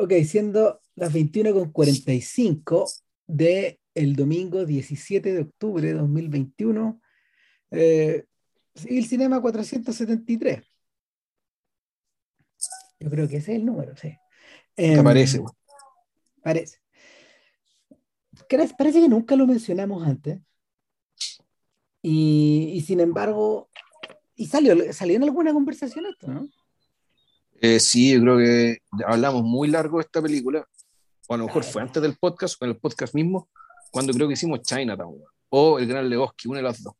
[0.00, 7.00] Ok, siendo las 21.45 de el domingo 17 de octubre de 2021,
[7.72, 8.24] eh,
[8.88, 10.64] el Cinema 473.
[13.00, 14.16] Yo creo que ese es el número, sí.
[14.76, 15.42] Em, parece.
[16.42, 16.78] Parece.
[18.78, 20.40] Parece que nunca lo mencionamos antes.
[22.02, 23.68] Y, sin embargo,
[24.36, 26.48] y salió, salió en alguna conversación esto, ¿no?
[27.60, 30.66] Eh, sí, yo creo que hablamos muy largo de esta película.
[31.26, 33.48] O a lo mejor fue antes del podcast o en el podcast mismo,
[33.90, 35.16] cuando creo que hicimos Chinatown
[35.50, 36.94] o El Gran Lebowski, una de las dos.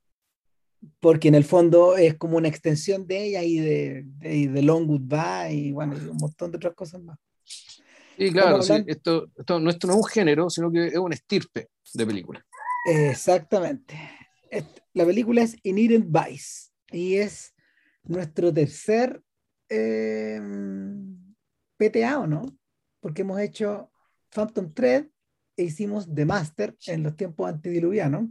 [1.01, 5.53] Porque en el fondo es como una extensión de ella y de, de, Long Goodbye
[5.53, 7.19] y bueno, un montón de otras cosas más.
[7.45, 11.69] Sí, claro, esto, esto, no, esto no es un género, sino que es un estirpe
[11.95, 12.45] de película.
[12.87, 13.99] Exactamente.
[14.93, 17.55] La película es Inherent Vice y es
[18.05, 19.23] nuestro tercer
[19.69, 20.41] eh,
[21.77, 22.43] PTA, ¿o no?
[23.01, 23.91] Porque hemos hecho
[24.31, 25.07] Phantom Thread
[25.57, 28.29] e hicimos The Master en los tiempos antediluvianos.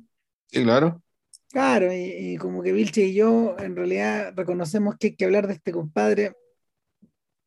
[0.48, 1.02] Sí, claro.
[1.50, 5.54] Claro, y, como que Vilche y yo en realidad reconocemos que hay que hablar de
[5.54, 6.36] este compadre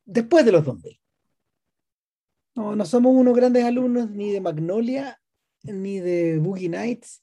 [0.05, 0.99] después de los 2000.
[2.57, 5.21] No, no somos unos grandes alumnos ni de Magnolia
[5.63, 7.23] ni de Boogie Nights.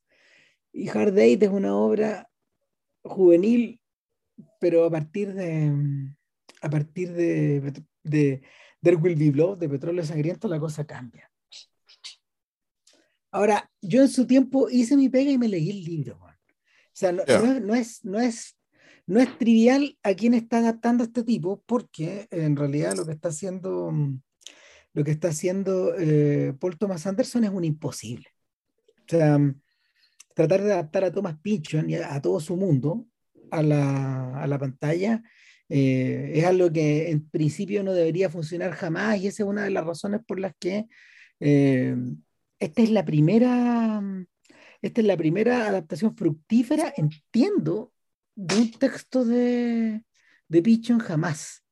[0.72, 2.30] Y Hard Date es una obra
[3.04, 3.82] juvenil,
[4.60, 5.72] pero a partir de,
[6.68, 7.74] a partir de,
[8.04, 8.42] de
[8.82, 11.32] There Will Be Blood, de Petróleo Sangriento, la cosa cambia.
[13.32, 16.18] Ahora, yo en su tiempo hice mi pega y me leí el libro.
[16.18, 16.30] O
[16.94, 17.62] sea, no, es,
[18.04, 18.58] no, es,
[19.06, 23.12] no, es, trivial a quién está adaptando a este tipo, porque en realidad lo que
[23.12, 23.94] está haciendo,
[24.94, 28.28] lo que está haciendo eh, Paul Thomas Anderson es un imposible.
[28.88, 29.40] O sea,
[30.34, 33.06] tratar de adaptar a Thomas Pynchon y a, todo su mundo
[33.52, 35.24] a la, a la pantalla
[35.70, 39.72] eh, es algo que en principio no debería funcionar jamás y esa es una de
[39.72, 40.86] las razones por las que
[41.40, 41.96] eh,
[42.60, 44.02] esta es la primera
[44.82, 47.92] esta es la primera adaptación fructífera, entiendo,
[48.36, 50.04] de un texto de,
[50.48, 51.64] de Pichon jamás.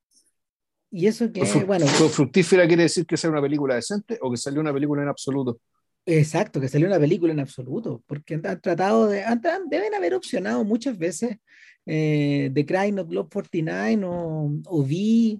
[0.91, 1.85] Y eso que, bueno...
[1.85, 5.59] ¿Fructífera quiere decir que sea una película decente o que salió una película en absoluto?
[6.05, 9.23] Exacto, que salió una película en absoluto, porque han tratado de,
[9.69, 11.37] deben haber opcionado muchas veces
[11.85, 15.39] eh, The Crying of Love 49 o, o V,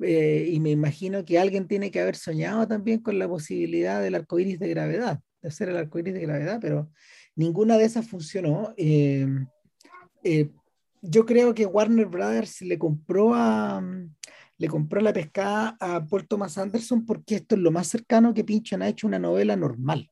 [0.00, 4.14] eh, y me imagino que alguien tiene que haber soñado también con la posibilidad del
[4.14, 6.90] arco iris de gravedad, de hacer el arco iris de gravedad, pero
[7.34, 8.74] ninguna de esas funcionó.
[8.76, 9.26] Eh,
[11.02, 13.82] yo creo que Warner Brothers le compró a
[14.58, 18.44] le compró la pescada a Paul Thomas Anderson porque esto es lo más cercano que
[18.44, 20.10] Pinchon ha hecho una novela normal,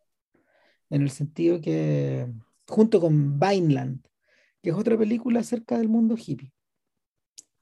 [0.91, 2.27] en el sentido que
[2.67, 4.07] junto con Vineland,
[4.65, 6.51] que es otra película acerca del mundo hippie.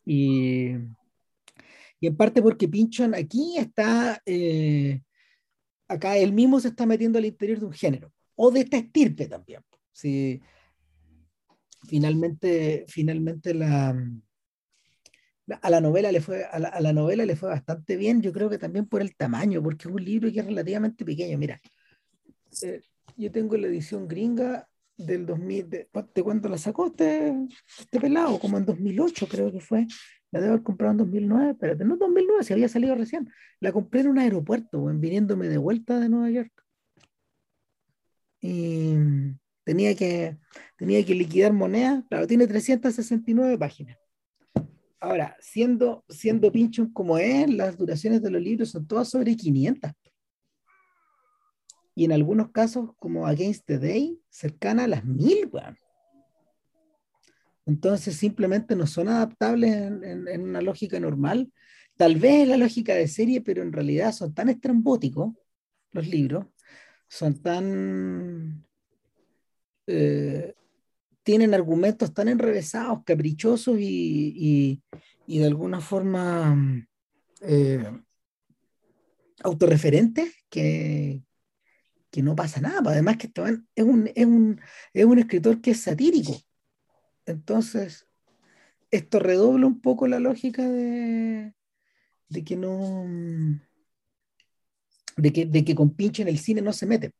[0.05, 0.71] Y,
[2.01, 5.03] y en parte porque Pinchon aquí está, eh,
[5.89, 9.27] acá él mismo se está metiendo al interior de un género, o de esta estirpe
[9.27, 9.63] también.
[9.93, 10.41] Si
[11.89, 13.95] finalmente, finalmente la,
[15.61, 18.59] a la novela le fue a la, novela le fue bastante bien yo creo que
[18.59, 21.61] también por el tamaño porque es un libro que es relativamente pequeño mira
[22.63, 22.81] eh,
[23.17, 27.35] yo tengo la edición gringa del 2000, de, de cuándo la sacó este,
[27.79, 29.87] este pelado, como en 2008 creo que fue.
[30.31, 33.31] La debo haber comprado en 2009, pero no 2009, si había salido recién.
[33.61, 36.53] La compré en un aeropuerto, en viniéndome de vuelta de Nueva York.
[38.41, 38.95] Y
[39.65, 40.39] tenía que,
[40.77, 42.05] tenía que liquidar moneda.
[42.09, 43.99] Claro, tiene 369 páginas.
[45.01, 49.93] Ahora, siendo, siendo pinchón como es, las duraciones de los libros son todas sobre 500
[51.95, 55.77] y en algunos casos, como Against the Day, cercana a las mil, weón.
[57.67, 61.53] Entonces simplemente no son adaptables en, una lógica normal.
[61.97, 65.35] Tal vez en la lógica de serie, pero en realidad son tan estrambóticos
[65.93, 66.47] los libros,
[67.09, 68.67] son tan...
[69.87, 70.55] Eh,
[71.23, 74.83] tienen argumentos tan enrevesados, caprichosos y,
[75.27, 76.85] de alguna forma
[77.43, 77.85] eh,
[79.45, 81.23] autorreferentes que,
[82.13, 82.81] que no pasa nada.
[82.83, 84.61] Pues, además que Esteban es un, es, un,
[84.93, 86.37] es un escritor que es satírico.
[87.27, 88.07] Entonces,
[88.91, 91.55] esto redobla un poco la lógica de,
[92.29, 93.05] de que no
[95.17, 97.13] de que, de que con pinche en el cine no se mete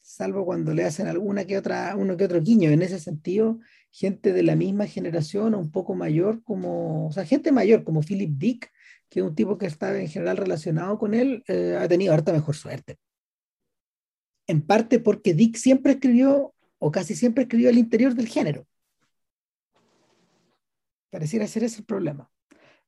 [0.00, 3.60] salvo cuando le hacen alguna que otra uno que otro guiño en ese sentido
[3.90, 8.02] gente de la misma generación o un poco mayor como o sea gente mayor como
[8.02, 8.72] Philip Dick
[9.12, 12.56] que un tipo que está en general relacionado con él, eh, ha tenido harta mejor
[12.56, 12.96] suerte.
[14.46, 18.66] En parte porque Dick siempre escribió, o casi siempre escribió al interior del género.
[21.10, 22.30] Pareciera ser ese el problema.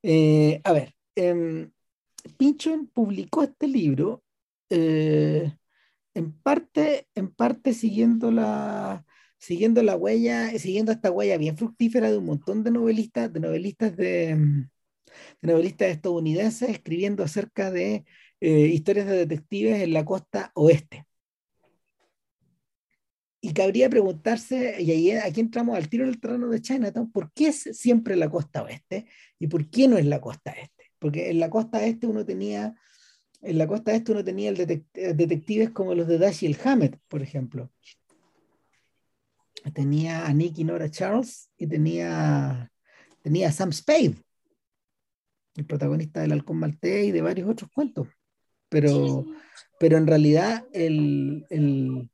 [0.02, 1.70] Eh, a ver, em,
[2.38, 4.24] Pinchon publicó este libro
[4.70, 5.52] eh,
[6.14, 9.04] en parte, en parte siguiendo la,
[9.36, 13.94] siguiendo la huella, siguiendo esta huella bien fructífera de un montón de novelistas, de novelistas
[13.94, 14.66] de,
[15.40, 18.05] de novelistas estadounidenses escribiendo acerca de
[18.40, 21.06] eh, historias de detectives en la costa oeste.
[23.40, 27.49] Y cabría preguntarse, y ahí aquí entramos al tiro del terreno de Chinatown, ¿por qué
[27.49, 29.06] es siempre la costa oeste?
[29.38, 30.93] ¿Y por qué no es la costa este?
[30.99, 32.75] Porque en la costa este uno tenía,
[33.43, 37.70] en la costa este uno tenía el detectives como los de Dashiell Hammett, por ejemplo.
[39.75, 42.72] Tenía a Nick y Nora Charles y tenía,
[43.22, 44.17] tenía a Sam Spade,
[45.56, 48.08] el protagonista del Halcón Maltés y de varios otros cuentos.
[48.68, 49.24] Pero,
[49.78, 52.10] pero en realidad el, el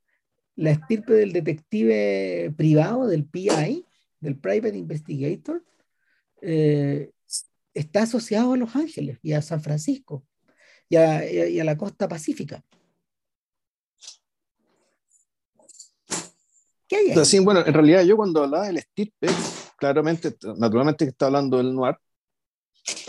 [0.60, 3.86] la estirpe del detective privado, del PI,
[4.20, 5.64] del Private Investigator,
[6.42, 7.10] eh,
[7.72, 10.22] está asociado a Los Ángeles y a San Francisco
[10.90, 12.62] y a, la costa pacífica.
[16.86, 19.28] ¿Qué hay Sí, bueno, en realidad yo cuando hablaba del estirpe,
[19.78, 21.96] claramente, naturalmente que está hablando del noir,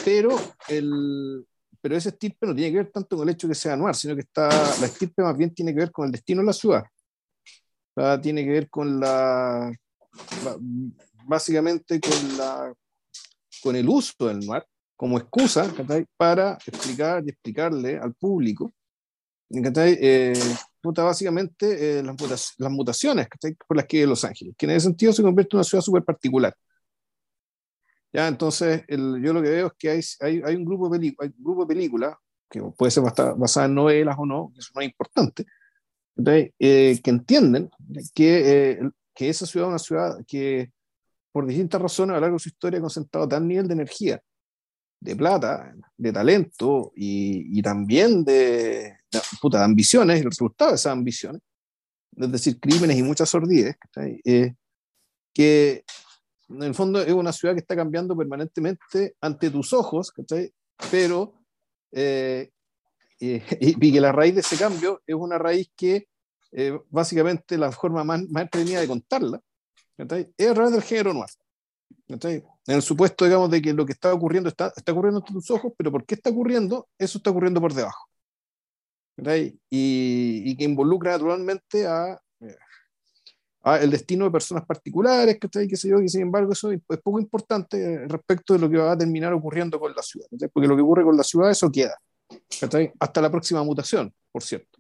[0.04, 1.46] pero, el,
[1.82, 3.96] pero ese estirpe no tiene que ver tanto con el hecho de que sea noir,
[3.96, 6.54] sino que está, la estirpe más bien tiene que ver con el destino de la
[6.54, 6.84] ciudad.
[8.22, 9.72] Tiene que ver con la,
[11.26, 12.74] básicamente con la
[13.62, 14.64] con el uso del noir
[14.96, 15.72] como excusa
[16.18, 18.74] para explicar y explicarle al público
[19.54, 20.34] eh,
[20.84, 23.28] básicamente eh, las, las, mutaciones
[23.68, 26.04] por las que Los Ángeles, que en ese sentido se convierte en una ciudad súper
[26.04, 26.56] particular.
[28.13, 28.28] ¿Ya?
[28.28, 31.66] Entonces, el, yo lo que veo es que hay, hay, hay un grupo de, de
[31.68, 32.16] películas,
[32.50, 35.46] que puede ser basada en novelas o no, eso no es importante,
[36.28, 37.69] eh, que entienden
[38.13, 38.80] que, eh,
[39.16, 40.72] que esa ciudad es una ciudad que
[41.31, 44.22] por distintas razones a lo largo de su historia ha concentrado tal nivel de energía,
[45.00, 50.75] de plata, de talento y, y también de, de, puta, de, ambiciones, el resultado de
[50.75, 51.42] esas ambiciones,
[52.18, 53.78] es decir, crímenes y muchas sordidez,
[54.25, 54.54] eh,
[55.34, 55.86] que
[56.53, 60.13] en el fondo es una ciudad que está cambiando permanentemente ante tus ojos,
[60.89, 61.33] pero
[61.92, 62.50] eh,
[63.19, 66.07] y, que la raíz de ese cambio es una raíz que
[66.51, 69.42] eh, básicamente la forma más, más de contarla
[70.38, 71.30] es a través del género noir.
[72.07, 75.50] En el supuesto, digamos, de que lo que está ocurriendo está, está ocurriendo ante tus
[75.51, 76.88] ojos, pero ¿por qué está ocurriendo?
[76.98, 78.07] Eso está ocurriendo por debajo.
[79.18, 82.19] Y, y, que involucra naturalmente a,
[83.63, 86.72] eh, a, el destino de personas particulares, que qué sé yo, que sin embargo eso
[86.72, 90.68] es poco importante respecto de lo que va a terminar ocurriendo con la ciudad, porque
[90.68, 91.98] lo que ocurre con la ciudad, eso queda.
[93.00, 94.80] Hasta la próxima mutación, por cierto.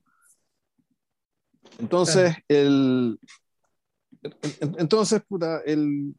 [1.79, 3.19] Entonces, el,
[4.77, 6.13] entonces, puta, el,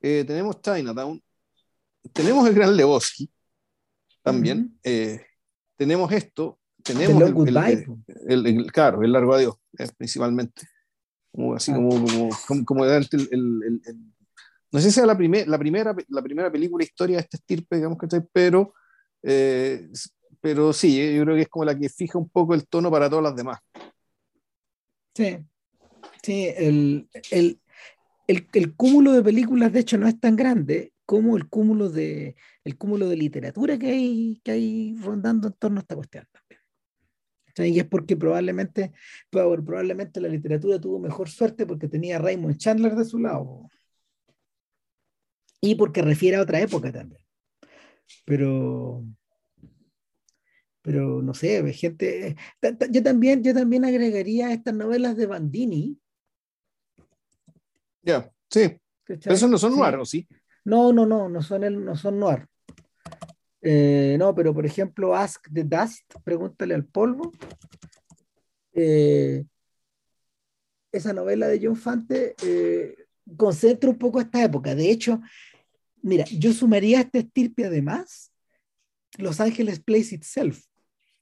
[0.00, 1.22] eh, tenemos Chinatown,
[2.12, 3.30] tenemos el Gran Lebowski
[4.22, 5.24] también, eh,
[5.76, 7.22] tenemos esto, tenemos
[8.26, 10.62] el, el, claro, el largo adiós, eh, principalmente.
[11.32, 11.76] Como, así ah.
[11.76, 11.90] como,
[12.46, 13.08] como, como, el,
[14.70, 17.76] no sé si sea la, primer, la, primera, la primera película historia de este estirpe,
[17.76, 18.74] digamos que pero
[19.22, 19.88] eh,
[20.42, 23.08] pero sí, yo creo que es como la que fija un poco el tono para
[23.08, 23.60] todas las demás.
[25.14, 25.38] Sí,
[26.22, 27.60] sí, el, el,
[28.26, 32.34] el, el, cúmulo de películas de hecho no es tan grande como el cúmulo de,
[32.64, 36.60] el cúmulo de literatura que hay, que hay rondando en torno a esta cuestión también.
[37.56, 38.92] Y es porque probablemente,
[39.30, 43.68] probablemente la literatura tuvo mejor suerte porque tenía a Raymond Chandler de su lado.
[45.60, 47.22] Y porque refiere a otra época también.
[48.24, 49.04] Pero,
[50.80, 52.36] pero no sé, gente.
[52.90, 55.98] Yo también, yo también agregaría estas novelas de Bandini.
[58.02, 58.78] Ya, sí.
[59.04, 60.26] Pero esos no son noir, ¿o sí?
[60.64, 62.46] No, no, no, no son, el, no son noir.
[63.62, 67.32] Eh, no, pero por ejemplo, Ask the Dust, pregúntale al polvo.
[68.74, 69.44] Eh,
[70.90, 72.96] esa novela de John Fante eh,
[73.36, 74.74] concentra un poco esta época.
[74.74, 75.20] De hecho,
[76.02, 78.32] Mira, yo sumaría a este estirpe además
[79.18, 80.64] Los Ángeles Place Itself.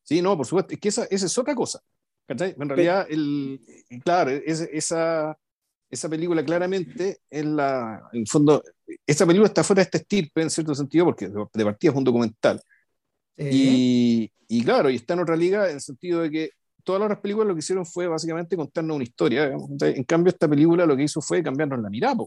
[0.02, 1.80] Sí, no, por supuesto, es que esa, esa es otra cosa.
[2.26, 3.60] En realidad, el,
[4.02, 5.36] claro, esa,
[5.90, 8.62] esa película claramente es la, en el fondo,
[9.06, 12.04] esa película está fuera de este estirpe en cierto sentido porque de partida es un
[12.04, 12.60] documental.
[13.36, 16.50] Y, y, claro, y está en otra liga en el sentido de que
[16.84, 19.52] todas las otras películas lo que hicieron fue básicamente contarnos una historia.
[19.80, 22.24] En cambio, esta película lo que hizo fue cambiarnos la mirada.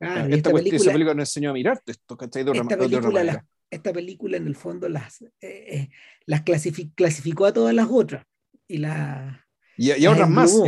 [0.00, 2.44] Ah, esta, película, esa película nos enseñó a mirarte esto, ¿cachai?
[2.44, 5.90] De esta, película, la, esta película en el fondo las, eh, eh
[6.26, 8.26] las clasificó a todas las otras
[8.66, 10.60] y, la, y, y a otras más,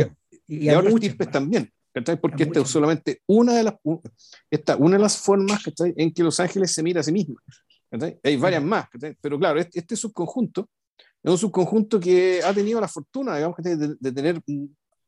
[0.47, 1.71] y, a, otros tipos también.
[1.95, 2.19] ¿Cachai?
[2.19, 3.75] Porque esta es solamente una de las,
[4.51, 5.93] esta, una de las formas ¿cachai?
[5.95, 7.37] en que Los Ángeles se mira a sí mismo.
[8.21, 8.87] Hay varias más,
[9.21, 10.69] pero claro, este, este, subconjunto
[11.23, 14.41] es un subconjunto que ha tenido la fortuna, digamos, de, de tener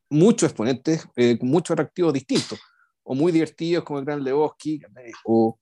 [0.09, 2.57] muchos exponentes eh, muchos atractivos distintos,
[3.03, 4.81] o muy divertidos como el Gran Lebowski,
[5.25, 5.59] o,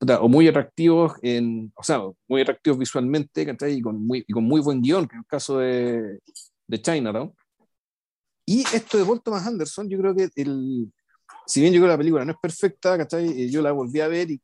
[0.00, 4.60] o muy atractivos, en, o sea, muy atractivos visualmente, y con muy, y con muy
[4.62, 6.18] buen guion, que es el caso de,
[6.66, 7.32] de Chinatown.
[8.52, 10.92] Y esto de Paul Thomas Anderson, yo creo que el,
[11.46, 13.50] si bien yo creo que la película no es perfecta, ¿cachai?
[13.50, 14.42] Yo la volví a ver y,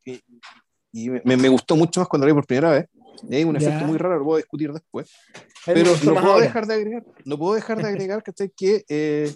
[0.91, 2.87] y me, me, gustó mucho más cuando la vi por primera vez.
[3.29, 5.11] Es un efecto muy raro, lo puedo discutir después.
[5.63, 8.49] Pero no puedo, dejar de agregar, no puedo dejar de agregar, ¿cachai?
[8.49, 9.31] Que, eh,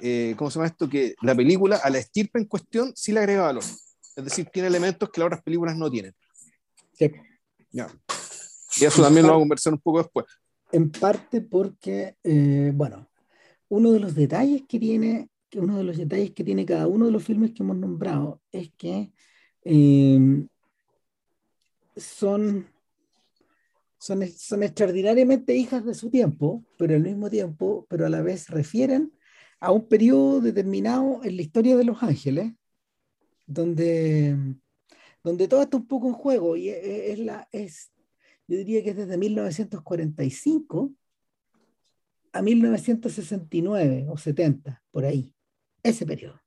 [0.00, 0.88] eh, ¿cómo se llama esto?
[0.88, 3.64] Que la película, a la estirpe en cuestión, sí le agrega valor.
[3.64, 6.14] Es decir, tiene elementos que las otras películas no tienen.
[6.92, 7.10] Sí.
[7.72, 7.88] Ya.
[8.76, 10.26] Y eso también lo vamos a conversar un poco después.
[10.70, 13.08] En parte porque, eh, bueno,
[13.68, 15.28] uno de los detalles que tiene
[15.60, 18.70] uno de los detalles que tiene cada uno de los filmes que hemos nombrado es
[18.76, 19.12] que
[19.64, 20.46] eh,
[21.96, 22.66] son,
[23.98, 28.48] son, son extraordinariamente hijas de su tiempo, pero al mismo tiempo, pero a la vez
[28.48, 29.12] refieren
[29.60, 32.52] a un periodo determinado en la historia de Los Ángeles,
[33.46, 34.36] donde,
[35.22, 37.92] donde todo está un poco en juego y es, la, es,
[38.46, 40.92] yo diría que es desde 1945
[42.34, 45.32] a 1969 o 70, por ahí
[45.82, 46.40] ese periodo.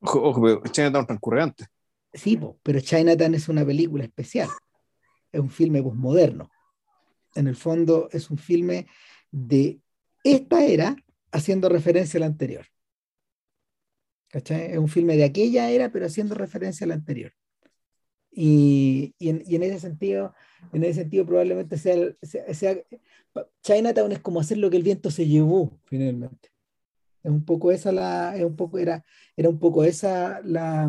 [0.00, 1.66] Ojo, ojo pero Chinatown transcurre antes.
[2.12, 4.48] Sí, pero Chinatown es una película especial.
[5.32, 6.50] Es un filme postmoderno.
[7.34, 8.86] En el fondo es un filme
[9.30, 9.80] de
[10.24, 10.96] esta era
[11.32, 12.66] haciendo referencia a la anterior.
[14.28, 14.72] ¿Cachai?
[14.72, 17.32] Es un filme de aquella era, pero haciendo referencia a la anterior.
[18.30, 20.34] Y, y, en, y en, ese sentido,
[20.72, 22.76] en ese sentido probablemente sea, sea, sea,
[23.62, 26.50] Chinatown es como hacer lo que el viento se llevó finalmente.
[27.22, 29.04] Es un poco esa la, es un poco, era,
[29.36, 30.88] era un poco esa la,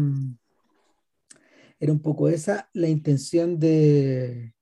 [1.79, 4.53] era un poco esa la intención de,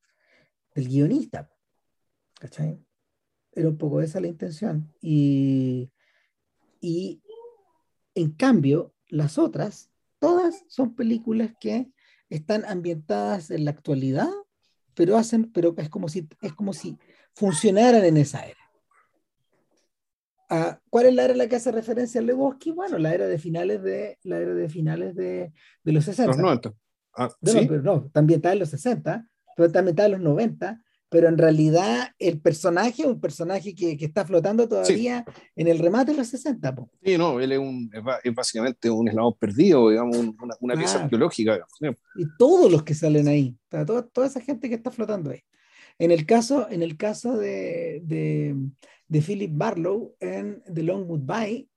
[0.75, 1.51] del guionista.
[2.39, 2.85] ¿Cachai?
[3.51, 4.93] Era un poco esa la intención.
[5.01, 5.91] Y,
[6.79, 7.21] y
[8.13, 11.91] en cambio, las otras, todas son películas que
[12.29, 14.29] están ambientadas en la actualidad,
[14.93, 16.97] pero hacen, pero es como si, es como si
[17.33, 18.59] funcionaran en esa era.
[20.49, 22.71] Ah, ¿Cuál es la era a la que hace referencia Lebowski?
[22.71, 25.51] Bueno, la era de finales de, la era de, finales de,
[25.83, 26.27] de los 60.
[26.27, 26.73] Los 90.
[27.17, 27.65] Ah, no, ¿sí?
[27.67, 31.37] pero no, también está en los 60, pero también está en los 90, pero en
[31.37, 35.41] realidad el personaje es un personaje que, que está flotando todavía sí.
[35.55, 36.75] en el remate de los 60.
[36.75, 36.89] Po.
[37.01, 37.89] Sí, no, él es, un,
[38.23, 40.79] es básicamente un eslabón perdido, digamos, una, una claro.
[40.79, 41.59] pieza arqueológica.
[41.79, 42.01] Digamos.
[42.15, 45.43] Y todos los que salen ahí, toda, toda esa gente que está flotando ahí.
[45.99, 48.55] En el caso, en el caso de, de,
[49.07, 51.69] de Philip Barlow en The Long Goodbye,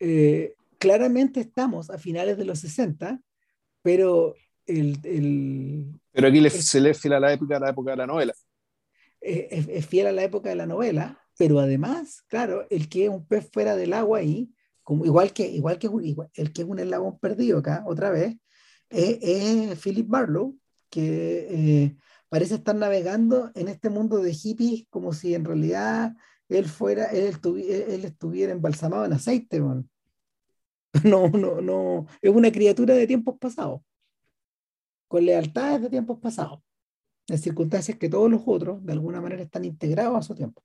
[0.00, 3.20] eh, claramente estamos a finales de los 60,
[3.80, 4.34] pero
[4.66, 4.98] el...
[5.04, 7.96] el pero aquí le, el, se le es fiel a la época, la época de
[7.98, 8.34] la novela.
[9.22, 13.10] Es, es, fiel a la época de la novela, pero además, claro, el que es
[13.10, 14.52] un pez fuera del agua ahí,
[14.82, 15.88] como, igual, que, igual que
[16.34, 18.36] el que es un eslabón perdido acá, otra vez,
[18.90, 20.58] es, es Philip Barlow,
[20.90, 21.96] que eh,
[22.28, 26.14] parece estar navegando en este mundo de hippies como si en realidad
[26.48, 29.88] él fuera, él, estuviera, él estuviera embalsamado en aceite, man.
[31.04, 33.80] No, no, no, es una criatura de tiempos pasados,
[35.08, 36.60] con lealtades de tiempos pasados,
[37.28, 40.62] en circunstancias que todos los otros de alguna manera están integrados a su tiempo.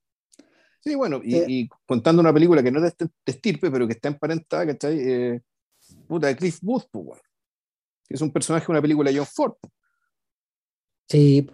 [0.80, 3.94] Sí, bueno, y, eh, y contando una película que no es de estirpe, pero que
[3.94, 4.98] está emparentada, ¿cachai?
[4.98, 5.40] Eh,
[6.06, 7.20] puta, de Cliff Booth, pues,
[8.06, 9.54] que es un personaje de una película de John Ford.
[11.08, 11.48] Sí,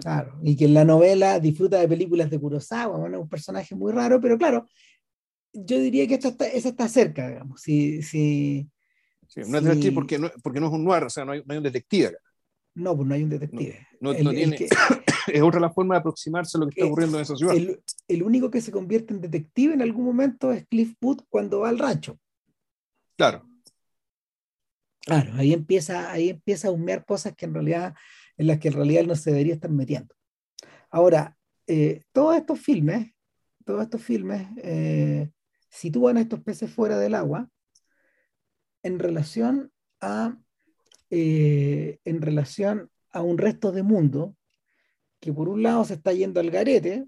[0.00, 3.74] Claro, y que en la novela disfruta de películas de Kurosawa, bueno, es un personaje
[3.74, 4.66] muy raro, pero claro,
[5.52, 7.60] yo diría que esta está, esa está cerca, digamos.
[7.60, 8.66] Si, si,
[9.28, 11.40] sí, no es detective porque no, porque no es un noir, o sea, no hay,
[11.40, 12.18] no hay un detective acá.
[12.74, 13.86] No, pues no hay un detective.
[14.00, 14.68] No, no, el, no tiene, que,
[15.32, 17.54] es otra la forma de aproximarse a lo que está ocurriendo en esa ciudad.
[17.54, 21.60] El, el, único que se convierte en detective en algún momento es Cliff Booth cuando
[21.60, 22.18] va al rancho.
[23.16, 23.46] Claro.
[25.00, 27.94] Claro, ahí empieza, ahí empieza a humear cosas que en realidad
[28.36, 30.14] en las que en realidad él no se debería estar metiendo.
[30.90, 31.36] Ahora,
[31.66, 33.12] eh, todos estos filmes,
[33.66, 35.30] todos estos filmes eh,
[35.68, 37.50] sitúan a estos peces fuera del agua
[38.82, 40.38] en relación a,
[41.10, 44.36] eh, en relación a un resto de mundo
[45.20, 47.06] que por un lado se está yendo al garete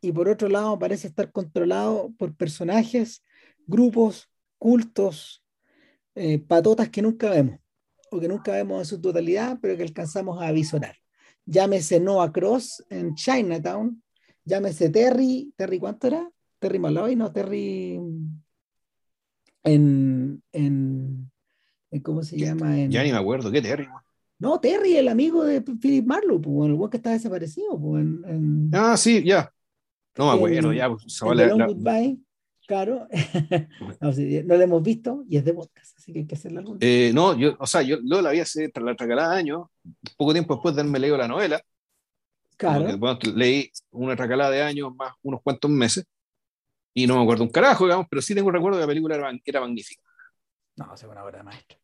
[0.00, 3.24] y por otro lado parece estar controlado por personajes,
[3.66, 4.28] grupos,
[4.58, 5.42] cultos,
[6.14, 7.58] eh, patotas que nunca vemos
[8.10, 10.96] o que nunca vemos en su totalidad, pero que alcanzamos a visorar.
[11.46, 14.02] Llámese Noah Cross en Chinatown,
[14.44, 16.30] llámese Terry, ¿Terry cuánto era?
[16.58, 18.42] Terry Malloy, no, Terry en,
[19.64, 21.30] en, en
[22.02, 22.78] ¿cómo se llama?
[22.80, 23.88] En, ya ni me acuerdo, ¿qué Terry?
[24.38, 27.78] No, Terry, el amigo de Philip Marlowe, pues, el güey que está desaparecido.
[27.80, 29.50] Pues, en, en, Ah, sí, ya.
[30.16, 30.88] No me acuerdo, ya.
[30.90, 32.18] pues, se en va The la- Long la- Goodbye,
[32.66, 33.08] claro.
[34.00, 36.60] no, sí, no lo hemos visto y es de podcast, así que hay que hacerlo
[36.60, 36.88] algún día.
[36.88, 39.66] Eh, no, yo, o sea, yo lo la vi hace tras la tracalada de años,
[40.16, 41.60] poco tiempo después de haberme leído la novela.
[42.56, 42.96] Claro.
[42.98, 46.04] Bueno, leí una tracalada de años más unos cuantos meses
[46.92, 49.32] y no me acuerdo un carajo, digamos, pero sí tengo recuerdo que la película era,
[49.44, 50.02] era magnífica.
[50.76, 51.78] No, es una obra de maestro.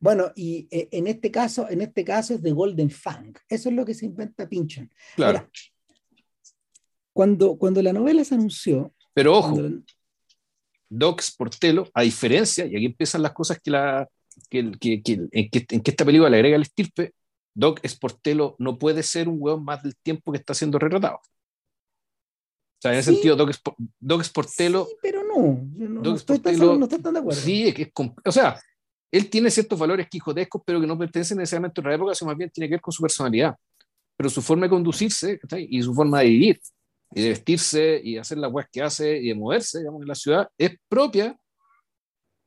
[0.00, 3.34] Bueno, y eh, en este caso, en este caso es de Golden Fang.
[3.48, 4.90] Eso es lo que se inventa Pynchon.
[5.16, 5.38] Claro.
[5.38, 5.50] Ahora,
[7.12, 9.82] cuando, cuando la novela se anunció, pero ojo, cuando
[10.88, 14.08] Doc Sportello, a diferencia, y aquí empiezan las cosas que, la,
[14.48, 17.14] que, que- que- en, que, en que esta película le agrega el estirpe,
[17.54, 21.16] Doc Sportello no puede ser un hueón más del tiempo que está siendo retratado.
[21.16, 23.16] O sea, en ese Sí.
[23.16, 23.52] sentido, Doc,
[24.00, 25.36] Doc Sportello sí, pero no,
[25.76, 27.40] no, no Doc estoy tan, no estoy tan de acuerdo.
[27.40, 27.90] Sí, es que es
[28.24, 28.60] o sea,
[29.12, 32.38] él tiene ciertos valores quijotescos, pero que no pertenecen necesariamente a otra época, sino más
[32.38, 33.54] bien tiene que ver con su personalidad.
[34.16, 35.68] Pero su forma de conducirse ¿cachai?
[35.70, 36.60] y su forma de vivir
[37.14, 40.14] y de vestirse y hacer las weas que hace y de moverse, digamos, en la
[40.14, 41.38] ciudad, es propia,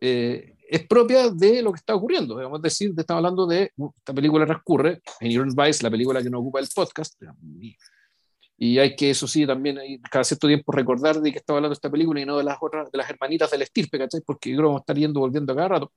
[0.02, 2.36] eh, es propia de lo que está ocurriendo.
[2.36, 6.32] Digamos, es decir, estamos hablando de esta película transcurre en Iron Vice, la película que
[6.32, 7.22] nos ocupa el podcast.
[8.58, 11.74] y hay que, eso sí, también hay, cada cierto tiempo recordar de que estaba hablando
[11.74, 14.22] de esta película y no de las otras, de las hermanitas del estirpe, ¿cachai?
[14.26, 15.92] Porque yo creo que vamos a estar yendo volviendo a cada rato.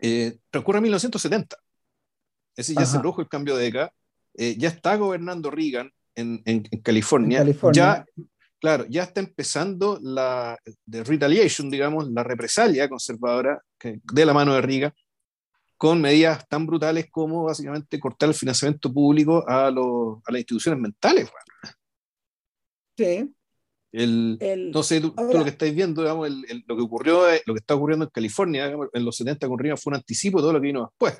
[0.00, 1.56] Eh, transcurre en 1970.
[2.56, 3.92] Ese ya se produjo el cambio de década.
[4.34, 7.38] Eh, ya está gobernando Reagan en, en- en California.
[7.38, 7.82] En California.
[7.82, 8.24] Ya,
[8.60, 14.54] claro, ya está empezando la de retaliation, digamos, la represalia conservadora que- de la mano
[14.54, 14.92] de Reagan,
[15.78, 20.80] con medidas tan brutales como básicamente cortar el financiamiento público a, los- a las instituciones
[20.80, 21.30] mentales.
[22.96, 23.34] Sí,
[23.92, 27.30] El, el- entonces, tú, tú lo que estáis viendo, digamos, el- el- lo que ocurrió,
[27.30, 29.96] eh, lo que está ocurriendo en California, digamos, en los 70 con Reagan fue un
[29.96, 31.18] anticipo de todo lo que vino después.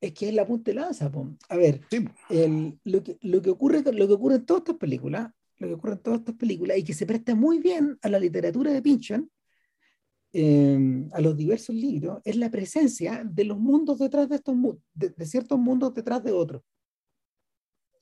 [0.00, 1.10] es que es la punta de lanza.
[1.10, 1.28] po.
[1.48, 2.04] A ver, Sí.
[2.84, 5.92] lo, que, lo, que ocurre, lo que ocurre en todas estas películas, lo que ocurre
[5.94, 9.28] en todas estas películas y que se presta muy bien a la literatura de Pynchon,
[10.32, 14.54] eh, a los diversos libros, es la presencia de los mundos detrás de estos
[14.94, 16.62] de, de ciertos mundos detrás de otros.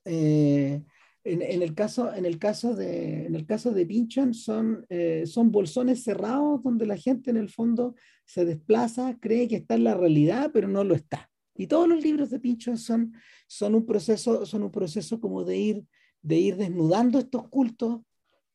[0.04, 0.82] Eh,
[1.26, 5.24] en, en el caso, en, el caso de, en el caso de Pynchon son, eh,
[5.26, 9.84] son bolsones cerrados donde la gente en el fondo se desplaza, cree que está en
[9.84, 11.28] la realidad, pero no lo está.
[11.56, 13.12] Y todos los libros de Pynchon son,
[13.48, 15.84] son, un, proceso, son un proceso como de ir,
[16.22, 18.00] de ir desnudando estos cultos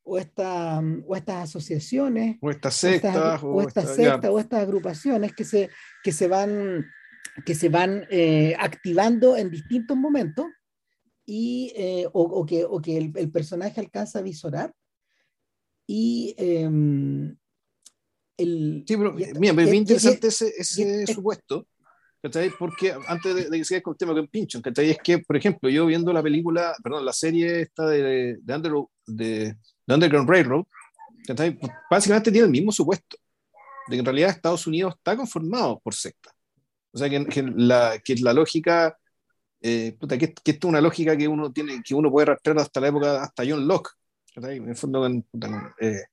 [0.04, 5.34] o, esta, o estas asociaciones O estas sectas, o estas esta- sectas o estas agrupaciones
[5.34, 5.70] que se,
[6.04, 6.86] que se van,
[7.46, 10.46] que se van eh, activando en distintos momentos
[11.26, 14.74] y, eh, o, o que, o que el, el personaje alcanza a visorar.
[15.88, 17.36] Y em,
[18.38, 21.68] el, Sí, pero y mira, es y- bien y- interesante ese, ese y- y- supuesto,
[22.22, 22.50] ¿cachai?
[22.58, 24.90] Porque antes de, de que sigas con el tema con Pinchon, ¿cachai?
[24.92, 28.74] Es que, por ejemplo, yo viendo la película, perdón, la serie esta de, de, Under-
[29.08, 29.56] de-
[29.88, 30.64] de Underground Railroad,
[31.28, 31.60] ¿cachai?
[31.90, 33.18] Básicamente tiene el mismo supuesto,
[33.88, 36.34] de que en realidad Estados Unidos está conformado por sectas.
[36.94, 38.98] O sea, que, que la, que la lógica,
[39.62, 42.60] eh, puta, que, que esto es una lógica que uno, tiene, que uno puede rastrear
[42.60, 43.92] hasta la época, hasta John Locke,
[44.34, 44.58] ¿cachai?
[44.58, 46.04] En el fondo, puta, eh,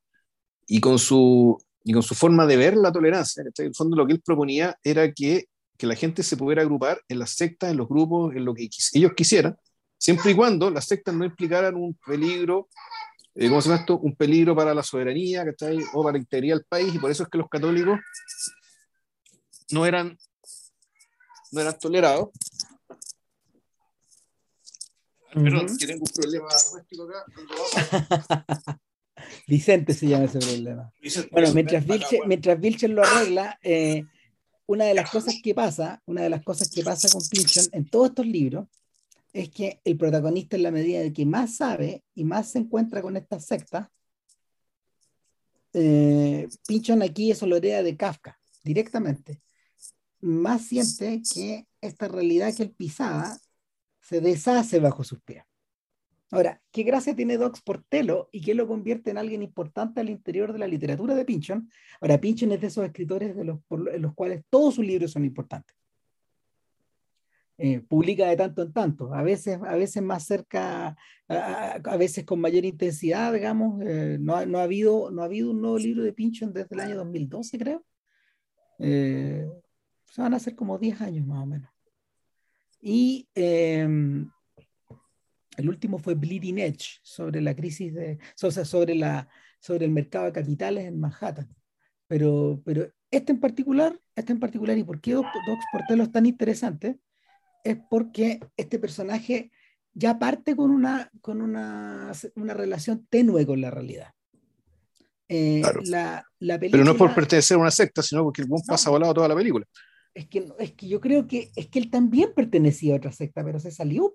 [0.67, 3.43] y con su y con su forma de ver la tolerancia.
[3.45, 3.67] ¿cachai?
[3.67, 5.47] En el fondo lo que él proponía era que,
[5.79, 8.69] que la gente se pudiera agrupar en las sectas, en los grupos, en lo que
[8.93, 9.57] ellos quisieran,
[9.97, 12.69] siempre y cuando las sectas no implicaran un peligro,
[13.35, 13.99] eh, ¿cómo se llama esto?
[13.99, 15.79] Un peligro para la soberanía, ¿cachai?
[15.95, 17.99] O para la integridad del país, y por eso es que los católicos
[19.71, 20.19] no eran,
[21.53, 22.29] no eran tolerados.
[25.33, 25.77] Perdón, Ujú.
[25.79, 27.25] que tengo un problema doméstico acá.
[29.47, 30.93] Vicente se llama ese problema.
[31.03, 34.05] Dice- Bueno, mientras Vilche, mientras Vilche lo arregla, eh,
[34.67, 37.89] una de las cosas que pasa, una de las cosas que pasa con Pynchon en
[37.89, 38.69] todos estos libros,
[39.33, 43.03] es que el protagonista en la medida de que más sabe y más se encuentra
[43.03, 43.91] con esta secta,
[45.75, 49.43] eh, Pynchon aquí eso lo hereda de Kafka, directamente.
[50.21, 53.39] Más siente que esta realidad que él pisaba
[54.09, 55.45] se deshace bajo sus pies.
[56.31, 60.55] Ahora, ¿qué gracia tiene Doc Portelo y qué lo convierte en alguien importante al interior
[60.55, 61.71] de la literatura de Pynchon?
[62.01, 65.27] Ahora, Pynchon es de esos escritores de los, por los cuales todos sus libros son
[65.27, 65.77] importantes.
[67.59, 70.97] Eh, publica de tanto en tanto, a veces, a veces más cerca,
[71.29, 73.83] a, veces con mayor intensidad, digamos.
[73.85, 76.81] eh, no, no, ha habido, no ha habido un nuevo libro de Pynchon desde el
[76.81, 77.85] año 2012, creo.
[78.79, 79.47] Eh,
[80.07, 81.78] se van a hacer como 10 años más o menos.
[82.81, 84.31] Y em,
[85.57, 89.29] el último fue Bleeding Edge, sobre la crisis de, o sea, sobre, la,
[89.61, 91.55] sobre el mercado de capitales en Manhattan.
[92.07, 96.13] Pero, pero este en particular, este en particular, ¿y por qué Doc, Doc Portelo es
[96.13, 96.99] tan interesante?
[97.65, 99.51] es porque este personaje
[99.93, 104.13] ya parte con una, con una, una relación tenue con la realidad.
[105.29, 108.49] Eh, la, la película, Pero no es por pertenecer a una secta, sino porque el
[108.49, 109.67] buen pasa volado toda la película.
[110.19, 113.45] Es que, es que yo creo que es que él también pertenecía a otra secta,
[113.45, 114.13] pero se salió.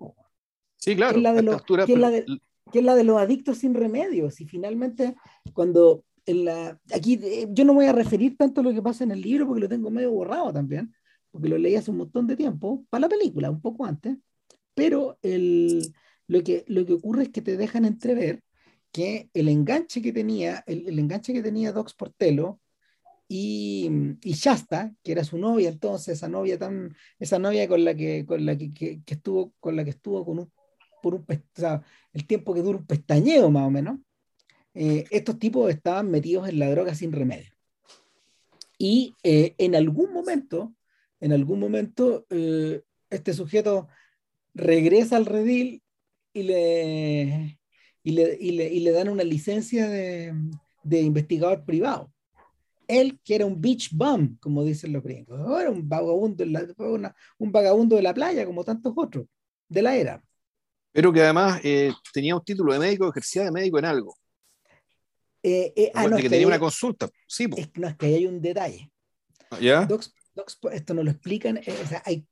[0.76, 1.14] Sí, claro.
[1.14, 2.26] Que es la de, los, que es la de,
[2.70, 4.38] que es la de los adictos sin remedios.
[4.42, 5.14] Y finalmente,
[5.54, 9.02] cuando en la, aquí eh, yo no voy a referir tanto a lo que pasa
[9.02, 10.94] en el libro porque lo tengo medio borrado también,
[11.30, 14.18] porque lo leí hace un montón de tiempo, para la película, un poco antes,
[14.74, 15.90] pero el,
[16.26, 18.42] lo, que, lo que ocurre es que te dejan entrever
[18.92, 22.60] que el enganche que tenía, el, el enganche que tenía Docs Portelo
[23.36, 23.90] y,
[24.22, 28.24] y, Shasta, que era su novia entonces, esa novia tan, esa novia con la que,
[28.24, 30.52] con la que, que, estuvo, con la que estuvo con un,
[31.02, 31.26] por un,
[32.12, 33.98] el tiempo que dura un pestañeo más o menos,
[34.72, 37.52] eh, estos tipos estaban metidos en la droga sin remedio.
[38.78, 40.72] Y eh, en algún momento,
[41.18, 43.88] en algún momento, eh, este sujeto
[44.54, 45.82] regresa al redil
[46.32, 47.58] y le,
[48.04, 50.32] y le, y le, y le dan una licencia de,
[50.84, 52.13] de, investigador privado.
[52.88, 57.14] Él, que era un beach bum, como dicen los gringos, era un vagabundo, la, una,
[57.38, 59.26] un vagabundo de la playa, como tantos otros,
[59.68, 60.22] de la era.
[60.92, 61.60] Pero que además
[62.12, 64.14] tenía un título de médico, ejercía de médico en algo.
[65.46, 67.06] Eh, eh, ah, no, que, tenía una consulta.
[67.26, 68.90] Sí, es, no, es que hay un detalle.
[69.60, 69.86] ¿Ya?
[70.72, 71.58] esto no lo explican.
[71.58, 72.26] Eh, o sea, hay,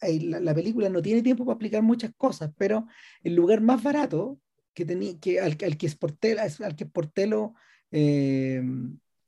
[0.00, 2.86] hay, la, película no tiene tiempo para explicar muchas cosas, pero
[3.22, 4.40] el lugar más barato
[4.72, 7.54] que tenía, que, al, al, que Sportelo, al que Sportelo
[7.90, 8.62] eh,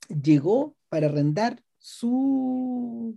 [0.08, 3.16] llegó para arrendar su,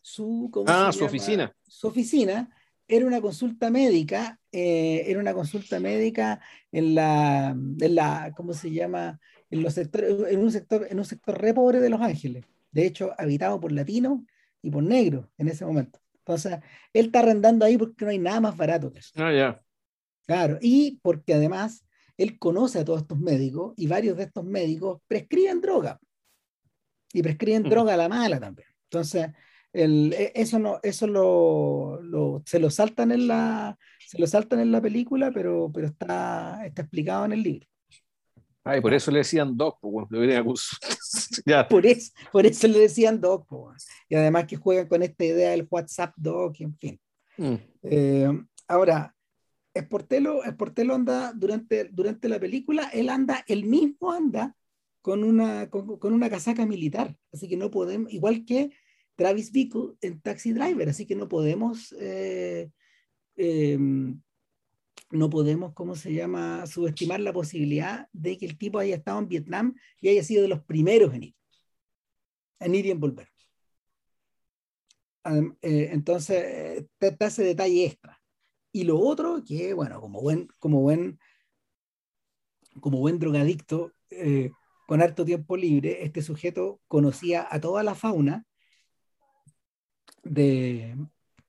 [0.00, 1.54] su, ah, su oficina.
[1.66, 2.50] Su oficina
[2.86, 8.70] era una consulta médica, eh, era una consulta médica en la, en la, ¿cómo se
[8.70, 9.18] llama?
[9.50, 12.86] En, los sectores, en, un sector, en un sector re pobre de Los Ángeles, de
[12.86, 14.20] hecho, habitado por latinos
[14.60, 16.00] y por negros en ese momento.
[16.18, 16.58] Entonces,
[16.92, 19.12] él está arrendando ahí porque no hay nada más barato que eso.
[19.16, 19.62] Ah, ya.
[20.26, 21.84] Claro, y porque además
[22.16, 25.98] él conoce a todos estos médicos y varios de estos médicos prescriben droga.
[27.12, 27.68] Y prescriben mm.
[27.68, 28.68] droga a la mala también.
[28.84, 29.28] Entonces,
[29.72, 34.60] el, e, eso no, eso lo, lo, se lo saltan en la, se lo saltan
[34.60, 37.66] en la película, pero, pero está, está explicado en el libro.
[38.64, 39.80] Ay, por eso le decían Doc,
[41.46, 41.66] ya.
[41.66, 43.46] por, eso, por eso le decían Doc,
[44.08, 47.00] y además que juegan con esta idea del WhatsApp Doc, en fin.
[47.38, 47.54] Mm.
[47.82, 48.28] Eh,
[48.68, 49.12] ahora,
[49.74, 54.56] Esportelo, Esportelo anda durante, durante la película, él anda, él mismo anda
[55.00, 58.70] con una, con, con una casaca militar, así que no podemos, igual que
[59.16, 62.70] Travis Bickle en Taxi Driver, así que no podemos, eh,
[63.36, 64.20] em,
[65.10, 69.28] no podemos, ¿cómo se llama?, subestimar la posibilidad de que el tipo haya estado en
[69.28, 71.34] Vietnam y haya sido de los primeros en ir,
[72.60, 73.28] en ir y en volver.
[75.24, 78.21] Eh, entonces, te, te, ese detalle extra.
[78.72, 81.18] Y lo otro, que bueno, como buen, como buen,
[82.80, 84.50] como buen drogadicto, eh,
[84.86, 88.44] con harto tiempo libre, este sujeto conocía a toda la fauna
[90.22, 90.96] de,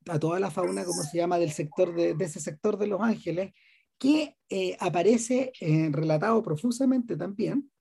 [0.10, 3.54] a toda la fauna, como se llama, del sector de, ese sector de Los Ángeles,
[3.98, 7.72] que eh, aparece eh, relatado profusamente también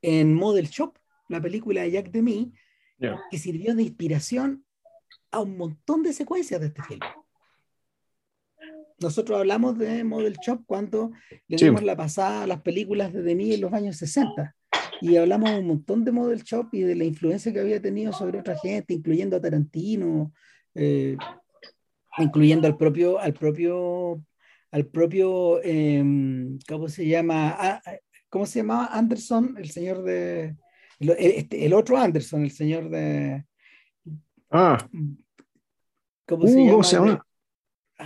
[0.00, 0.96] en Model Shop,
[1.28, 2.52] la película de Jack Demy,
[3.30, 4.64] que sirvió de inspiración
[5.32, 7.00] a un montón de secuencias de este film.
[9.02, 11.12] Nosotros hablamos de Model Shop cuando
[11.48, 14.54] le dimos la pasada a las películas de Demy en los años 60
[15.02, 18.38] y hablamos un montón de Model Shop y de la influencia que había tenido sobre
[18.38, 20.32] otra gente, incluyendo a Tarantino,
[20.76, 21.16] eh,
[22.18, 24.22] incluyendo al propio, al propio,
[24.70, 27.82] al propio, em, ¿cómo se llama?
[28.28, 28.86] ¿Cómo se llamaba?
[28.92, 30.56] Anderson, el señor de,
[31.00, 33.44] el, este, el otro Anderson, el señor de...
[34.50, 34.78] Ah.
[36.26, 36.82] ¿Cómo se uh?
[36.84, 37.26] Se llama?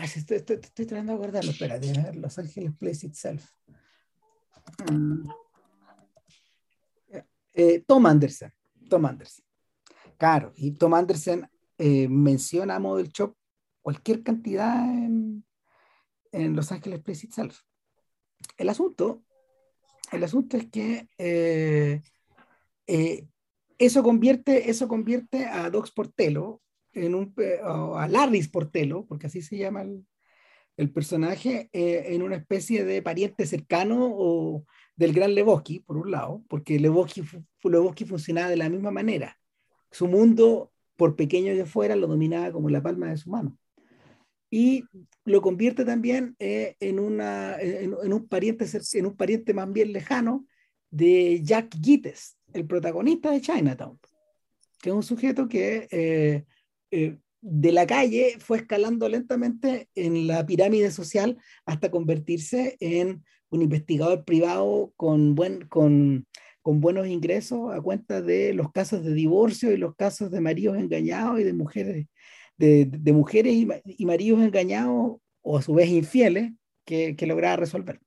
[0.05, 3.51] Estoy, tratando de acordarlo, espera, de ver Los Ángeles Place Itself.
[4.91, 5.29] Mm.
[7.55, 8.53] Eh, Tom Anderson.
[8.89, 9.45] Tom Anderson.
[10.19, 13.35] Claro, y Tom Anderson eh, menciona a Model Shop
[13.83, 15.45] cualquier cantidad en,
[16.33, 17.61] Los Ángeles Place Itself.
[18.59, 19.25] El asunto,
[20.13, 22.03] el asunto es que eh,
[23.79, 26.61] eso, convierte, eso convierte a Docs Portelo
[26.97, 30.05] en un, a Larry Portelo, porque así se llama el,
[30.77, 34.65] el personaje, en una especie de pariente cercano o
[34.97, 37.23] del gran Lebowski, por un lado, porque Lebowski,
[37.63, 39.39] Lebowski funcionaba de la misma manera.
[39.91, 43.57] Su mundo, por pequeño que fuera, lo dominaba como la palma de su mano.
[44.51, 44.85] Y
[45.25, 50.47] lo convierte también eh, en, una, en, un pariente, en un pariente más bien lejano
[50.91, 53.99] de Jack Gittes, el protagonista de Chinatown,
[54.81, 56.45] que es un sujeto que eh,
[56.91, 63.63] eh, de la calle fue escalando lentamente en la pirámide social hasta convertirse en un
[63.63, 66.27] investigador privado con, buen, con,
[66.63, 70.77] con buenos ingresos a cuenta de los casos de divorcio y los casos de maridos
[70.77, 72.07] engañados y de mujeres,
[72.57, 76.53] de, de mujeres y, y, maridos engañados o a su vez infieles
[76.85, 78.01] que, que lograba resolver.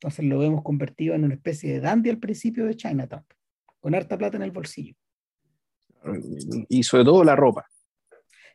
[0.00, 3.24] Entonces lo vemos convertido en una especie de dandy al principio de Chinatown,
[3.80, 4.94] con harta plata en el bolsillo.
[6.68, 7.66] Y sobre todo la ropa.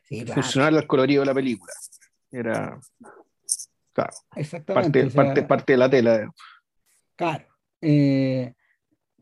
[0.08, 0.42] Sí, claro.
[0.42, 1.72] Funcionar el colorido de la película.
[2.30, 2.80] Era.
[3.92, 4.10] Claro.
[4.36, 5.00] Exactamente.
[5.00, 6.32] Parte, o sea, parte, parte de la tela.
[7.16, 7.46] Claro.
[7.82, 8.54] Eh,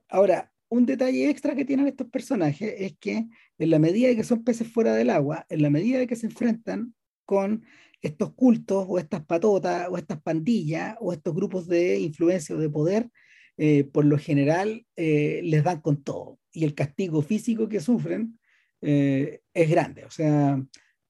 [0.09, 3.27] ahora, un detalle extra que tienen estos personajes es que
[3.59, 6.17] en la medida de que son peces fuera del agua, en la medida de que
[6.17, 6.95] se enfrentan
[7.25, 7.65] con
[8.03, 12.71] estos cultos o estas patotas o estas pandillas o estos grupos de influencia o de
[12.71, 13.11] poder,
[13.57, 16.39] eh, por lo general eh, les dan con todo.
[16.53, 18.39] Y el castigo físico que sufren
[18.81, 20.05] eh, es grande.
[20.05, 20.63] O sea,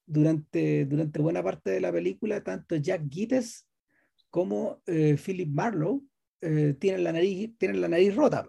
[0.05, 3.67] durante, durante buena parte de la película, tanto Jack Gittes
[4.29, 6.03] como eh, Philip Marlowe
[6.41, 8.47] eh, tienen, la nariz, tienen la nariz rota.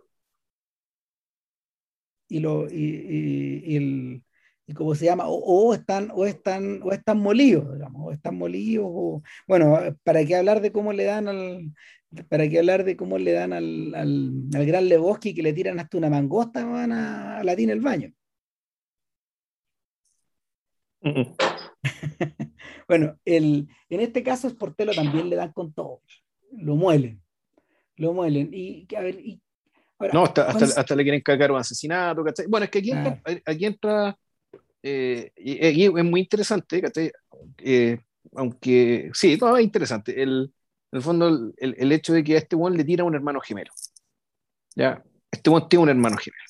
[2.29, 4.23] Y, lo, y, y, y el,
[4.67, 8.87] y cómo se llama, o, están, o, están, o están molidos, digamos, o están molidos,
[8.87, 11.73] o, bueno, para qué hablar de cómo le dan al,
[12.29, 15.81] para qué hablar de cómo le dan al, al, al gran Lebowski que le tiran
[15.81, 18.13] hasta una mangosta van a, a la tina el baño.
[22.89, 26.03] bueno, el, en este caso Sportelo también le dan con todo,
[26.53, 27.23] lo muelen,
[27.97, 28.51] lo muelen.
[28.53, 29.41] Y, a ver, y
[29.99, 32.47] ahora, no, hasta, hasta, hasta, le quieren cagar un asesinato, ¿cachai?
[32.47, 33.33] Bueno, es que aquí entra, ah.
[33.47, 34.19] aquí entra
[34.83, 37.13] eh, y, y es muy interesante, ¿cachai?
[37.59, 37.99] Eh,
[38.35, 40.21] aunque sí, no, es interesante.
[40.23, 40.53] El,
[40.91, 43.41] en el fondo, el, el, hecho de que a este one le tira un hermano
[43.41, 43.73] gemelo.
[44.75, 45.03] ¿ya?
[45.31, 46.45] Este one tiene un hermano gemelo.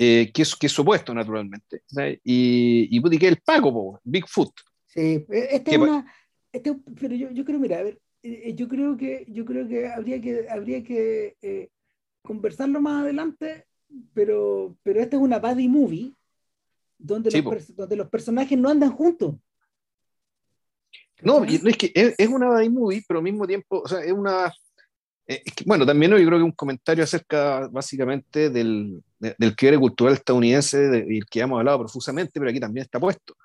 [0.00, 1.82] Eh, que, es, que es supuesto, naturalmente.
[1.86, 2.20] ¿sabes?
[2.22, 4.52] Y, y, y que el pago, po, Bigfoot.
[4.86, 6.06] Sí, este es una.
[6.52, 9.88] Este, pero yo, yo creo, mira, a ver, eh, yo creo que, yo creo que
[9.88, 11.68] habría que, habría que eh,
[12.22, 13.66] conversarlo más adelante,
[14.14, 16.14] pero, pero esta es una buddy movie
[16.96, 19.34] donde, sí, los, donde los personajes no andan juntos.
[21.22, 24.12] No, es que es, es, una buddy movie, pero al mismo tiempo, o sea, es
[24.12, 24.52] una.
[25.28, 30.14] Es que, bueno, también yo creo que un comentario acerca básicamente del, del quiebre cultural
[30.14, 33.36] estadounidense, del que hemos hablado profusamente, pero aquí también está puesto.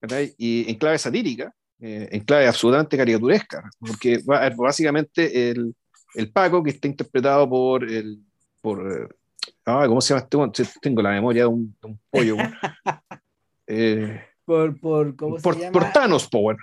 [0.00, 0.22] ¿verdad?
[0.36, 4.20] Y en clave satírica, eh, en clave absolutamente caricaturesca, porque
[4.56, 5.74] básicamente el,
[6.14, 8.20] el Paco, que está interpretado por el.
[8.60, 9.16] Por,
[9.64, 10.64] ah, ¿Cómo se llama este?
[10.80, 12.36] Tengo la memoria de un, de un pollo.
[13.68, 15.72] eh, por, por, ¿cómo por, se llama?
[15.72, 16.56] por Thanos Power.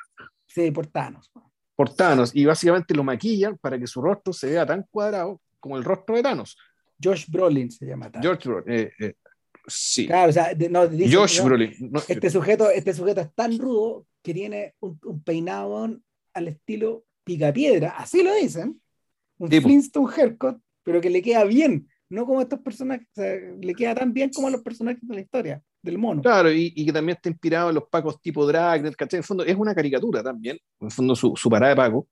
[0.48, 1.32] Sí, por Thanos.
[1.76, 2.36] Por Thanos.
[2.36, 6.16] Y básicamente lo maquillan para que su rostro se vea tan cuadrado como el rostro
[6.16, 6.58] de Thanos.
[7.02, 8.26] Josh Brolin se llama Thanos.
[8.26, 8.80] George Brolin.
[8.80, 9.14] Eh, eh,
[9.68, 10.08] sí.
[10.08, 11.74] Claro, o sea, no, dice, Josh no, Brolin.
[11.92, 15.90] No, este, sujeto, este sujeto es tan rudo que tiene un, un peinado
[16.34, 18.82] al estilo picapiedra, así lo dicen.
[19.38, 19.68] Un tipo.
[19.68, 21.90] Flintstone haircut, pero que le queda bien.
[22.08, 25.16] No como estos personajes, o sea, le queda tan bien como a los personajes de
[25.16, 26.22] la historia del mono.
[26.22, 29.18] Claro, y, y, que también está inspirado en los pacos tipo Dragnet, ¿cachai?
[29.18, 32.08] En el fondo es una caricatura también, en el fondo su, su parada de Paco,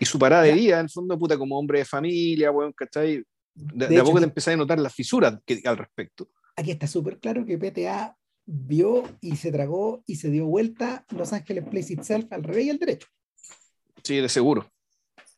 [0.00, 3.18] y su parada de vida, en el fondo, puta, como hombre de familia, bueno, ¿cachai?
[3.54, 6.28] De, de, de a poco te empezás a notar las fisuras que, al respecto.
[6.56, 11.32] Aquí está súper claro que PTA vio y se tragó y se dio vuelta Los
[11.32, 13.08] Ángeles Place Itself al revés y al derecho.
[14.02, 14.70] Sí, de seguro.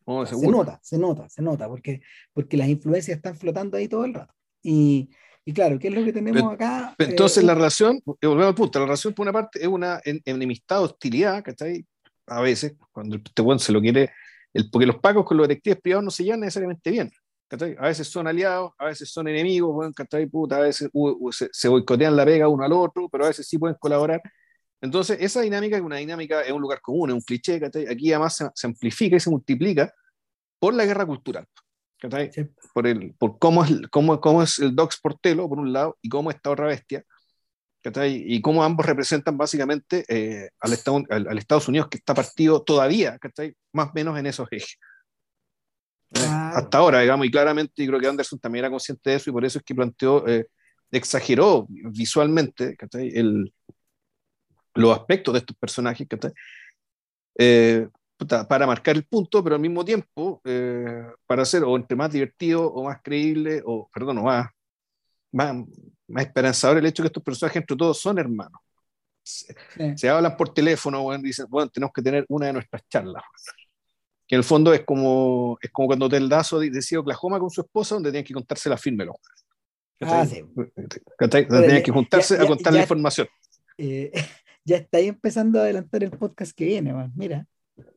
[0.04, 0.46] Oh, de seguro.
[0.46, 4.14] Se nota, se nota, se nota, porque, porque las influencias están flotando ahí todo el
[4.14, 4.34] rato.
[4.62, 5.10] Y,
[5.44, 6.94] y claro, ¿qué es lo que tenemos pero, acá?
[6.98, 10.82] Entonces eh, la relación, volvemos al punto, la relación por una parte es una enemistad,
[10.82, 11.84] hostilidad, ¿cachai?
[12.26, 14.10] A veces, cuando este buen se lo quiere,
[14.54, 17.10] el, porque los pacos con los detectives privados no se llevan necesariamente bien.
[17.46, 17.76] ¿cachai?
[17.78, 20.26] A veces son aliados, a veces son enemigos, bueno, ¿cachai?
[20.26, 20.90] Puta, a veces
[21.32, 24.22] se, se, boicotean la pega uno al otro, pero a veces sí pueden colaborar.
[24.80, 27.86] Entonces, esa dinámica es una dinámica, es un lugar común, es un cliché, ¿cachai?
[27.86, 29.92] Aquí además se, se amplifica y se multiplica
[30.58, 31.46] por la guerra cultural.
[32.32, 32.42] Sí.
[32.72, 36.08] Por, el, por cómo, es, cómo, cómo es el Doc Sportelo, por un lado, y
[36.08, 37.04] cómo esta otra bestia,
[38.06, 42.62] y cómo ambos representan básicamente eh, al, Estado, al, al, Estados Unidos que está partido
[42.62, 43.18] todavía,
[43.72, 44.78] más o menos en esos ejes.
[46.10, 46.56] Claro.
[46.56, 49.32] Hasta ahora, digamos, y claramente, y creo que Anderson también era consciente de eso, y
[49.32, 50.46] por eso es que planteó, eh,
[50.90, 53.52] exageró visualmente el,
[54.74, 56.06] los aspectos de estos personajes,
[57.38, 57.88] eh,
[58.48, 62.66] para marcar el punto, pero al mismo tiempo eh, para hacer o entre más divertido
[62.66, 64.48] o más creíble, o perdón, o más,
[65.32, 65.54] más,
[66.06, 68.60] más esperanzador el hecho de que estos personajes entre todos son hermanos.
[69.22, 69.96] Se, sí.
[69.96, 73.22] se hablan por teléfono, bueno, dicen, bueno, tenemos que tener una de nuestras charlas.
[74.26, 77.62] Que en el fondo es como, es como cuando Tel Dazo decía Oklahoma con su
[77.62, 79.06] esposa, donde tenían que contarse la firme.
[79.06, 79.14] ¿no?
[80.00, 80.42] Ah, sí.
[81.18, 83.28] Tenían que juntarse ya, ya, a contar ya, la información.
[83.78, 84.12] Eh,
[84.64, 87.12] ya está ahí empezando a adelantar el podcast que viene, man.
[87.16, 87.46] mira.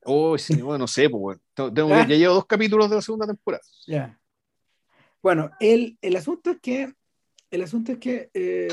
[0.06, 1.40] Oh, sí, bueno, no sé, pues.
[1.54, 3.64] Tengo, ya llevo dos capítulos de la segunda temporada.
[3.86, 4.20] Ya.
[5.22, 6.94] Bueno, el, el asunto es que
[7.50, 8.68] el asunto es que eh,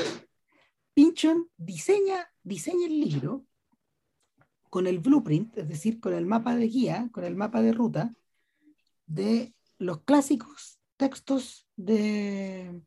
[0.93, 3.45] Pinchon diseña, diseña el libro
[4.69, 8.13] con el blueprint, es decir, con el mapa de guía, con el mapa de ruta
[9.05, 12.81] de los clásicos textos de,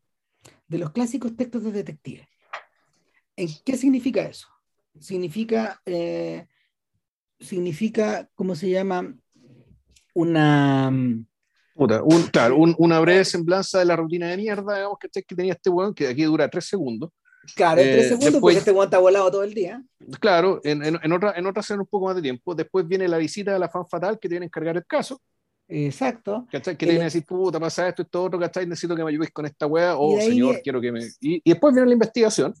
[0.67, 2.27] de los clásicos textos de detective.
[3.35, 4.47] ¿En qué significa eso?
[4.99, 6.47] Significa, eh,
[7.39, 9.15] significa, ¿cómo se llama?
[10.13, 10.91] Una...
[11.75, 16.07] una breve semblanza de la rutina de mierda, digamos, que, que tenía este weón, que
[16.07, 17.11] aquí dura tres segundos.
[17.55, 19.83] Claro, en tres eh, segundos, porque este weón está volado todo el día.
[20.19, 22.53] Claro, en, en, en otra, en otra un poco más de tiempo.
[22.53, 25.21] Después viene la visita de la fan fatal que tiene que encargar el caso.
[25.67, 26.47] Exacto.
[26.51, 26.75] ¿Cachai?
[26.75, 28.65] Que tiene que decir, puta, pasa esto, esto, otro, ¿cachai?
[28.65, 29.95] Necesito que me ayudes con esta weá.
[29.97, 31.05] Oh, señor, quiero que me.
[31.21, 32.53] Y, y, después viene la investigación.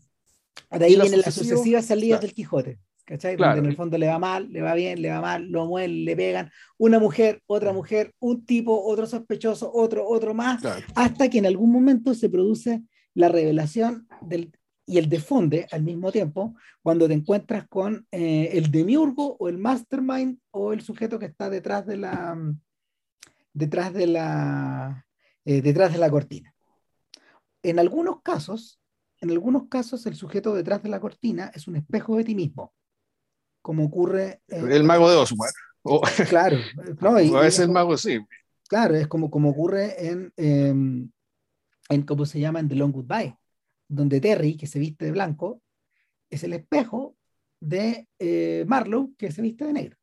[0.71, 2.79] De ahí vienen las sucesivas salidas del Quijote.
[3.09, 3.35] ¿Cachai?
[3.37, 6.05] Donde en el fondo le va mal, le va bien, le va mal, lo mueven,
[6.05, 6.51] le pegan.
[6.77, 10.61] Una mujer, otra mujer, un tipo, otro sospechoso, otro, otro más.
[10.93, 12.83] Hasta que en algún momento se produce
[13.15, 14.51] la revelación del,
[14.85, 19.57] y el defonde al mismo tiempo cuando te encuentras con eh, el demiurgo o el
[19.57, 22.37] mastermind o el sujeto que está detrás de la,
[23.51, 25.03] detrás de la,
[25.45, 26.53] eh, detrás de la cortina.
[27.63, 28.79] En algunos casos,
[29.19, 32.75] en algunos casos el sujeto detrás de la cortina es un espejo de ti mismo,
[33.61, 34.41] como ocurre...
[34.47, 35.33] el mago de Oz,
[36.29, 36.57] Claro.
[37.01, 38.19] No, es el mago, sí.
[38.67, 41.11] Claro, es como, como ocurre en, em,
[41.89, 42.59] en, ¿cómo se llama?
[42.59, 43.35] En The Long Goodbye,
[43.87, 45.61] donde Terry, que se viste de blanco,
[46.29, 47.15] es el espejo
[47.59, 49.99] de eh, Marlowe, que se viste de negro.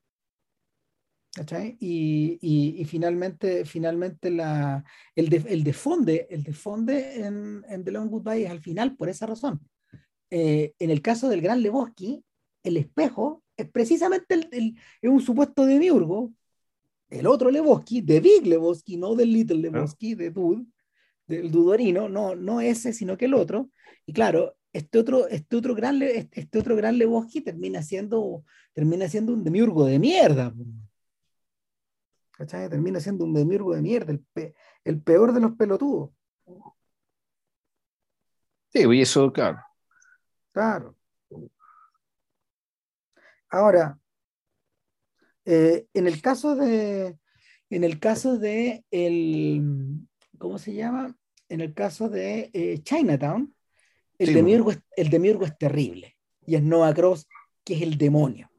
[1.81, 4.83] Y, y, y, finalmente, finalmente la,
[5.15, 9.11] el, de, el defonde, el defonde en, en The Long Goodbye es al final por
[9.11, 9.61] esa razón.
[10.31, 12.25] Eh, en el caso del Gran Lebowski,
[12.63, 16.33] el espejo es precisamente el, el, es un supuesto demiurgo,
[17.09, 20.67] el otro Lebowski, de Big Lebowski, no del Little Lebowski, de Dude,
[21.27, 23.71] del Dudorino, no, no ese, sino que el otro.
[24.05, 29.33] Y claro, este otro, este otro gran, este otro gran Lebowski termina siendo, termina siendo
[29.33, 30.53] un demiurgo de mierda.
[32.37, 32.69] ¿cachai?
[32.69, 34.15] Termina siendo un demiurgo de mierda,
[34.85, 36.11] el, peor de los pelotudos.
[38.69, 39.59] Sí, y eso, claro.
[40.53, 40.97] Claro.
[43.51, 43.99] Ahora,
[45.45, 47.17] eh, en el caso de,
[47.71, 49.63] en el caso de el,
[50.39, 51.17] ¿cómo se llama?
[51.49, 53.55] En el caso de eh, Chinatown,
[54.19, 56.17] el, demiurgo es, el demiurgo es terrible.
[56.47, 57.27] Y es Noah Cross,
[57.65, 58.51] que es el demonio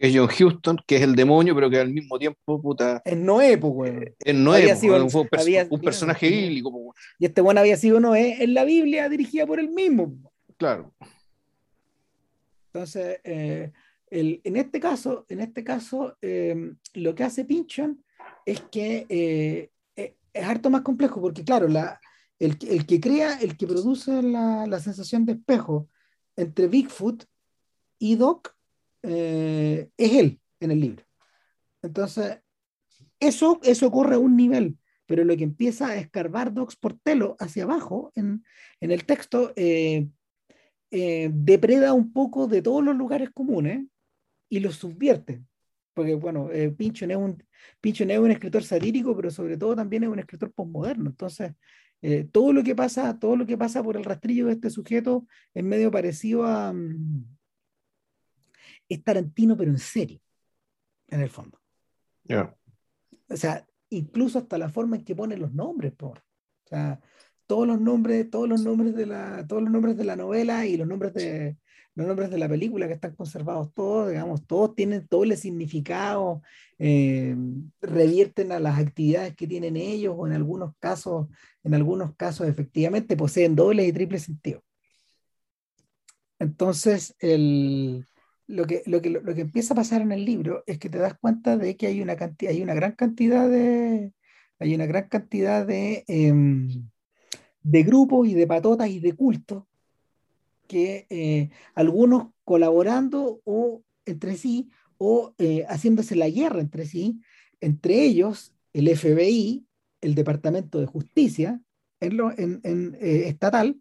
[0.00, 3.02] es John Houston, que es el demonio, pero que al mismo tiempo, puta.
[3.04, 4.14] Es Noé, pues, weón.
[4.18, 5.28] Es Noé, sido, un,
[5.82, 9.68] personaje bíblico, pues, Y este bueno había sido Noé en la Biblia, dirigida por él
[9.68, 10.14] mismo.
[10.56, 10.94] Claro.
[12.72, 13.72] Entonces, eh,
[14.10, 18.04] el, en este caso, en este caso eh, lo que hace Pinchon
[18.44, 19.70] es que eh,
[20.32, 22.00] es harto más complejo, porque claro, la,
[22.38, 25.88] el, el, que crea, el que produce la, la sensación de espejo
[26.36, 27.24] entre Bigfoot
[27.98, 28.54] y Doc
[29.02, 31.04] eh, es él en el libro.
[31.82, 32.38] Entonces,
[33.18, 37.64] eso, eso ocurre a un nivel, pero lo que empieza a escarbar Docs Portelo hacia
[37.64, 38.44] abajo en,
[38.80, 40.08] en el texto eh,
[40.90, 43.86] eh, depreda un poco de todos los lugares comunes
[44.50, 45.42] y los subvierte.
[45.94, 47.42] Porque, bueno, Pinchon, es un,
[47.80, 51.08] Pinchon es un escritor satírico, pero sobre todo también es un escritor postmoderno.
[51.08, 51.54] Entonces,
[52.32, 55.64] todo lo que pasa, todo lo que pasa por el rastrillo de este sujeto es
[55.64, 57.24] medio parecido a, mm,
[58.90, 60.20] es Tarantino, pero en serio,
[61.08, 61.58] en el fondo.
[63.28, 66.18] O sea, incluso hasta la forma en que pone los nombres, por.
[66.18, 67.00] O sea,
[67.46, 70.76] todos los nombres, todos los nombres de la, todos los nombres de la novela y
[70.76, 71.56] los nombres de
[72.00, 76.42] los nombres de la película que están conservados todos, digamos, todos tienen doble significado,
[76.78, 77.36] eh,
[77.82, 81.28] revierten a las actividades que tienen ellos, o en algunos casos,
[81.62, 84.62] en algunos casos efectivamente poseen doble y triple sentido.
[86.38, 88.06] Entonces, el,
[88.46, 90.98] lo que, lo, que, lo que empieza a pasar en el libro es que te
[90.98, 94.12] das cuenta de que hay una, cantidad, hay una gran cantidad de,
[94.58, 96.88] hay una gran cantidad de, em,
[97.62, 99.64] de grupos y de patotas y de cultos
[100.70, 107.20] que eh, algunos colaborando o entre sí o eh, haciéndose la guerra entre sí,
[107.60, 109.66] entre ellos el FBI,
[110.00, 111.60] el Departamento de Justicia
[111.98, 113.80] en lo, en, en, eh, estatal,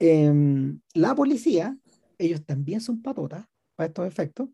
[0.00, 1.78] em, la policía,
[2.18, 3.46] ellos también son patotas,
[3.78, 4.48] estos efectos.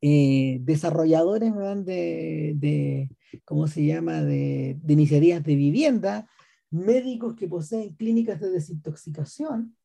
[0.00, 1.52] Desarrolladores
[1.84, 3.10] de, de,
[3.44, 6.28] ¿cómo se llama?, de, de, iniciativas de vivienda,
[6.70, 9.76] médicos que poseen clínicas de desintoxicación,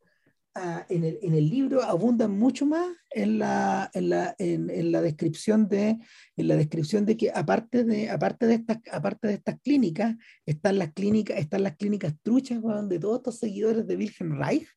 [0.58, 5.02] ah, en, el, en, el, libro abundan mucho más en la, en la, en, la
[5.02, 5.98] descripción de
[6.36, 10.80] en la descripción de que aparte de aparte de estas aparte de estas clínicas están
[10.80, 14.68] las clínicas están las clínicas truchas de todos estos seguidores de Wilhelm Reich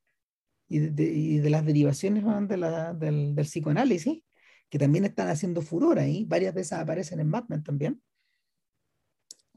[0.68, 4.22] y de, y de las derivaciones de la, del, del, psicoanálisis
[4.70, 6.24] que también están haciendo furor ahí.
[6.24, 8.00] Varias de esas aparecen en Mad Men también.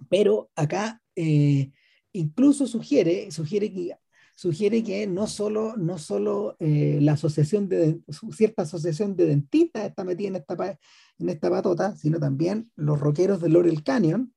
[0.09, 1.71] Pero acá eh,
[2.11, 3.95] incluso sugiere, sugiere que
[4.36, 7.99] sugiere que no solo, no solo eh, la asociación de,
[8.31, 10.79] cierta asociación de dentistas está metida en esta,
[11.19, 14.34] en esta patota, sino también los rockeros de Laurel Canyon,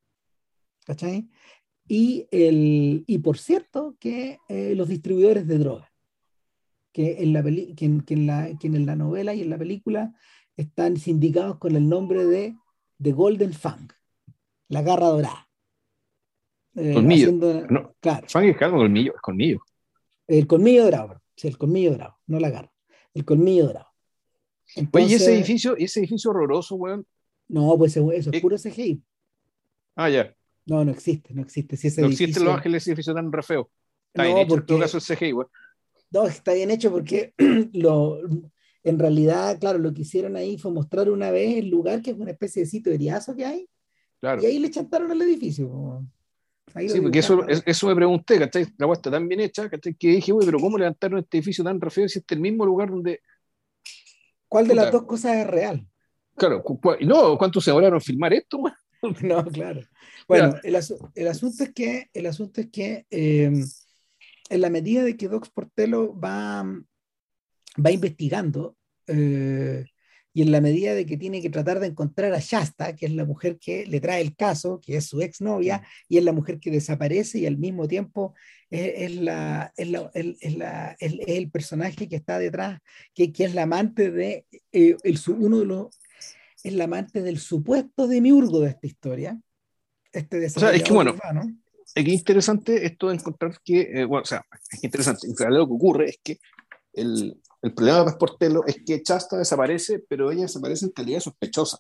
[0.84, 1.28] ¿cachai?
[1.88, 5.90] Y, el, y por cierto, que eh, los distribuidores de drogas,
[6.92, 10.14] que en, la que, que, en la, que en la novela y en la película
[10.57, 12.57] están sindicados con el nombre de
[13.01, 13.88] The Golden Fang,
[14.68, 15.49] la garra dorada.
[16.74, 17.32] Eh, colmillo.
[17.70, 18.26] no, claro.
[18.28, 19.61] Fang es colmillo, es colmillo.
[20.27, 22.72] El colmillo dorado, sí, el colmillo dorado, no la garra.
[23.14, 23.89] El colmillo dorado.
[24.74, 27.07] Entonces, ¿y ese edificio, ese edificio horroroso, weón?
[27.49, 29.03] No, pues eso, es puro CGI.
[29.95, 30.35] Ah, ya.
[30.66, 31.77] No, no existe, no existe.
[31.77, 33.70] Si ese no existe Los Ángeles, ese edificio tan re feo.
[34.09, 35.49] Está no, bien hecho, porque, en todo caso es CGI, weón.
[36.11, 37.35] No, está bien hecho porque
[37.72, 38.20] lo,
[38.83, 42.16] en realidad, claro, lo que hicieron ahí fue mostrar una vez el lugar que es
[42.16, 43.68] una especie de sitio eriazo que hay.
[44.20, 44.43] Claro.
[44.43, 46.05] Y ahí le chantaron al edificio
[46.88, 48.66] sí, porque eso, eso me pregunté, ¿cachai?
[48.78, 49.94] La está tan bien hecha, ¿cachai?
[49.94, 52.42] Que dije, güey, pero ¿cómo levantaron este edificio tan re feo si este es el
[52.42, 53.20] mismo lugar donde.
[54.48, 55.86] ¿Cuál de las dos cosas es real?
[56.36, 56.62] Claro,
[57.00, 58.60] no, ¿cuánto se demoraron filmar esto,
[59.22, 59.82] No, claro.
[60.28, 60.76] Bueno, el,
[61.14, 63.64] el, asunto es que, el asunto es que em,
[64.48, 69.84] en la medida de que Docs Portelo va, va investigando, eh,
[70.37, 73.12] y en la medida de que tiene que tratar de encontrar a Shasta, que es
[73.12, 76.61] la mujer que le trae el caso, que es su exnovia, y es la mujer
[76.61, 78.34] que desaparece y al mismo tiempo
[78.68, 80.11] es, la, es, la,
[81.01, 82.80] es, el personaje que está detrás,
[83.14, 85.99] que, que es la amante de, eh, el, uno de los,
[86.62, 89.41] es la amante del supuesto demiurgo de esta historia.
[90.12, 91.16] Este o sea, es que bueno,
[91.95, 95.72] es que interesante esto de encontrar que, eh, bueno, o sea, es interesante, lo que
[95.72, 96.39] ocurre es que
[96.93, 101.78] el, el problema de Portelo es que Chasta desaparece, pero ella desaparece en calidad sospechosa.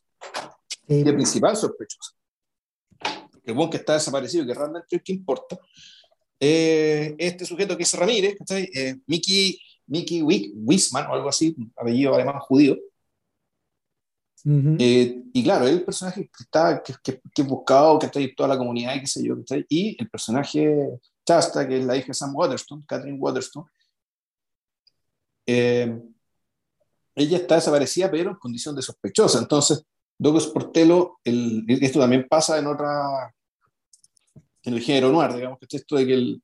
[0.88, 1.02] Sí.
[1.02, 2.12] De principal sospechosa.
[3.44, 5.58] El buen que está desaparecido, que realmente que importa,
[6.40, 12.38] eh, este sujeto que es Ramírez, eh, Mickey, Mickey Wisman o algo así, apellido alemán
[12.40, 12.76] judío.
[14.78, 18.50] Eh, y claro, el personaje que está que, que, que buscado, que está en toda
[18.50, 19.34] la comunidad y qué sé yo,
[19.68, 23.64] y el personaje Chasta, que es la hija de Sam Waterston, Catherine Waterston,
[25.46, 25.98] eh,
[27.14, 29.38] ella está desaparecida, pero en condición de sospechosa.
[29.38, 29.84] Entonces,
[30.18, 33.32] Douglas Portelo, el, esto también pasa en otra,
[34.62, 36.42] en el género noir, digamos, que esto de que el,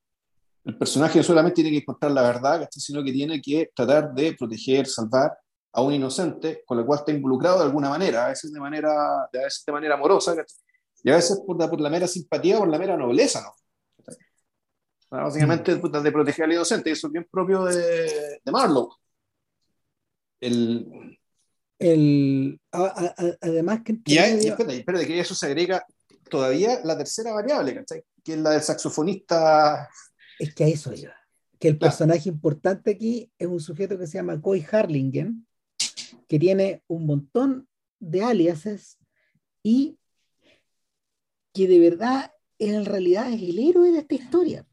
[0.65, 4.35] el personaje no solamente tiene que encontrar la verdad, sino que tiene que tratar de
[4.35, 5.37] proteger, salvar
[5.73, 9.23] a un inocente con el cual está involucrado de alguna manera, a veces de manera,
[9.23, 10.35] a veces de manera amorosa,
[11.03, 13.55] y a veces por la, por la mera simpatía o por la mera nobleza, ¿no?
[15.13, 18.97] Básicamente de proteger al inocente, y eso es bien propio de, de Marlowe.
[20.41, 21.19] El,
[21.79, 23.99] el, además que...
[24.07, 25.85] Y, hay, espérate, que eso se agrega
[26.31, 28.03] todavía la tercera variable, ¿cachai?
[28.25, 29.87] Que es la del saxofonista.
[30.39, 31.15] Es que a eso iba.
[31.59, 35.47] Que el personaje importante aquí es un sujeto que se llama Coy Harlingen,
[36.27, 37.69] que tiene un montón
[38.01, 38.99] de aliases
[39.63, 39.99] y
[41.53, 44.67] que de verdad en realidad es el héroe de esta historia.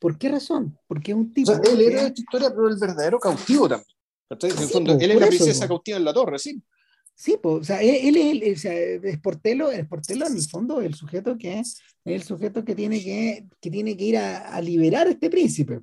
[0.00, 0.76] ¿Por qué razón?
[0.88, 1.52] Porque es un tipo.
[1.52, 3.86] O sea, él era esta historia, pero el verdadero cautivo también.
[4.30, 6.62] En el fondo, él es la princesa cautiva en la torre, sí.
[7.14, 10.80] Sí, pues, o sea, él, es, o sea, es Portelo, es Portelo en el fondo
[10.80, 14.60] el sujeto que es el sujeto que tiene que, que, tiene que ir a, a
[14.62, 15.80] liberar a este príncipe.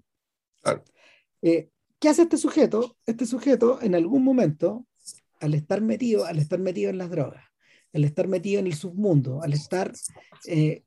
[0.63, 0.84] Claro.
[1.43, 2.97] Eh, ¿Qué hace este sujeto?
[3.05, 4.88] Este sujeto, en algún momento,
[5.39, 7.45] al estar metido, al estar metido en las drogas,
[7.93, 9.93] al estar metido en el submundo, al estar
[10.45, 10.84] eh,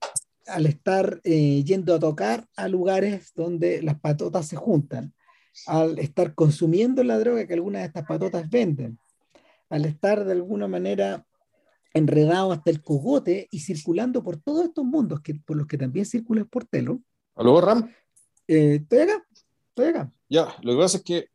[0.47, 5.15] al estar eh, yendo a tocar a lugares donde las patotas se juntan,
[5.67, 8.99] al estar consumiendo la droga que algunas de estas patotas venden,
[9.69, 11.27] al estar de alguna manera
[11.93, 16.07] enredado hasta el cogote y circulando por todos estos mundos que, por los que también
[16.07, 17.01] circula el portelo.
[17.35, 17.93] ¿Aló, Ram?
[18.47, 19.27] Eh, estoy acá,
[19.69, 20.13] estoy acá.
[20.29, 21.29] Ya, lo que pasa es que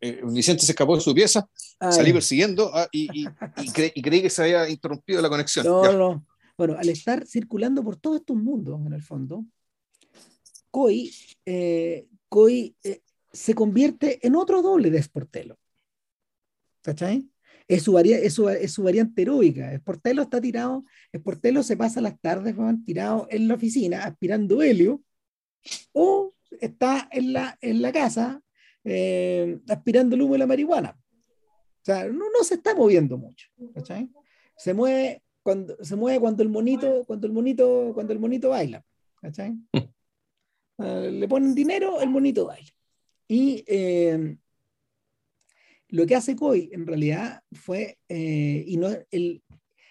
[0.00, 1.48] eh, Vicente se escapó de su pieza,
[1.90, 3.26] salí persiguiendo ah, y, y,
[3.56, 5.64] y, creí que se había interrumpido la conexión.
[5.64, 6.26] No, no,
[6.56, 9.44] bueno, al estar circulando por todos estos mundos, en el fondo,
[10.70, 11.10] Koi,
[11.46, 12.08] eh,
[12.82, 13.02] eh,
[13.32, 15.58] se convierte en otro doble de Sportelo.
[16.82, 17.28] ¿Cachai?
[17.66, 19.74] Es su, es, su, es su, variante heroica.
[19.78, 20.84] Sportelo está tirado,
[21.16, 25.02] Sportelo se pasa las tardes tirado en la oficina aspirando helio
[25.92, 28.42] o está en la, en la casa
[28.84, 30.98] eh, aspirando el humo de la marihuana.
[30.98, 33.48] O sea, no, no se está moviendo mucho.
[33.74, 34.10] ¿cachai?
[34.56, 38.84] Se mueve cuando se mueve cuando el monito, cuando el monito, cuando el monito baila.
[39.20, 39.56] ¿cachai?
[40.78, 42.70] Uh, le ponen dinero, el monito baila.
[43.28, 44.36] Y eh,
[45.88, 49.44] lo que hace Coy en realidad fue, eh, y no el,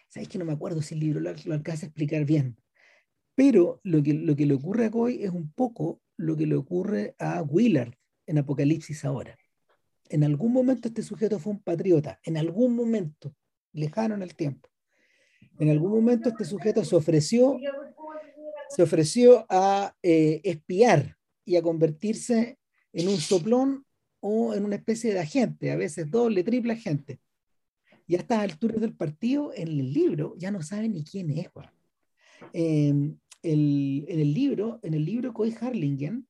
[0.09, 2.57] sabes que no me acuerdo si el libro lo, lo alcanza a explicar bien,
[3.35, 6.55] pero lo que, lo que le ocurre a Coy es un poco lo que le
[6.55, 7.93] ocurre a Willard
[8.25, 9.37] en Apocalipsis ahora.
[10.09, 13.35] En algún momento este sujeto fue un patriota, en algún momento,
[13.71, 14.72] lejano en el tiempo.
[15.59, 17.57] En algún momento este sujeto se ofreció,
[18.69, 22.57] se ofreció a eh, espiar y a convertirse
[22.91, 23.85] en un soplón
[24.19, 27.19] o en una especie de agente, a veces doble, triple agente.
[28.07, 31.49] Y a estas alturas del partido, en el libro, ya no sabe ni quién es.
[32.53, 32.93] Eh,
[33.43, 36.27] el, en el libro, en el libro Coy Harlingen,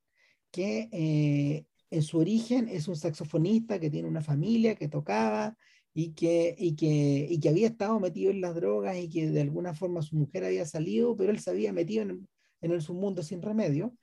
[0.51, 5.57] que eh, en su origen es un saxofonista que tiene una familia que tocaba
[5.93, 9.41] y que, y que, y que había estado metido en las drogas y que de
[9.41, 12.27] alguna forma su mujer había salido, pero él se había metido en,
[12.61, 13.95] en el submundo sin remedio.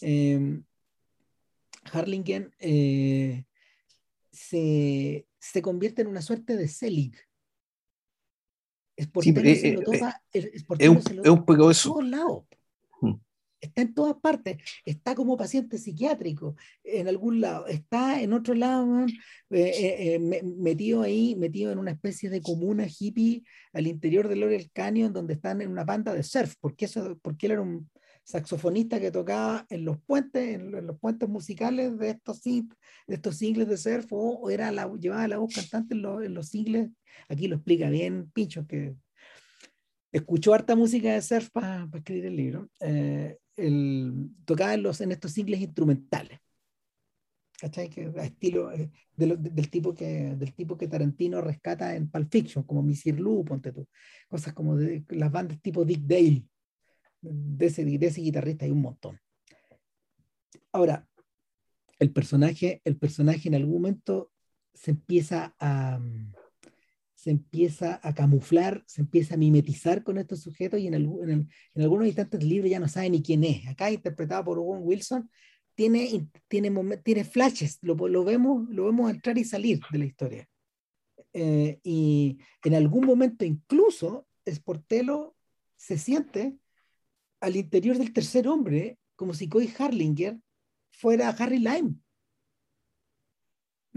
[0.00, 0.60] Eh,
[1.92, 3.44] Harlingen eh,
[4.32, 7.16] se, se, convierte en una suerte de Selig.
[8.96, 11.90] Es sí, se lo toma, es, un, es un eso.
[11.90, 12.44] todos lados
[13.60, 19.06] está en todas partes, está como paciente psiquiátrico en algún lado, está en otro lado,
[19.06, 19.06] eh,
[19.50, 24.70] eh, eh, metido ahí, metido en una especie de comuna hippie al interior del Laurel
[24.72, 27.88] Canyon, donde están en una banda de surf, porque, eso, porque él era un
[28.24, 32.64] saxofonista que tocaba en los puentes, en, los puentes musicales de estos, de
[33.06, 36.48] estos singles de surf, o, era la, llevaba la voz cantante en los, en los
[36.48, 36.90] singles,
[37.28, 38.96] aquí lo explica bien Pincho, que
[40.12, 42.70] escuchó harta música de surf para escribir el libro.
[42.80, 46.40] Eh, el, tocaba en, los, en estos singles instrumentales.
[47.58, 47.88] ¿Cachai?
[47.88, 52.30] Que a estilo eh, de del, tipo que, del tipo que Tarantino rescata en Pulp
[52.30, 53.88] Fiction, como Missy Lou, ponte tú.
[54.28, 56.44] Cosas como de, las bandas tipo Dick Dale.
[57.22, 59.18] De ese, de ese guitarrista hay un montón.
[60.70, 61.08] Ahora,
[61.98, 64.30] el personaje, el personaje en algún momento
[64.74, 65.98] se empieza a,
[67.26, 71.82] se empieza a camuflar, se empieza a mimetizar con estos sujetos y en, en, en
[71.82, 73.66] algunos instantes libro ya no sabe ni quién es.
[73.66, 75.28] Acá, interpretado por Owen Wilson,
[75.74, 76.70] tiene, tiene,
[77.02, 80.48] tiene flashes, lo, lo, vemos, lo vemos entrar y salir de la historia.
[81.32, 85.34] Eh, y en algún momento incluso Sportello
[85.76, 86.56] se siente
[87.40, 90.38] al interior del tercer hombre como si Coy Harlinger
[90.92, 91.96] fuera Harry Lime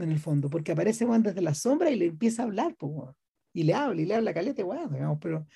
[0.03, 2.75] en el fondo, porque aparece Juan desde la sombra y le empieza a hablar,
[3.53, 5.47] y le habla, y le habla caleta, bueno, digamos, pero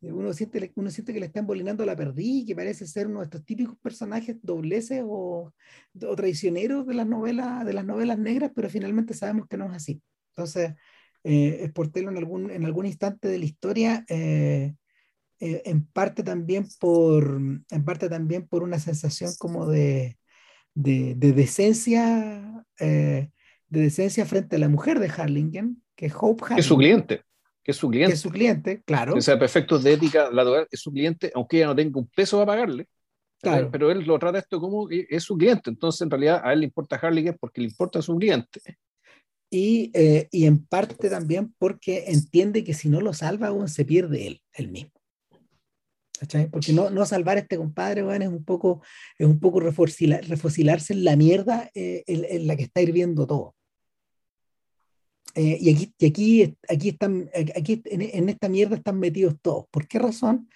[0.00, 3.24] uno siente, uno siente que le está embolinando la perdí, que parece ser uno de
[3.24, 5.52] estos típicos personajes dobleces o,
[6.02, 9.72] o, traicioneros de las novelas, de las novelas negras, pero finalmente sabemos que no es
[9.72, 10.02] así.
[10.30, 10.74] Entonces,
[11.22, 14.74] eh, Sportello en algún, en algún instante de la historia, eh,
[15.40, 17.40] eh, en parte también por,
[17.70, 20.18] en parte también por una sensación como de,
[20.74, 23.30] de, de decencia, eh,
[23.74, 26.60] de decencia frente a la mujer de Harlingen, que es Hope Harlingen.
[26.60, 27.22] Es su cliente.
[27.62, 28.10] Que es su cliente.
[28.10, 29.14] Que es su cliente, claro.
[29.14, 32.38] O sea, perfectos de ética, la es su cliente, aunque ella no tenga un peso
[32.38, 32.86] para pagarle.
[33.40, 33.70] Claro.
[33.70, 35.70] Pero él lo trata esto como que es su cliente.
[35.70, 38.60] Entonces, en realidad, a él le importa Harlingen porque le importa a su cliente.
[39.50, 43.84] Y, eh, y en parte también porque entiende que si no lo salva, aún se
[43.84, 44.90] pierde él, él mismo.
[46.18, 46.48] ¿Cachai?
[46.48, 48.82] Porque no, no salvar a este compadre, bueno, es un poco,
[49.18, 53.26] es un poco refosilar, refosilarse en la mierda eh, en, en, la que está hirviendo
[53.26, 53.54] todo.
[55.34, 59.66] Eh, y aquí, y aquí, aquí, están, aquí en, en, esta mierda están metidos todos.
[59.70, 60.48] ¿Por qué razón?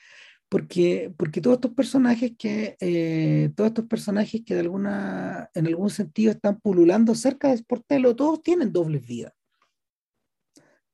[0.48, 5.90] Porque, porque todos estos personajes que, eh, todos estos personajes que de alguna, en algún
[5.90, 9.34] sentido están pululando cerca de Sportello, todos tienen dobles vidas.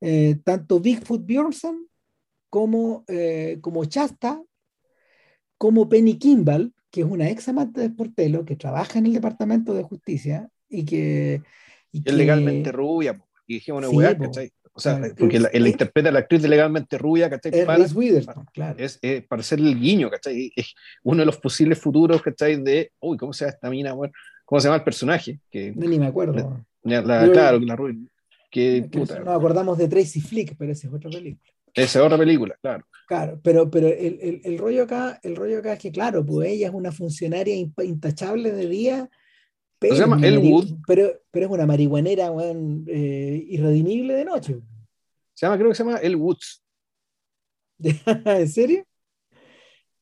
[0.00, 1.88] Eh, tanto Bigfoot Bjornsson
[2.50, 4.42] como, eh, como Chasta,
[5.56, 9.72] como Penny Kimball, que es una ex amante de Sportello, que trabaja en el Departamento
[9.72, 11.42] de Justicia y que...
[11.92, 14.52] Y es legalmente rubia, y dijimos, sí, weá, ¿cachai?
[14.76, 17.52] O sea, claro, porque la, la, interpreta la actriz de legalmente rubia, ¿cachai?
[17.54, 18.74] Es para, Witherspoon, claro.
[18.76, 20.52] Es, es, para ser el guiño, ¿cachai?
[20.56, 20.74] Es
[21.04, 22.60] uno de los posibles futuros, ¿cachai?
[22.62, 23.92] De, uy, ¿cómo se llama esta mina?
[23.92, 24.12] Bueno,
[24.44, 25.40] ¿Cómo se llama el personaje?
[25.50, 26.64] Que, Ni me acuerdo.
[26.82, 27.96] La, la, claro, la rubia.
[28.50, 31.52] Que, que nos acordamos de Tracy Flick, pero esa es otra película.
[31.72, 32.84] Esa es otra película, claro.
[33.08, 36.48] Claro, pero, pero el, el, el, rollo acá, el rollo acá es que, claro, pues
[36.48, 39.10] ella es una funcionaria intachable de día,
[39.88, 40.78] pero, se llama Elwood.
[40.86, 44.60] Pero, pero es una marihuanera bueno, eh, irredimible de noche.
[45.34, 46.62] Se llama, creo que se llama El Woods.
[48.24, 48.84] ¿En serio?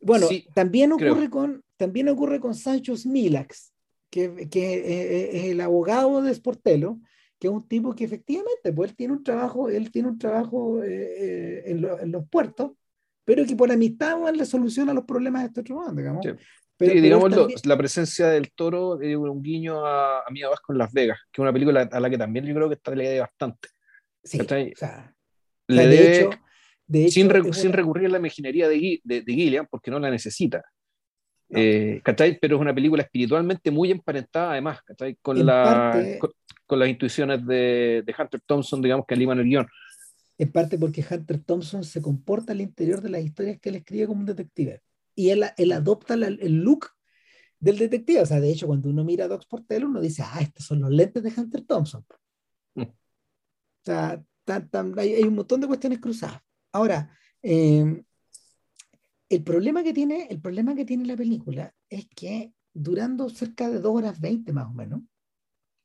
[0.01, 3.73] Bueno, sí, también, ocurre con, también ocurre con Sancho Smilax,
[4.11, 7.01] que, que es el abogado de Sportelo,
[7.39, 10.83] que es un tipo que efectivamente, pues él tiene un trabajo, él tiene un trabajo
[10.83, 12.73] eh, en, en, los puertos,
[13.25, 16.27] pero que por amistad le soluciona los problemas de este otro digamos.
[16.87, 20.93] Pero, digamos, la presencia del toro es un guiño a, a Mía Vasco en Las
[20.93, 23.21] Vegas, que es una película a la que también yo creo que está, le debe
[23.21, 23.69] bastante.
[24.23, 25.15] Sí, o sea,
[25.69, 26.31] le de hecho,
[26.87, 30.11] de hecho, sin, sin recurrir a la imaginería de, de, de, Gillian, porque no la
[30.11, 30.63] necesita.
[31.55, 32.01] Eh,
[32.41, 34.79] Pero es una película espiritualmente muy emparentada, además,
[35.21, 36.19] Con, la,
[36.67, 39.67] con, las intuiciones de, de, Hunter Thompson, digamos, que animan el guion.
[40.39, 44.07] En parte porque Hunter Thompson se comporta al interior de las historias que él escribe
[44.07, 44.81] como un detective.
[45.15, 46.91] Y él, él adopta el look
[47.63, 48.21] del detective.
[48.21, 50.81] O sea, de hecho, cuando uno mira a Docs Portel, uno dice, ah, estos son
[50.81, 52.05] los lentes de Hunter Thompson.
[52.75, 52.83] Mm.
[52.83, 54.25] O sea,
[54.97, 56.43] hay, hay, un montón de cuestiones cruzadas.
[56.73, 58.03] Ahora, eh,
[59.29, 63.79] el problema que tiene, el problema que tiene la película es que durando cerca de
[63.79, 65.03] dos horas veinte más o menos,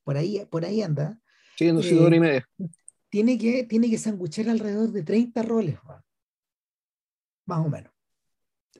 [0.04, 1.20] por ahí, por ahí anda.
[1.58, 2.50] Sí, no, eh, hora y media.
[3.10, 5.78] Tiene que, tiene que sanguchar alrededor de 30 roles,
[7.46, 7.94] más o menos.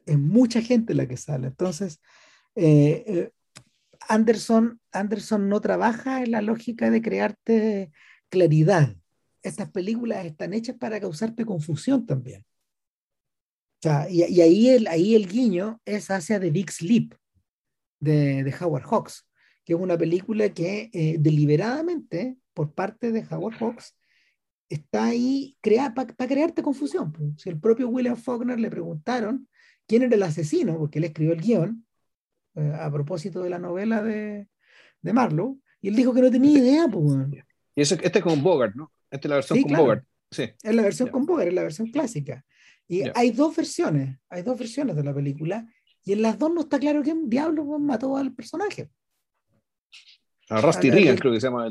[0.06, 1.48] Es mucha gente la que sale.
[1.48, 2.00] Entonces,
[2.56, 3.32] eh, eh,
[4.10, 7.92] Anderson, Anderson no trabaja en la lógica de crearte
[8.30, 8.96] claridad.
[9.42, 12.46] Estas películas están hechas para causarte confusión también
[14.10, 17.14] y, ahí, el, ahí el guiño es hacia The Big Sleep
[18.00, 19.28] de, de Howard Hawks,
[19.64, 23.96] que es una película que eh, deliberadamente, por parte de Howard Hawks,
[24.70, 25.58] está ahí
[25.96, 27.14] para crearte confusión.
[27.38, 29.48] Si el propio William Faulkner le preguntaron
[29.88, 31.86] quién era el asesino, porque él escribió el guion
[32.56, 34.48] eh, a propósito de la novela de,
[35.02, 36.88] de, Marlowe, y él dijo que no tenía idea.
[36.88, 37.06] Pues,
[37.76, 38.92] y eso, este es con Bogart, ¿no?
[39.10, 40.06] Esta es la versión con Bogart.
[40.30, 40.44] Sí.
[40.62, 42.46] Es la versión con Bogart, es la versión clásica.
[42.88, 45.68] Y hay dos versiones, hay dos versiones de la película,
[46.04, 48.90] y en las dos no está claro quién diablo mató al personaje.
[50.50, 51.70] A Rusty Regan, creo que se llama.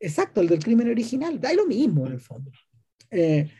[0.00, 1.38] Exacto, el del crimen original.
[1.40, 2.50] Da lo mismo en el fondo.
[3.10, 3.50] Eh,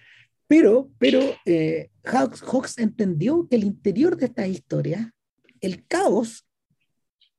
[0.47, 5.13] pero pero eh, Hawks, entendió que el interior de esta historia,
[5.61, 6.49] el caos,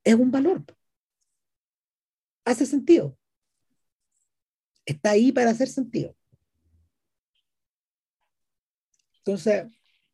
[0.03, 0.63] es un valor.
[2.45, 3.17] Hace sentido.
[4.85, 6.15] Está ahí para hacer sentido.
[9.19, 9.67] Entonces.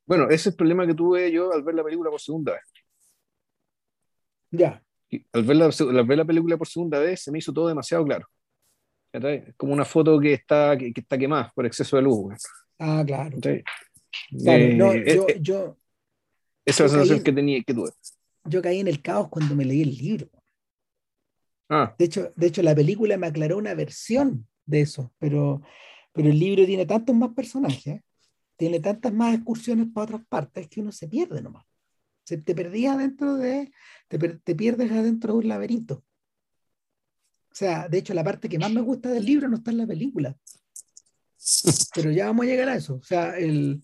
[0.06, 2.74] Bueno, ese es el problema que tuve yo al ver la película por segunda vez.
[4.52, 4.84] Ya.
[5.32, 8.04] Al ver, la, al ver la película por segunda vez se me hizo todo demasiado
[8.04, 8.28] claro.
[9.58, 12.34] Como una foto que está, que, está quemada por exceso de luz.
[12.80, 13.38] Ah, claro.
[14.32, 15.78] Eh, yo, eh, yo,
[16.66, 17.92] esa es la sensación que tenía que tuve.
[18.46, 20.30] Yo caí en el caos cuando me leí el libro.
[21.70, 21.96] Ah.
[21.98, 25.62] De, hecho, de hecho, la película me aclaró una versión de eso, pero,
[26.12, 28.02] pero el libro tiene tantos más personajes
[28.64, 31.66] tiene tantas más excursiones para otras partes que uno se pierde nomás.
[32.24, 33.72] Se te perdías dentro de,
[34.08, 36.06] te, te pierdes adentro de un laberinto.
[37.52, 39.78] O sea, de hecho, la parte que más me gusta del libro no está en
[39.78, 40.38] la película.
[41.96, 42.96] Pero ya vamos a llegar a eso.
[42.96, 43.84] O sea, el,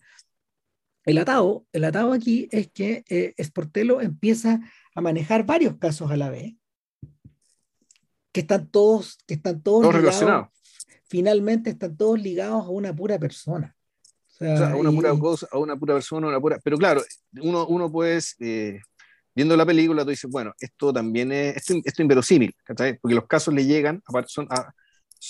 [1.04, 4.60] el atado, el atado aquí es que eh, Sportelo empieza
[4.94, 6.54] a manejar varios casos a la vez,
[8.32, 10.48] que están todos, que están todos, relacionados.
[11.04, 13.76] Finalmente están todos ligados a una pura persona
[14.46, 16.58] a una pura cosa, a una pura persona, una pura.
[16.62, 17.02] Pero claro,
[17.42, 22.54] uno, uno pues, viendo la película, tú dices, bueno, esto también es, esto, esto inverosímil,
[22.66, 24.72] porque los casos le llegan, a, son a,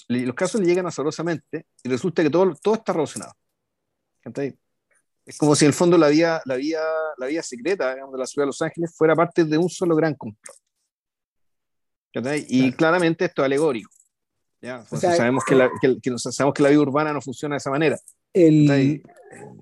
[0.08, 3.32] los casos le llegan azarosamente y resulta que todo, todo está relacionado.
[5.26, 6.80] Es como si en el fondo la vía, la vía,
[7.18, 9.94] la vía secreta digamos, de la ciudad de Los Ángeles fuera parte de un solo
[9.94, 10.56] gran complot.
[12.48, 13.90] Y claramente esto es alegórico.
[14.60, 14.84] ¿ya?
[14.84, 17.98] sabemos, que la, que, que, sabemos que la vida urbana no funciona de esa manera.
[18.32, 19.02] El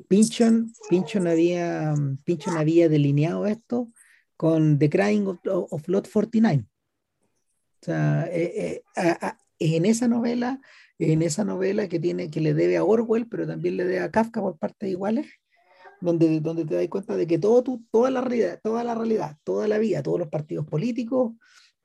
[0.09, 1.95] Pinchon, Pinchon, había,
[2.25, 3.89] Pinchon había delineado esto
[4.37, 6.65] con The Crying of, of Lot 49.
[7.81, 10.61] O sea, eh, eh, en esa novela,
[10.99, 14.11] en esa novela que tiene, que le debe a Orwell, pero también le debe a
[14.11, 15.27] Kafka por partes iguales,
[16.01, 19.36] donde, donde te das cuenta de que todo tu, toda la realidad, toda la realidad,
[19.44, 21.34] toda la vida, todos los partidos políticos,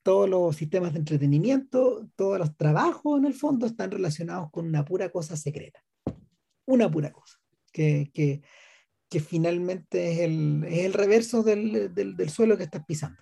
[0.03, 4.84] todos los sistemas de entretenimiento, todos los trabajos en el fondo están relacionados con una
[4.84, 5.84] pura cosa secreta
[6.66, 7.39] una pura cosa,
[7.72, 8.41] que, que,
[9.09, 13.22] que finalmente es el, es el reverso del, del, suelo que estás pisando.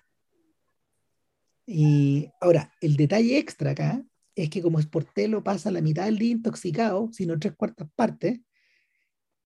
[1.66, 6.32] Y ahora, el detalle extra acá es que como Sportelo pasa la mitad del día
[6.32, 8.40] intoxicado, sino tres cuartas partes,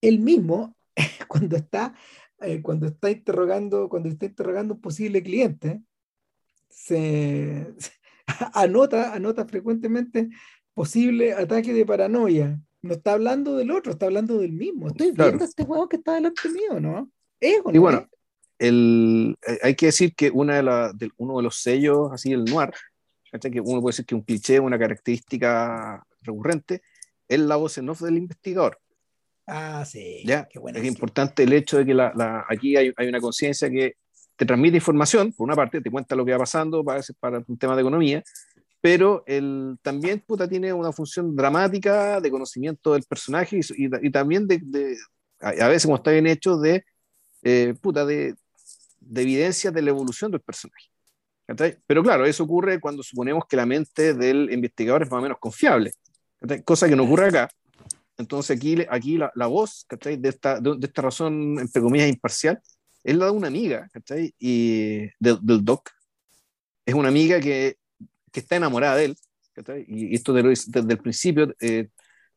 [0.01, 0.76] él mismo,
[1.27, 1.93] cuando está,
[2.41, 5.81] eh, cuando está interrogando, cuando está interrogando un posible cliente,
[6.69, 7.91] se, se
[8.53, 10.29] anota, anota frecuentemente
[10.73, 14.87] posible ataque de paranoia, no está hablando del otro, está hablando del mismo.
[14.87, 17.09] Estoy viendo este juego que está delante mío, ¿no?
[17.39, 18.07] y bueno,
[18.57, 22.31] el, eh, hay que decir que una de la, de, uno de los sellos, así
[22.31, 22.71] el noir,
[23.39, 26.81] que uno puede decir que un cliché, una característica recurrente,
[27.27, 28.79] es la voz en off del investigador.
[29.47, 30.23] Ah, sí.
[30.25, 30.47] ¿Ya?
[30.75, 33.95] es importante el hecho de que la, la, aquí hay, hay una conciencia que
[34.35, 37.57] te transmite información, por una parte, te cuenta lo que va pasando para, para un
[37.57, 38.23] tema de economía,
[38.81, 44.47] pero el, también puta, tiene una función dramática de conocimiento del personaje y, y, también
[44.47, 44.97] de, de,
[45.39, 46.85] a, veces, como está bien hecho, de,
[47.41, 48.35] eh, puta, de,
[48.99, 50.89] de evidencia de la evolución del personaje.
[51.87, 55.37] Pero claro, eso ocurre cuando suponemos que la mente del investigador es más o menos
[55.39, 55.93] confiable,
[56.65, 57.49] cosa que no ocurre acá.
[58.17, 62.59] Entonces aquí, aquí la, la voz de esta, de, esta razón, entre comillas, imparcial,
[63.03, 63.89] es la de una amiga
[64.39, 65.89] y del doc.
[66.85, 67.77] Es una amiga que,
[68.31, 69.17] que está enamorada de él.
[69.87, 71.89] Y esto desde el principio eh,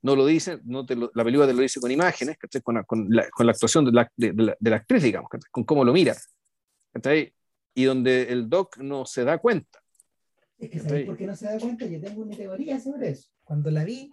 [0.02, 3.28] no lo dice, no te la película te lo dice con imágenes, con, con, la,
[3.30, 6.16] con, la, actuación de la, de, la, de la actriz, digamos, con cómo lo mira
[7.74, 9.82] y donde el doc no se da cuenta.
[10.58, 11.86] Es que ¿sabes por qué no se da cuenta?
[11.86, 13.30] Yo tengo una teoría sobre eso.
[13.44, 14.10] Cuando la vi,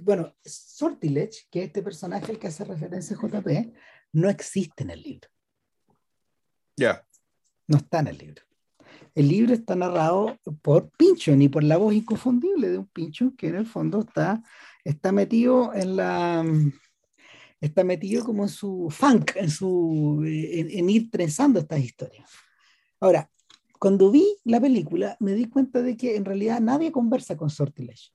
[0.00, 3.74] bueno, Sortilege, que es este personaje al que hace referencia JP,
[4.12, 5.28] no existe en el libro.
[6.76, 7.06] Ya.
[7.66, 8.42] No está en el libro.
[9.14, 13.48] El libro está narrado por Pincho, ni por la voz inconfundible de un Pincho que
[13.48, 14.42] en el fondo está,
[14.84, 16.44] está metido en la,
[17.62, 22.30] está metido como en su funk, en, su, en, ir trenzando estas historias.
[23.00, 23.30] Ahora,
[23.78, 28.10] cuando vi la película, me di cuenta de que en realidad nadie conversa con Sortilege.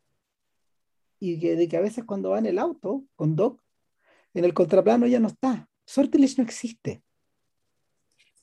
[1.19, 3.61] Y que, de que a veces cuando va en el auto con Doc,
[4.33, 5.69] en el contraplano ya no está.
[5.85, 7.01] Sortilege no existe.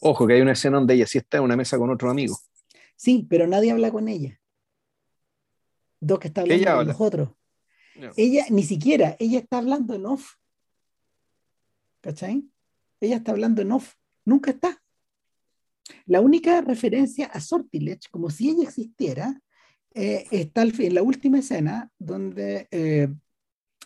[0.01, 2.37] Ojo, que hay una escena donde ella sí está en una mesa con otro amigo.
[2.97, 4.41] Sí, pero nadie habla con ella.
[6.01, 7.29] Doc está hablando con los otros.
[8.17, 10.35] Ella, ni siquiera, ella está hablando en off.
[12.01, 12.45] ¿Cachai?
[13.01, 13.95] Ella está hablando en off,
[14.25, 14.83] nunca está.
[16.07, 19.41] La única referencia a Sortilege, como si ella existiera,
[19.95, 23.09] eh, está en la última escena donde, eh,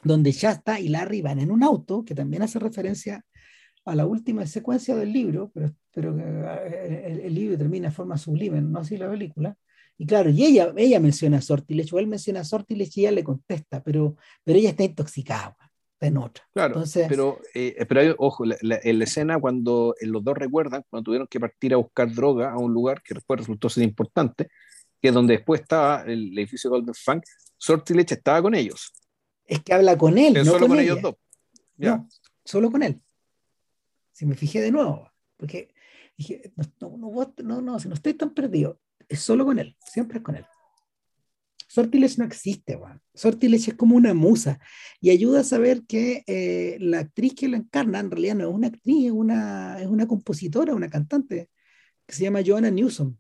[0.02, 3.24] donde Shasta y Larry van en un auto, que también hace referencia
[3.84, 8.60] a la última secuencia del libro, pero, pero eh, el, libro termina de forma sublime,
[8.60, 9.56] no así la película.
[9.96, 13.12] Y claro, y ella, ella menciona a Sortilege, o él menciona a Sortilege y ella
[13.12, 15.56] le contesta, pero, pero ella está intoxicada
[16.00, 16.44] en otra.
[16.52, 20.36] Claro, Entonces, pero, eh, pero hay, ojo, la, en la escena cuando eh, los dos
[20.36, 23.84] recuerdan, cuando tuvieron que partir a buscar droga a un lugar que después resultó ser
[23.84, 24.48] importante,
[25.00, 27.24] que es donde después estaba el edificio Golden Funk,
[27.56, 28.92] Sortilege estaba con ellos.
[29.44, 31.14] Es que habla con él, no solo con, ellos dos.
[31.76, 32.08] No,
[32.44, 33.00] solo con él.
[34.12, 35.74] Si me fijé de nuevo, porque
[36.16, 40.18] dije, no, no, no, no, si no estoy tan perdido, es solo con él, siempre
[40.18, 40.44] es con él.
[41.68, 43.00] Sortilege no existe, Juan.
[43.14, 44.58] Sortilege es como una musa
[45.00, 48.54] y ayuda a saber que eh, la actriz que la encarna en realidad no es
[48.54, 51.50] una actriz, es una, es una compositora, una cantante
[52.06, 53.16] que se llama Joanna Newsom.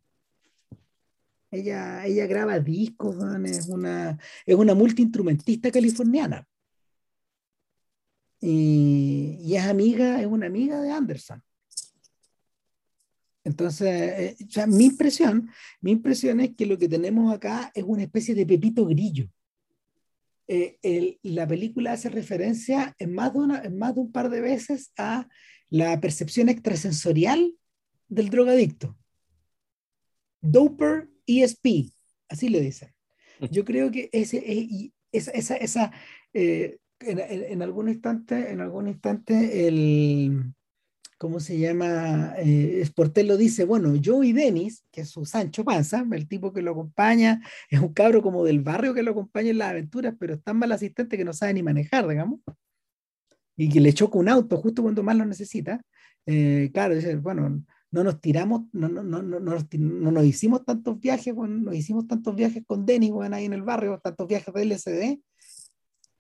[1.50, 6.46] Ella, ella graba discos, es una, es una multiinstrumentista californiana.
[8.40, 11.42] Y, es amiga, es una amiga de Anderson.
[13.44, 18.34] Entonces, eh, mi impresión, mi impresión es que lo que tenemos acá es una especie
[18.34, 19.28] de pepito grillo.
[20.46, 24.40] Eh, la película hace referencia en más, de una, en más de un par de
[24.40, 25.28] veces a
[25.70, 27.54] la percepción extrasensorial
[28.08, 28.98] del drogadicto.
[30.40, 31.92] Doper ESP,
[32.28, 32.92] así le dicen.
[33.52, 35.92] Yo creo que ese, esa, esa, esa
[36.32, 40.54] eh, en, en, algún instante, en algún instante el,
[41.18, 42.34] ¿cómo se llama?
[42.38, 46.52] Eh, Sportel lo dice, bueno, yo y Denis, que es su Sancho Panza, el tipo
[46.52, 50.14] que lo acompaña, es un cabro como del barrio que lo acompaña en las aventuras,
[50.18, 52.40] pero es tan mal asistente que no sabe ni manejar, digamos,
[53.56, 55.80] y que le choca un auto justo cuando más lo necesita.
[56.24, 60.64] Eh, claro, dice, bueno, no nos tiramos, no, no, no, no, nos, no nos hicimos
[60.64, 64.28] tantos viajes, bueno, nos hicimos tantos viajes con Denis, bueno, ahí en el barrio, tantos
[64.28, 65.20] viajes de LSD,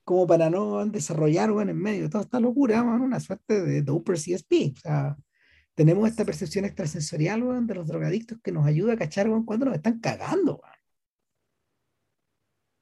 [0.08, 4.16] como para no desarrollar bueno, en medio de toda esta locura, una suerte de Doper
[4.16, 4.72] CSP.
[4.74, 5.18] O sea,
[5.74, 9.66] tenemos esta percepción extrasensorial bueno, de los drogadictos que nos ayuda a cachar bueno, cuando
[9.66, 10.62] nos están cagando.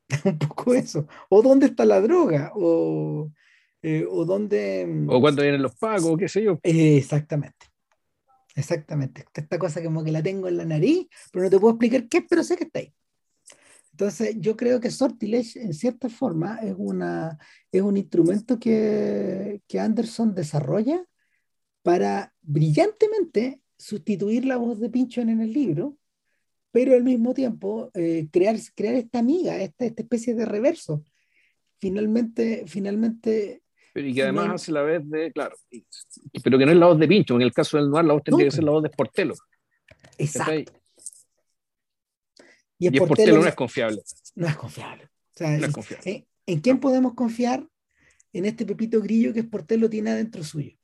[0.24, 1.09] Un poco eso.
[1.28, 3.32] O dónde está la droga, o,
[3.82, 4.87] eh, o dónde...
[4.87, 6.61] Mm, o cuando vienen los pagos, qué sé yo.
[6.62, 7.66] exactamente.
[8.57, 9.26] Exactamente.
[9.34, 12.22] Esta cosa como que la tengo en la nariz, pero no te puedo explicar qué,
[12.22, 12.94] pero sé que está ahí.
[13.92, 17.38] Entonces, yo creo que Sortilege, en cierta forma, es, una,
[17.70, 21.04] es un instrumento que, que Anderson desarrolla
[21.82, 25.98] para brillantemente sustituir la voz de Pinchon en el libro,
[26.72, 31.04] pero al mismo tiempo eh, crear, crear esta amiga, esta, esta especie de reverso.
[31.78, 33.62] Finalmente, finalmente
[33.97, 35.57] Pero y que además hace la vez de, claro,
[36.44, 38.22] pero que no es la voz de Pincho, en el caso del Noir la voz
[38.24, 39.34] tendría que ser la voz de Sportelo.
[40.18, 40.70] Exacto.
[42.78, 44.03] Y, y Sportelo no es confiable.
[44.34, 45.09] No es confiable.
[45.40, 46.26] no es confiable.
[46.44, 47.66] ¿En quién podemos confiar?
[48.34, 50.76] En este Pepito Grillo que Sportelo tiene adentro suyo,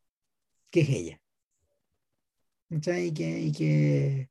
[0.70, 1.20] que es ella.
[2.70, 4.30] Y que, y que,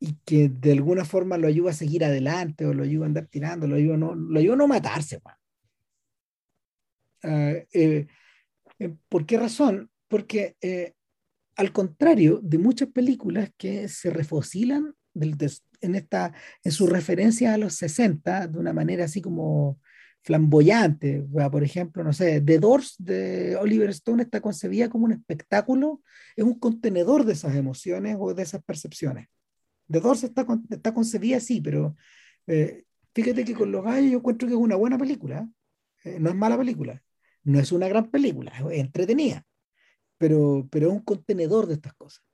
[0.00, 3.28] y que de alguna forma lo ayuda a seguir adelante o lo ayuda a andar
[3.28, 5.20] tirando, lo ayuda a no, lo ayuda a no matarse.
[5.24, 5.38] Ah,
[7.22, 7.66] eh,
[8.78, 9.90] eh, ¿Por qué razón?
[10.08, 10.94] Porque eh,
[11.56, 16.32] al contrario de muchas películas que se refosilan en, esta,
[16.64, 19.78] en su referencia a los 60 de una manera así como
[20.22, 21.24] flamboyante.
[21.50, 26.00] Por ejemplo, no sé, The Doors de Oliver Stone está concebida como un espectáculo,
[26.36, 29.28] es un contenedor de esas emociones o de esas percepciones.
[29.90, 31.96] The Doors está, está concebida así, pero
[33.14, 35.48] fíjate que con los gallos yo encuentro que es una buena película,
[36.18, 37.02] no es mala película.
[37.44, 39.44] No es una gran película, es entretenida,
[40.18, 42.24] pero, pero es un contenedor de estas cosas.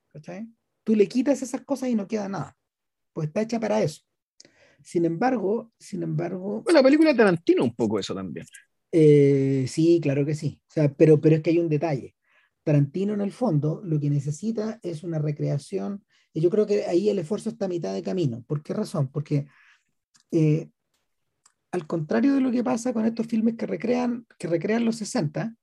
[0.83, 2.57] Tú le quitas esas cosas y no queda nada,
[3.13, 4.03] pues está hecha para eso.
[4.83, 6.61] Sin embargo, sin embargo...
[6.63, 8.45] Bueno, la película de Tarantino un poco eso también.
[8.91, 10.61] Eh, sí, claro que sí.
[10.69, 12.15] O sea, pero, pero es que hay un detalle.
[12.63, 16.03] Tarantino en el fondo lo que necesita es una recreación,
[16.33, 18.43] y yo creo que ahí el esfuerzo está a mitad de camino.
[18.47, 19.11] ¿Por qué razón?
[19.11, 19.47] Porque
[20.31, 20.69] eh,
[21.71, 25.55] al contrario de lo que pasa con estos filmes que recrean, que recrean los 60,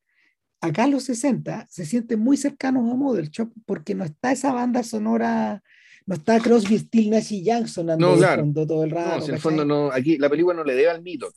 [0.61, 4.82] acá los 60 se sienten muy cercanos a Model Shop porque no está esa banda
[4.82, 5.62] sonora,
[6.07, 9.18] no está Crosby, Still, Nash y Young sonando no, todo el rato.
[9.18, 11.28] No, en el fondo no, aquí la película no le debe al mito.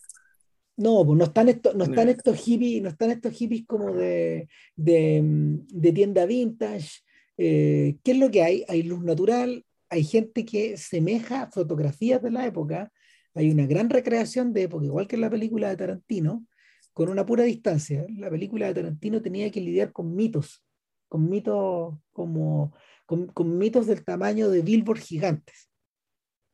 [0.77, 4.47] No, pues no están, estos, no están estos hippies, no están estos hippies como de,
[4.77, 7.01] de, tienda vintage.
[7.37, 8.63] Eh, ¿Qué es lo que hay?
[8.69, 12.93] Hay luz natural, hay gente que semeja fotografías de la época,
[13.35, 16.45] hay una gran recreación de época, igual que en la película de Tarantino,
[16.93, 18.05] con una pura distancia.
[18.09, 20.63] La película de Tarantino tenía que lidiar con mitos,
[21.07, 22.73] con mitos como
[23.05, 25.69] con, mitos del tamaño de billboard gigantes.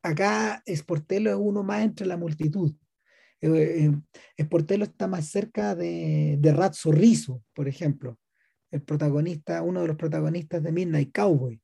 [0.01, 2.73] Acá Sportello es uno más entre la multitud.
[3.41, 3.91] Eh,
[4.37, 4.47] eh
[4.81, 8.17] está más cerca de, Ratso Rizzo, por ejemplo,
[8.71, 11.59] el protagonista, uno de los protagonistas de Midnight Cowboy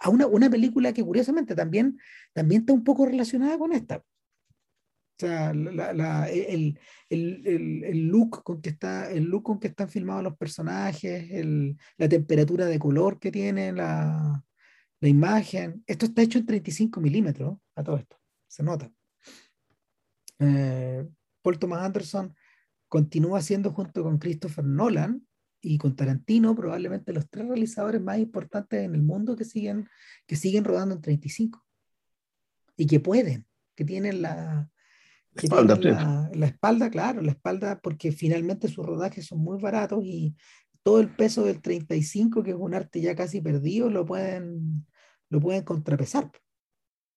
[0.00, 1.98] a una, una, película que curiosamente también,
[2.32, 3.98] también está un poco relacionada con esta.
[3.98, 6.78] O sea, la, el,
[7.10, 11.28] el, el, look con que está, el look con que están filmados los personajes,
[11.96, 14.44] la temperatura de color que tiene la,
[15.00, 15.82] la imagen.
[15.86, 18.16] Esto está hecho en 35 milímetros, a todo esto,
[18.46, 18.90] se nota.
[20.38, 21.04] Eh,
[21.42, 22.34] Paul Thomas Anderson
[22.88, 25.27] continúa siendo junto con Christopher Nolan
[25.60, 29.88] y con Tarantino probablemente los tres realizadores más importantes en el mundo que siguen,
[30.26, 31.64] que siguen rodando en 35
[32.76, 34.70] y que pueden, que tienen la,
[35.34, 35.76] espalda,
[36.32, 40.36] la, espalda, claro, la espalda porque finalmente sus rodajes son muy baratos y
[40.82, 44.86] todo el peso del 35, que es un arte ya casi perdido, lo pueden,
[45.28, 46.30] lo pueden contrapesar.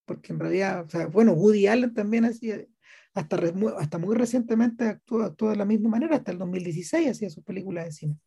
[0.05, 2.65] Porque en realidad, o sea, bueno, Woody Allen también hacía,
[3.13, 3.39] hasta,
[3.77, 7.85] hasta muy recientemente actuó, actuó de la misma manera, hasta el 2016 hacía sus películas
[7.85, 8.19] de cine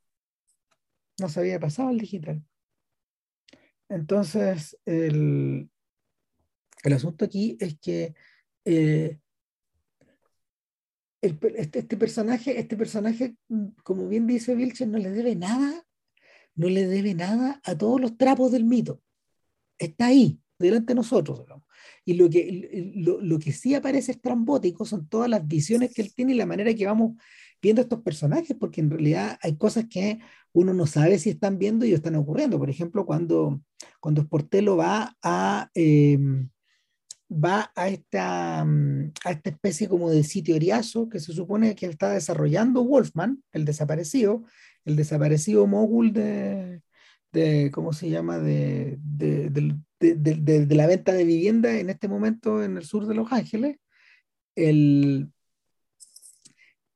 [1.19, 2.43] no se había pasado al digital.
[3.89, 5.71] Entonces, el,
[6.83, 8.15] el asunto aquí es que
[8.65, 9.19] eh,
[11.21, 13.37] este, este, personaje, este personaje,
[13.83, 15.87] como bien dice Vilchen, no le debe nada,
[16.55, 19.03] no le debe nada a todos los trapos del mito.
[19.79, 21.45] Está ahí, delante de nosotros.
[22.05, 26.15] Y lo que, lo, lo, que sí aparece estrambótico son todas las visiones que él
[26.15, 27.17] tiene y la manera que vamos
[27.65, 30.19] viendo estos personajes, porque en realidad hay cosas que
[30.53, 32.59] uno no sabe si están viendo y están ocurriendo.
[32.59, 33.63] Por ejemplo, cuando,
[34.01, 36.51] cuando Sportello va a, em,
[37.31, 42.11] va a esta, a esta especie como de sitio oriazo que se supone que está
[42.11, 44.45] desarrollando Wolfman, el desaparecido,
[44.85, 46.83] el desaparecido mogul de,
[47.33, 52.63] de ¿cómo se llama?, de, de, de, de, la venta de vivienda en este momento
[52.63, 53.79] en el sur de Los Ángeles,
[54.55, 55.34] el,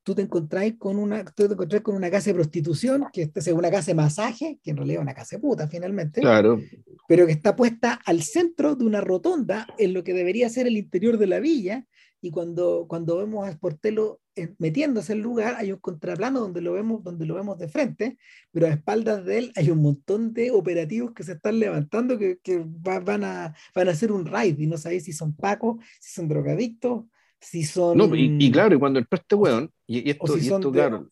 [0.09, 3.46] tú te encontrás con una, tú te encontrás con una casa de prostitución, que es
[3.48, 6.59] una casa de masaje, que en realidad es una casa de puta finalmente, claro.
[7.06, 10.78] pero que está puesta al centro de una rotonda en lo que debería ser el
[10.78, 11.84] interior de la villa,
[12.22, 14.22] y cuando, cuando vemos a Sportelo
[14.56, 18.16] metiéndose en el lugar, hay un contraplano donde lo, vemos, donde lo vemos de frente,
[18.50, 22.38] pero a espaldas de él hay un montón de operativos que se están levantando que,
[22.42, 26.12] que van, a, van a hacer un raid, y no sabéis si son pacos, si
[26.12, 27.04] son drogadictos,
[27.41, 27.97] si son...
[27.97, 31.09] No, y, claro, y cuando entró este weón, y, esto, y esto claro,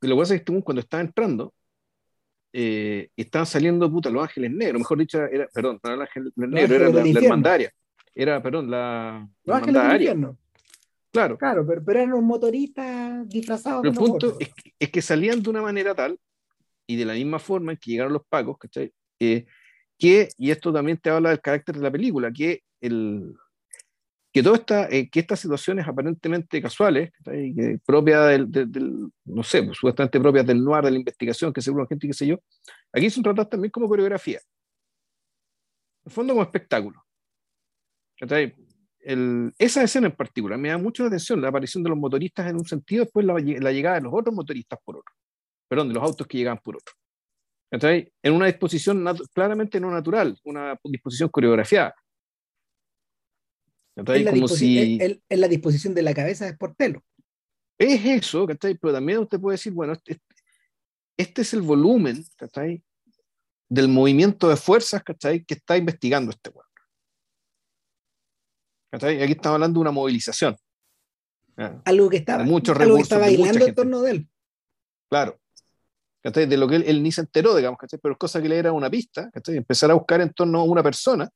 [0.00, 1.52] lo que pasa es que cuando estaba entrando,
[2.52, 6.32] eh, estaban saliendo puta los ángeles negros, mejor dicho, era, perdón, no era el ángel
[6.36, 7.72] negro, era la, la hermandaria,
[8.14, 9.28] era, perdón, la...
[9.44, 10.38] Los ángeles del infierno.
[11.10, 11.38] Claro.
[11.38, 13.84] Claro, pero, pero eran un motorista disfrazados.
[13.84, 14.36] el punto
[14.78, 16.18] es que, salían de una manera tal
[16.86, 18.92] y de la misma forma en que llegaron los pacos, ¿cachai?
[19.18, 19.46] Eh,
[19.98, 23.34] que, y esto también te habla del carácter de la película, que, el,
[24.32, 27.10] que, toda esta, eh, que estas situaciones aparentemente casuales,
[27.84, 31.86] propias del, no sé, pues, supuestamente propias del noir, de la investigación, que según la
[31.86, 32.38] gente, qué sé yo,
[32.92, 34.38] aquí son tratadas también como coreografía.
[34.38, 37.04] En el fondo como espectáculo.
[39.00, 42.50] El, esa escena en particular me da mucho la atención, la aparición de los motoristas
[42.50, 45.14] en un sentido, después la, la llegada de los otros motoristas por otro.
[45.68, 46.94] Perdón, de los autos que llegaban por otro.
[47.70, 49.04] En una disposición
[49.34, 51.94] claramente no natural, una disposición coreografiada.
[54.06, 54.98] En la, Como si...
[55.00, 57.02] en, la disposición de la cabeza de Sportelo.
[57.78, 60.20] Es eso, pero también usted puede decir, bueno, este,
[61.16, 62.24] este es el volumen
[63.68, 66.68] del movimiento de fuerzas que está investigando este cuadro.
[68.92, 70.56] Aquí estamos hablando de una movilización.
[71.84, 74.28] Algo que estaba, algo que está bailando en torno de él.
[75.10, 75.40] Claro.
[76.22, 78.90] De lo que él, ni se enteró, digamos, pero es cosa que le era una
[78.90, 81.28] pista, empezar a buscar en torno a una persona,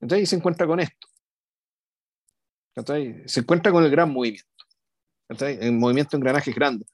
[0.00, 1.07] y se encuentra con esto.
[3.26, 4.48] Se encuentra con el gran movimiento,
[5.28, 6.88] el movimiento de engranajes grandes.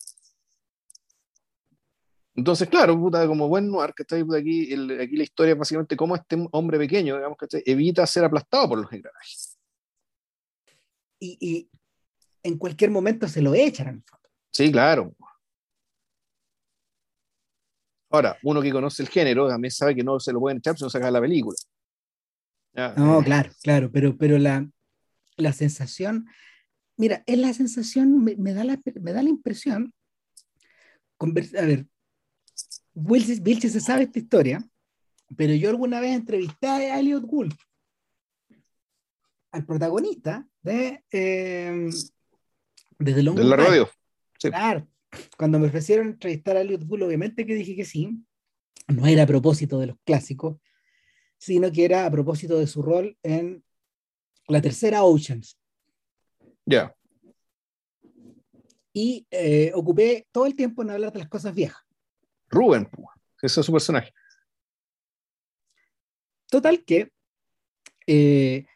[2.37, 6.79] Entonces, claro, como buen noir, está Aquí, aquí la historia es básicamente cómo este hombre
[6.79, 9.57] pequeño, digamos, evita ser aplastado por los engranajes.
[11.21, 11.71] Y, y
[12.43, 14.29] en cualquier momento se lo echan, en el fondo.
[14.51, 15.15] Sí, claro.
[18.11, 20.85] Ahora, uno que conoce el género también sabe que no se lo pueden echar si
[20.85, 21.57] no saca la película.
[22.97, 24.69] no, claro, claro, pero, pero la,
[25.37, 26.27] la sensación,
[26.97, 29.93] mira, es la sensación, me, da, la, me da la impresión,
[31.19, 31.87] a ver,
[32.95, 34.67] Vilches, se sabe esta historia,
[35.37, 37.55] pero yo alguna vez entrevisté a Elliot Gould,
[39.53, 41.89] al protagonista de eh,
[42.99, 43.89] desde De la radio.
[44.39, 44.89] Claro,
[45.37, 48.11] cuando me ofrecieron entrevistar a Elliot Gould, obviamente que dije que sí.
[48.87, 50.59] No era a propósito de los clásicos,
[51.39, 53.65] sino que era a propósito de su rol en
[54.49, 55.59] la tercera Oceans.
[56.67, 56.95] Ya.
[58.93, 61.83] Y eh, ocupé todo el tiempo en hablar de las cosas viejas.
[62.49, 62.89] Rubén,
[63.43, 64.13] ese es su personaje.
[66.49, 67.11] Total que
[68.07, 68.67] eh,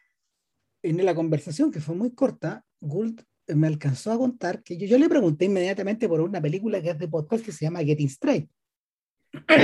[0.83, 4.97] en la conversación, que fue muy corta, Gould me alcanzó a contar que yo, yo
[4.97, 8.49] le pregunté inmediatamente por una película que es de podcast que se llama Getting Straight.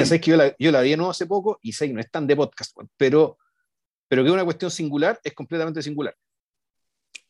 [0.06, 2.10] sé que yo la, yo la vi no hace poco y sé que no es
[2.10, 3.38] tan de podcast, pero,
[4.08, 6.16] pero que es una cuestión singular, es completamente singular.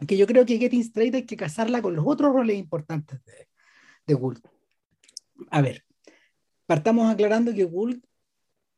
[0.08, 3.48] Que yo creo que Getting Straight hay que casarla con los otros roles importantes de,
[4.08, 4.42] de Gould.
[5.50, 5.86] A ver,
[6.66, 8.04] partamos aclarando que Gould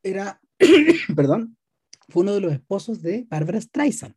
[0.03, 0.39] era,
[1.15, 1.57] perdón,
[2.09, 4.15] fue uno de los esposos de Barbara Streisand.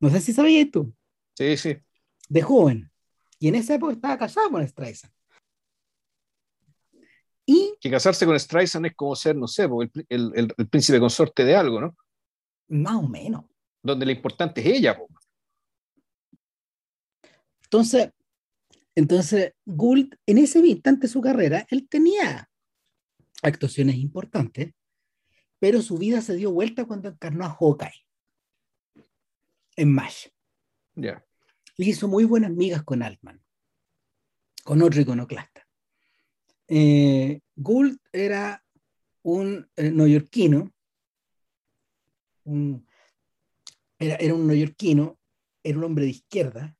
[0.00, 0.94] No sé si sabías tú.
[1.36, 1.76] Sí, sí.
[2.28, 2.90] De joven.
[3.38, 5.12] Y en esa época estaba casado con Streisand.
[7.50, 9.68] Y, que casarse con Streisand es como ser, no sé,
[10.08, 11.96] el, el, príncipe consorte de algo, ¿no?
[12.68, 13.44] Más o menos.
[13.82, 14.96] Donde lo importante es ella.
[17.64, 18.10] Entonces,
[18.94, 22.48] entonces, Gould, en ese instante de su carrera, él tenía
[23.42, 24.72] actuaciones importantes,
[25.58, 28.06] pero su vida se dio vuelta cuando encarnó a Hawkeye
[29.76, 30.28] en MASH.
[30.94, 31.24] Ya
[31.76, 33.42] hizo muy buenas migas con Altman,
[34.64, 35.59] con otro iconoclasta.
[36.72, 38.64] Eh, Gould era
[39.22, 40.72] un eh, neoyorquino,
[43.98, 45.18] era, era, un neoyorquino,
[45.64, 46.76] era un hombre de izquierda,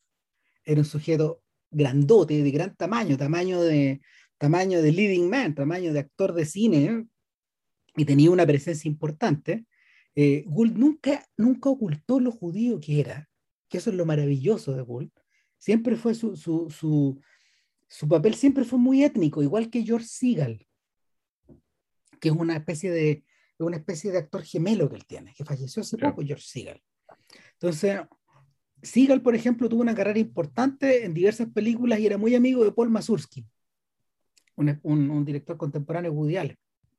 [0.65, 4.01] era un sujeto grandote, de gran tamaño, tamaño de,
[4.39, 7.09] tamaño de leading man, tamaño de actor de cine,
[7.97, 9.67] y tenía una presencia importante.
[10.15, 13.29] Eh, Gould nunca, nunca ocultó lo judío que era,
[13.69, 15.11] que eso es lo maravilloso de Gould,
[15.59, 17.21] siempre fue su, su, su,
[17.91, 20.67] su, papel siempre fue muy étnico, igual que George Seagal,
[22.21, 23.25] que es una especie de,
[23.59, 26.83] una especie de actor gemelo que él tiene, que falleció hace poco, George Seagal.
[27.53, 28.01] Entonces,
[28.83, 32.73] Seagal, por ejemplo, tuvo una carrera importante en diversas películas y era muy amigo de
[32.73, 33.47] Paul Mazursky,
[34.57, 36.37] un, un, un director contemporáneo Woody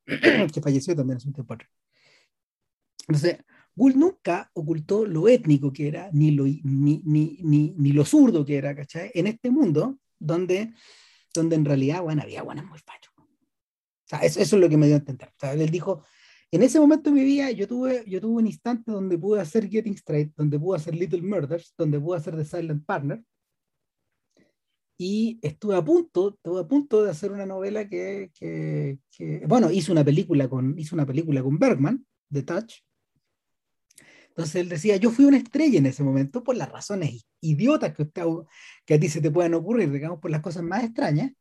[0.52, 1.56] que falleció también hace un tiempo
[3.08, 3.38] Entonces,
[3.74, 8.56] Gould nunca ocultó lo étnico que era, ni lo, ni, ni, ni, lo zurdo que
[8.56, 9.10] era, ¿cachai?
[9.14, 10.72] En este mundo donde,
[11.34, 13.12] donde en realidad, bueno, había buenas muy fachos.
[13.18, 13.24] O
[14.04, 15.28] sea, eso, es lo que me dio a entender.
[15.28, 16.04] O sea, él dijo,
[16.50, 19.68] en ese momento de mi vida yo tuve, yo tuve un instante donde pude hacer
[19.68, 23.22] Getting Straight, donde pude hacer Little Murders, donde pude hacer The Silent Partner,
[24.98, 29.70] y estuve a punto, estuve a punto de hacer una novela que, que, que, bueno,
[29.70, 32.74] hizo una película con, hizo una película con Bergman, The Touch,
[34.32, 38.10] Entonces él decía, yo fui una estrella en ese momento por las razones idiotas que,
[38.86, 41.32] que a ti se te puedan ocurrir, digamos, por las cosas más extrañas.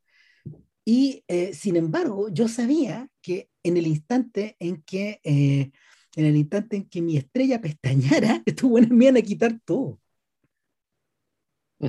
[0.84, 5.72] Y eh, sin embargo, yo sabía que en el instante en que, eh,
[6.16, 10.00] en el instante en que mi estrella pestañara, estos buenos me iban a quitar todo.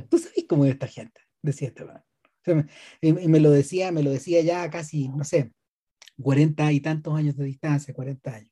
[0.08, 1.84] Tú sabes cómo es esta gente, decía este
[3.00, 5.52] y, me lo decía, me lo decía ya casi, no sé,
[6.20, 8.51] 40 y tantos años de distancia, 40 años.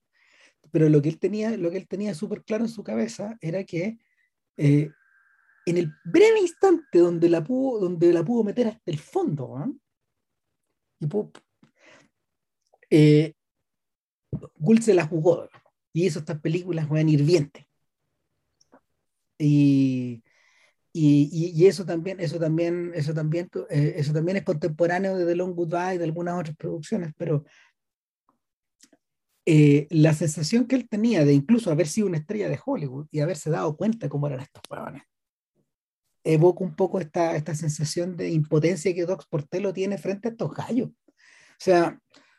[0.72, 3.64] Pero lo que él tenía, lo que él tenía súper claro en su cabeza era
[3.64, 3.98] que
[4.56, 4.90] eh,
[5.66, 9.56] en el breve instante donde la pudo, donde la pudo meter hasta el fondo,
[11.00, 11.06] y
[12.90, 13.34] eh,
[14.80, 15.48] se la jugó
[15.92, 17.66] y hizo estas películas juegan hirvientes.
[19.38, 20.22] Y,
[20.92, 25.36] y, y, eso también, eso también, eso también, eh, eso también es contemporáneo de The
[25.36, 27.44] Long Goodbye y de algunas otras producciones, pero
[29.47, 33.20] eh, la sensación que él tenía de incluso haber sido una estrella de Hollywood y
[33.20, 35.03] haberse dado cuenta cómo eran estos huevones,
[36.24, 40.53] evoca un poco esta, esta sensación de impotencia que Doc Portelo tiene frente a estos
[40.55, 40.91] gallos.
[40.91, 41.99] O sea,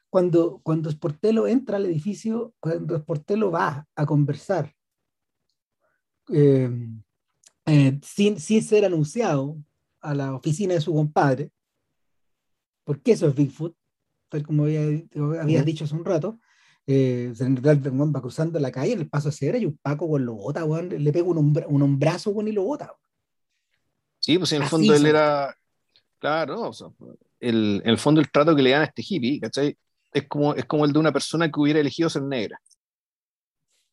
[0.10, 4.74] cuando, cuando Sportello entra al edificio, cuando Sportello va a conversar
[6.30, 6.70] eh,
[7.66, 9.58] eh, sin, sin ser anunciado
[10.02, 11.52] a la oficina de su compadre,
[12.84, 13.76] porque eso es Bigfoot,
[14.30, 14.82] tal como había,
[15.40, 16.40] habías dicho hace un rato,
[16.88, 20.34] eh, va cruzando la calle en el paso de cebra y un Paco con lo
[20.34, 22.94] bota, le pega un, un hombrazo y lo bota.
[24.20, 25.56] Sí, pues en el fondo él era,
[26.20, 26.88] claro, o sea,
[27.40, 29.76] el, en el fondo el trato que le dan a este hippie, ¿cachai?
[30.14, 32.60] Es como, es como el de una persona que hubiera elegido ser negra.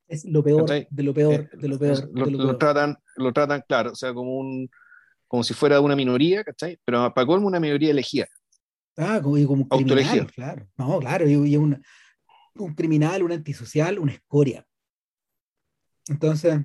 [0.07, 2.11] Es lo peor, de lo peor, de lo peor.
[2.13, 4.69] Lo, tratan, lo tratan, claro, o sea, como un
[5.29, 6.79] como si fuera una minoría, ¿cachai?
[6.85, 8.27] Pero para colmo una minoría elegida.
[8.97, 10.67] Ah, como, como criminal, claro.
[10.77, 11.57] No, claro, y, y
[12.65, 14.67] un criminal, un antisocial, una escoria.
[16.09, 16.61] Entonces,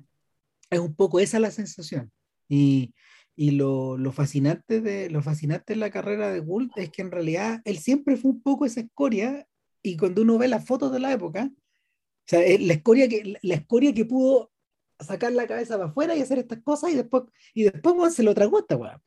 [0.69, 2.11] es un poco esa la sensación.
[2.47, 2.93] Y,
[3.35, 7.11] y lo, lo, fascinante de, lo fascinante de la carrera de Gould es que en
[7.11, 9.47] realidad él siempre fue un poco esa escoria
[9.81, 13.55] y cuando uno ve las fotos de la época, o sea, la escoria que, la
[13.55, 14.51] escoria que pudo
[14.99, 17.23] sacar la cabeza para afuera y hacer estas cosas y después,
[17.53, 19.01] y después se lo tragó esta weá.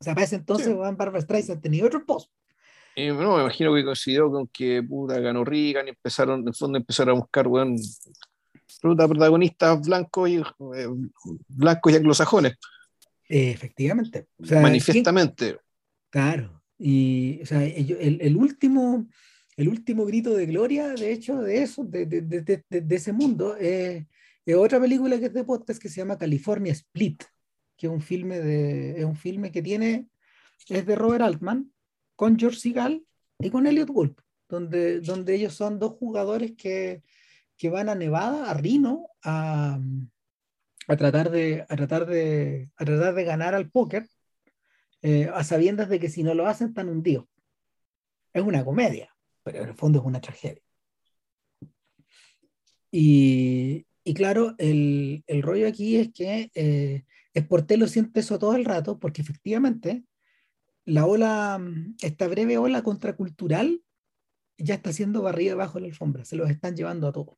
[0.00, 0.74] O sea, para ese entonces, sí.
[0.74, 2.32] Barbara Streisand tenía otro post.
[2.94, 6.78] Bueno, me imagino que coincidió con que puta ganó Reagan y empezaron, en el fondo
[6.78, 7.76] empezaron a buscar, weón,
[8.80, 10.88] protagonistas blancos y, eh,
[11.48, 12.54] blancos y anglosajones.
[13.28, 14.26] efectivamente.
[14.38, 15.56] Manifiestamente.
[16.10, 16.62] Claro.
[16.78, 19.06] Y o sea, el, el, último,
[19.56, 23.56] el último grito de gloria, de hecho, de eso, de, de, de, de ese mundo,
[23.58, 24.06] eh,
[24.44, 27.22] es otra película que es de podcast que se llama California Split,
[27.76, 30.08] que es un filme, de, es un filme que tiene,
[30.68, 31.71] es de Robert Altman,
[32.22, 33.04] con George Segal
[33.40, 34.14] y con Elliot Gould,
[34.48, 37.02] donde, donde ellos son dos jugadores que,
[37.56, 39.80] que van a Nevada, a Reno, a,
[40.86, 44.06] a, tratar, de, a, tratar, de, a tratar de ganar al póker,
[45.02, 47.26] eh, a sabiendas de que si no lo hacen están hundidos.
[48.32, 49.12] Es una comedia,
[49.42, 50.62] pero en el fondo es una tragedia.
[52.92, 57.02] Y, y claro, el, el, rollo aquí es que eh,
[57.36, 60.04] Sportello siente eso todo el rato, porque efectivamente
[60.84, 61.60] la ola,
[62.02, 63.82] esta breve ola contracultural
[64.58, 67.36] ya está siendo barrida bajo la alfombra, se los están llevando a todos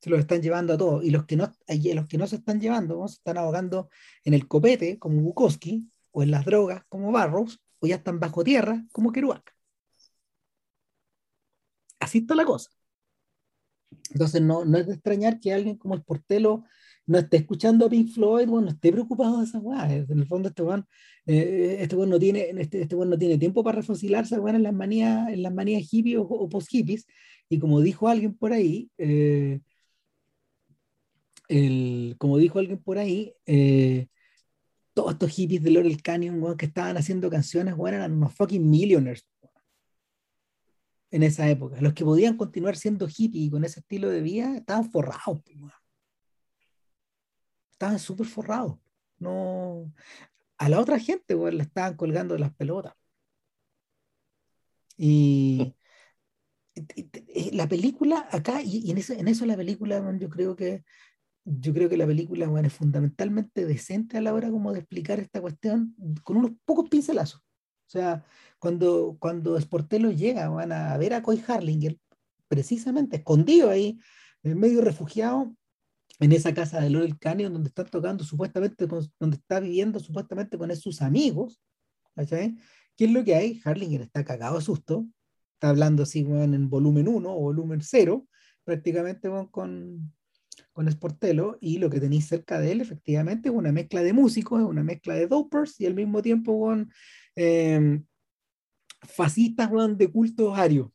[0.00, 1.04] se los están llevando a todos.
[1.04, 1.52] Y los que no,
[1.94, 3.90] los que no se están llevando, se están ahogando
[4.24, 8.44] en el copete, como Bukowski, o en las drogas, como Barrows, o ya están bajo
[8.44, 9.54] tierra, como Kerouac.
[12.00, 12.70] Así está la cosa.
[14.10, 16.64] Entonces, no, no es de extrañar que alguien como el Portelo
[17.08, 20.10] no esté escuchando a Pink Floyd, bueno, no esté preocupado de esas weas.
[20.10, 20.86] En el fondo, este weón,
[21.26, 25.28] eh, este no tiene, este, este no tiene tiempo para refocilarse bueno, en las manías,
[25.30, 27.06] en las manías hippies o, o post-hippies.
[27.48, 29.60] Y como dijo alguien por ahí, eh,
[31.48, 34.08] el, como dijo alguien por ahí, eh,
[34.92, 39.26] todos estos hippies de Laurel Canyon que estaban haciendo canciones bueno, eran unos fucking millionaires
[41.10, 41.80] en esa época.
[41.80, 45.40] Los que podían continuar siendo hippies con ese estilo de vida estaban forrados.
[47.78, 48.78] Estaban súper forrados.
[49.18, 49.92] No...
[50.58, 52.94] A la otra gente bueno, le estaban colgando de las pelotas.
[54.96, 55.76] Y,
[57.52, 60.84] la película acá, y, en, eso, en eso la película, yo creo que
[61.44, 65.18] yo creo que la película bueno, es fundamentalmente decente a la hora como de explicar
[65.20, 67.40] esta cuestión con unos pocos pincelazos.
[67.40, 68.24] O sea,
[68.58, 71.98] cuando, cuando Sportello llega van a ver a Coy Harlinger,
[72.48, 73.98] precisamente escondido ahí,
[74.42, 75.54] medio refugiado,
[76.20, 80.74] en esa casa de Laurel Canyon, donde están tocando supuestamente, donde está viviendo supuestamente con
[80.76, 81.60] sus amigos,
[82.14, 82.56] ¿cachai?
[82.96, 83.60] ¿Qué es lo que hay?
[83.64, 85.06] Harlinger está cagado a susto,
[85.54, 88.26] está hablando así bueno, en volumen 1 o volumen 0,
[88.64, 90.12] prácticamente con,
[90.72, 94.60] con Sportello y lo que tenéis cerca de él efectivamente es una mezcla de músicos,
[94.60, 96.92] es una mezcla de dopers y al mismo tiempo con
[97.36, 98.04] em,
[99.02, 100.90] fascistas de culto arios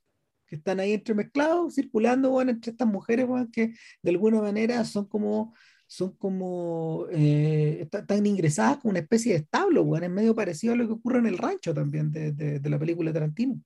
[0.55, 5.53] están ahí entremezclados, circulando entre estas mujeres que de alguna manera son como
[5.87, 10.75] son como eh, están ingresadas como una especie de establo, bueno, es medio parecido a
[10.75, 13.61] lo que ocurre en el rancho también de, de, la película Tarantino.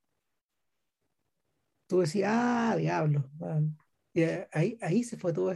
[1.87, 3.29] Tú decías, ah, diablo.
[4.13, 5.55] Y ahí, ahí se fue todo,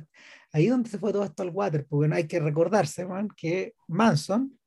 [0.53, 3.73] ahí donde se fue todo esto al water, porque no hay que recordarse, man, que
[3.87, 4.57] Manson,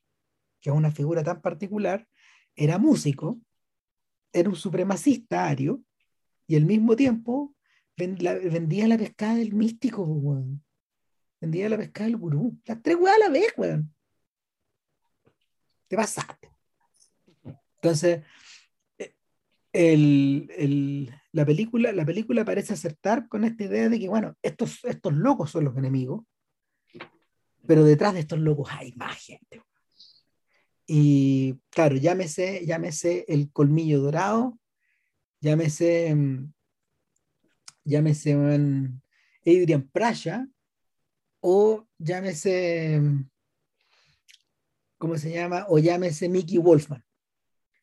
[0.60, 2.06] que es una figura tan particular,
[2.54, 3.40] era músico,
[4.32, 5.80] era un supremacista ario,
[6.46, 7.54] y al mismo tiempo
[7.96, 10.06] vendía la pescada del místico,
[11.40, 12.58] vendía la pescada del gurú.
[12.64, 13.94] Las tres weas a la vez, weón.
[15.88, 16.50] Te pasaste.
[17.76, 18.24] Entonces,
[18.98, 19.14] eh,
[19.72, 24.84] el, el, la, película, la película parece acertar con esta idea de que, bueno, estos,
[24.84, 26.24] estos locos son los enemigos,
[27.66, 29.62] pero detrás de estos locos hay más gente.
[30.86, 34.58] Y claro, llámese, llámese el colmillo dorado,
[35.44, 36.52] llámese, mm,
[37.84, 39.00] llámese um,
[39.42, 40.48] Adrian Praya,
[41.40, 43.00] o llámese,
[44.96, 45.66] ¿cómo se llama?
[45.68, 47.04] O llámese Mickey Wolfman.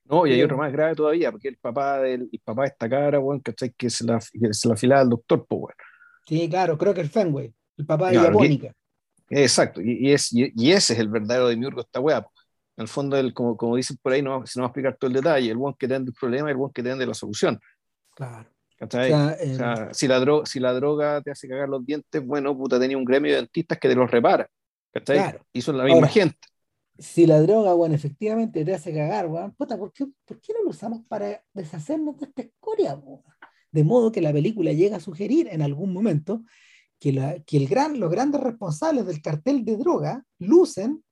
[0.06, 2.90] No, y hay otro más grave todavía, porque el papá del el papá de esta
[2.90, 3.42] cara, bueno,
[3.78, 5.76] Que se la, que se la afilaba al doctor, pues, bueno.
[6.26, 8.74] Sí, claro, creo que el Fenway, el papá de claro, Diabónica.
[9.30, 12.28] Exacto, y, es, y, ese es el verdadero demiurgo esta weá.
[12.82, 14.98] En el fondo, el, como, como dicen por ahí, no, se nos va a explicar
[14.98, 17.14] todo el detalle, el buen que tiene el problema y el buen que tiene la
[17.14, 17.60] solución.
[18.16, 18.49] Claro.
[18.82, 22.80] O sea, si, la droga, si la droga te hace cagar los dientes, bueno, puta,
[22.80, 24.49] tenía un gremio de dentistas que te los repara.
[25.06, 25.45] Claro.
[25.53, 26.40] Y son la misma gente.
[26.98, 30.64] Si la droga, bueno, efectivamente te hace cagar, bueno, puta, ¿por qué, ¿por qué no
[30.64, 32.99] lo usamos para deshacernos de esta escoria?
[33.72, 36.44] De modo que la película llega a sugerir en algún momento
[36.99, 41.03] que, la, que el gran, los grandes responsables del cartel de droga lucen,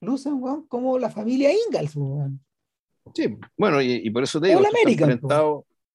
[0.00, 1.96] lucen como la familia Ingalls.
[3.14, 4.60] Sí, bueno, y, por eso te digo,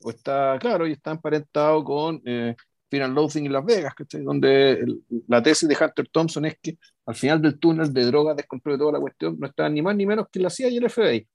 [0.05, 2.55] o está, claro, y está emparentado con eh,
[2.89, 4.85] Final Loathing en Las Vegas, donde
[5.27, 8.79] la tesis de Hunter Thompson es que al final del túnel de drogas, descontrol de
[8.79, 11.27] toda la cuestión, no está ni más ni menos que la CIA y el FBI.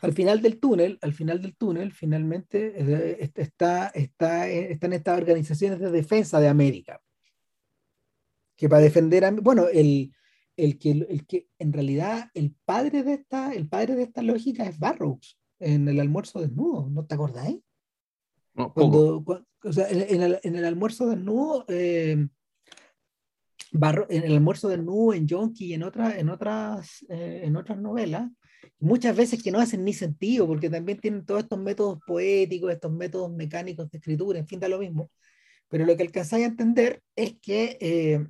[0.00, 5.78] Al final del túnel, al final del túnel, finalmente eh, está, está, están estas organizaciones
[5.78, 7.00] de defensa de América.
[8.56, 10.12] Que para defender a, bueno, el,
[10.56, 14.64] el que, el que en realidad el padre de esta, el padre de esta lógica
[14.64, 17.60] es Barrows en el almuerzo desnudo, ¿no te acordáis?
[18.54, 19.24] No, Cuando,
[19.64, 22.28] o sea, en, el, en, el, almuerzo desnudo, eh,
[23.72, 28.30] en el almuerzo desnudo, en Yonki y en, otra, en, otras, eh, en otras novelas,
[28.78, 32.92] muchas veces que no hacen ni sentido, porque también tienen todos estos métodos poéticos, estos
[32.92, 35.10] métodos mecánicos de escritura, en fin, da lo mismo.
[35.68, 38.26] Pero lo que alcanzáis a entender es que, eh,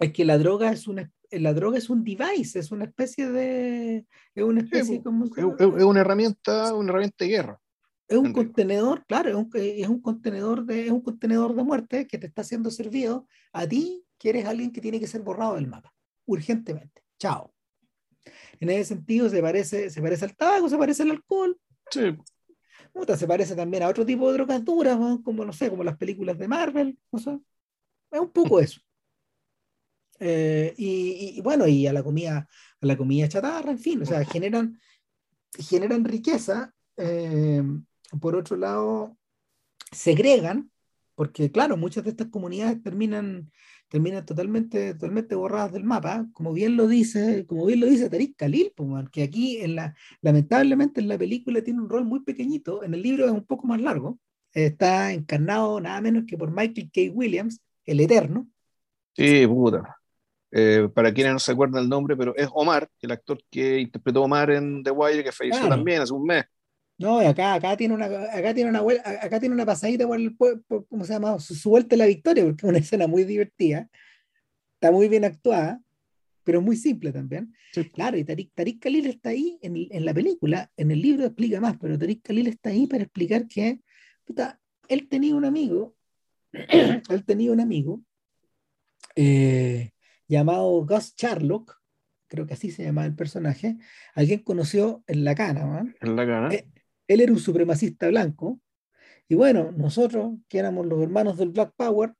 [0.00, 4.06] es que la droga es una, la droga es un device, es una especie de.
[4.34, 5.26] Es una especie como.
[5.26, 7.60] Es, una herramienta, una herramienta de guerra.
[8.06, 12.06] Es un contenedor, claro, es un, es un, contenedor de, es un contenedor de muerte
[12.06, 15.54] que te está siendo servido a ti, que eres alguien que tiene que ser borrado
[15.54, 15.92] del mapa,
[16.26, 17.02] urgentemente.
[17.18, 17.54] Chao.
[18.60, 21.58] En ese sentido se parece, se parece al tabaco, se parece al alcohol.
[21.90, 22.16] Sí.
[23.16, 26.38] se parece también a otro tipo de drogas duras, como no sé, como las películas
[26.38, 26.98] de Marvel.
[27.10, 27.38] O sea,
[28.10, 28.80] es un poco eso.
[30.20, 32.48] Eh, y, bueno, y a la comida,
[32.80, 34.78] a la comida chatarra, en fin, o sea, generan,
[35.58, 36.72] generan riqueza.
[36.96, 37.62] Eh,
[38.20, 39.16] por otro lado,
[39.90, 40.70] segregan,
[41.14, 43.50] porque claro, muchas de estas comunidades terminan,
[43.88, 48.36] terminan totalmente, totalmente borradas del mapa, como bien lo dice, como bien lo dice Tariq
[48.36, 48.72] Khalil,
[49.12, 53.02] que aquí en la, lamentablemente en la película tiene un rol muy pequeñito, en el
[53.02, 54.18] libro es un poco más largo,
[54.52, 57.12] está encarnado nada menos que por Michael K.
[57.12, 58.48] Williams, el Eterno.
[59.16, 59.96] Sí, puta.
[60.56, 64.20] Eh, para quienes no se acuerdan el nombre, pero es Omar, el actor que interpretó
[64.20, 66.44] a Omar en The Wire, que falleció también hace un mes.
[66.96, 68.84] No, acá, acá tiene una, acá tiene una,
[69.20, 71.40] acá tiene una pasadita por el, ¿cómo se llama?
[71.40, 73.88] Su, vuelta a la victoria, porque es una escena muy divertida,
[74.74, 75.80] está muy bien actuada,
[76.44, 77.52] pero muy simple también.
[77.92, 81.60] Claro, y Tariq, Tariq, Khalil está ahí en, en, la película, en el libro explica
[81.60, 83.80] más, pero Tariq Khalil está ahí para explicar que,
[84.24, 85.96] puta, él tenía un amigo,
[86.52, 88.04] él tenía un amigo,
[89.16, 89.90] eh,
[90.28, 91.80] llamado Gus Charlock,
[92.28, 93.76] creo que así se llama el personaje,
[94.14, 95.94] alguien conoció en la cana.
[96.00, 96.54] En la cana.
[96.54, 96.66] Eh,
[97.06, 98.60] él era un supremacista blanco.
[99.28, 102.12] Y bueno, nosotros, que éramos los hermanos del Black Power,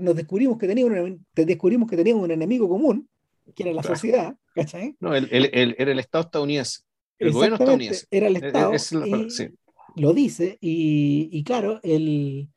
[0.00, 3.08] nos descubrimos que, teníamos un, descubrimos que teníamos un enemigo común,
[3.54, 4.36] que era la sociedad.
[4.54, 4.96] ¿cachai?
[5.00, 6.80] No, él, era el Estado estadounidense.
[7.18, 8.06] El gobierno estadounidense.
[8.10, 8.72] Era el Estado.
[8.74, 12.48] y Lo dice, y, y claro, el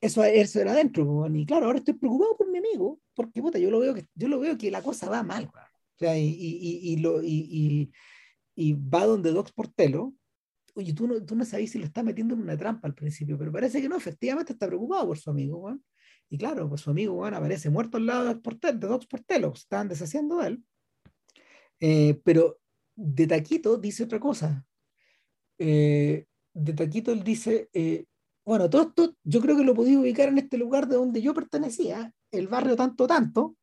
[0.00, 3.70] eso, eso era adentro, y claro, ahora estoy preocupado por mi amigo, porque puta, yo
[3.70, 6.92] lo veo que, yo lo veo que la cosa va mal, o sea, y, y,
[6.92, 7.92] y, lo, y,
[8.72, 10.14] va donde Docs Portelo,
[10.74, 13.38] oye, tú no, tú no sabes si lo está metiendo en una trampa al principio,
[13.38, 15.82] pero parece que no, efectivamente está preocupado por su amigo, Juan.
[16.30, 19.06] Y claro, pues su amigo Juan aparece muerto al lado de Docs Portelo, de Docs
[19.06, 20.64] Portelo estaban deshaciendo de él.
[21.80, 22.60] Eh, pero
[22.94, 24.64] de Taquito dice otra cosa.
[25.58, 28.04] Eh, de Taquito él dice, eh,
[28.44, 31.34] bueno, todo esto yo creo que lo podía ubicar en este lugar de donde yo
[31.34, 33.56] pertenecía, el barrio tanto tanto.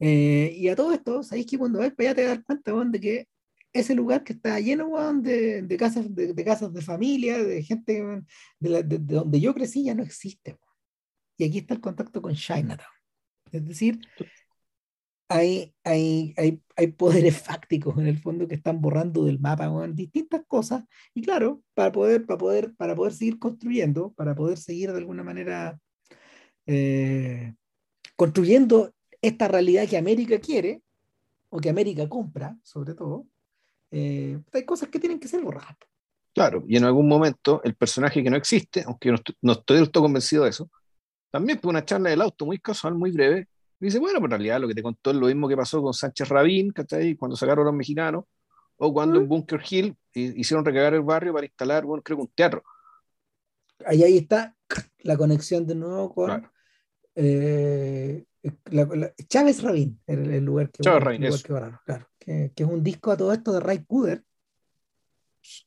[0.00, 3.00] Eh, y a todo esto, sabéis que cuando ves para allá te das cuenta de
[3.00, 3.28] que
[3.72, 4.90] ese lugar que está lleno
[5.20, 8.22] de, de, casas, de, casas de familia, de gente
[8.60, 10.56] de, donde yo crecí, ya no existe.
[11.36, 12.88] Y aquí está el contacto con Chinatown.
[13.50, 14.00] Es decir,
[15.28, 20.42] hay, hay, hay, hay, poderes fácticos en el fondo que están borrando del mapa distintas
[20.46, 24.98] cosas y claro, para poder, para, poder, para poder seguir construyendo, para poder seguir de
[24.98, 25.78] alguna manera
[26.66, 27.54] eh,
[28.16, 30.82] construyendo esta realidad que América quiere
[31.50, 33.26] o que América compra, sobre todo,
[33.90, 35.76] eh, hay cosas que tienen que ser borradas.
[36.34, 39.76] Claro, y en algún momento el personaje que no existe, aunque no estoy, no estoy
[39.76, 40.68] del todo convencido de eso,
[41.30, 44.60] también fue una charla del auto muy casual, muy breve, dice, bueno, pero en realidad
[44.60, 47.16] lo que te contó es lo mismo que pasó con Sánchez Rabín, ¿cachai?
[47.16, 48.24] Cuando sacaron a los mexicanos,
[48.76, 52.32] o cuando en Bunker Hill hicieron recagar el barrio para instalar, bueno, creo que un
[52.34, 52.64] teatro.
[53.86, 54.56] Ahí, ahí está
[55.00, 56.50] la conexión de nuevo con
[57.14, 58.24] eh,
[59.28, 63.10] Chávez Rabín, el, el lugar que Chávez Rabín, que, claro, que, que, es un disco
[63.10, 64.22] a todo esto de Ray Cooder.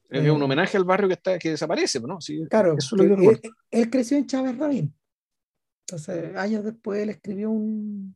[0.10, 2.20] Es eh, un homenaje al barrio que, está, que desaparece, ¿no?
[2.20, 3.40] Sí, claro, él,
[3.72, 4.94] él, creció en Chávez Rabín.
[5.82, 8.16] Entonces, años después él escribió un.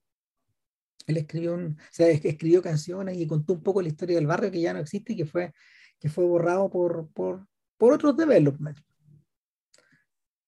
[1.08, 1.78] Él escribió un.
[1.80, 4.80] O sea, escribió canciones y contó un poco la historia del barrio que ya no
[4.80, 5.54] existe y que fue,
[6.00, 7.48] que fue borrado por, por,
[7.78, 8.84] por otros developments.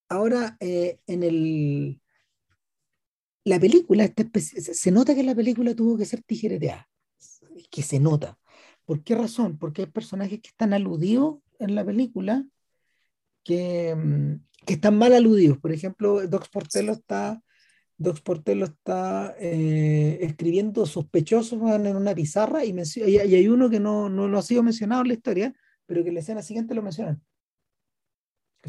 [0.09, 1.99] Ahora, eh, en el.
[3.45, 4.09] La película,
[4.39, 6.89] se nota que la película tuvo que ser tijereteada.
[7.69, 8.37] Que se nota.
[8.85, 9.57] ¿Por qué razón?
[9.57, 12.45] Porque hay personajes que están aludidos en la película
[13.43, 15.57] que, mm, que están mal aludidos.
[15.57, 17.41] Por ejemplo, Docs Portelo está,
[17.97, 24.09] Docs Portelo está eh, escribiendo sospechosos en una pizarra y, y, hay uno que no,
[24.09, 25.53] no, lo ha sido mencionado en la historia,
[25.85, 27.21] pero que en la escena siguiente lo mencionan.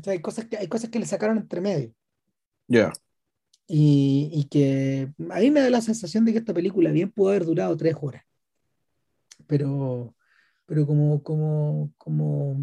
[0.06, 1.94] hay, cosas que, hay cosas que le sacaron entre medio.
[2.66, 2.92] Ya.
[3.66, 7.44] Y, que a mí me da la sensación de que esta película bien pudo haber
[7.44, 8.22] durado tres horas.
[9.46, 10.14] Pero,
[10.66, 12.56] pero como, como, como,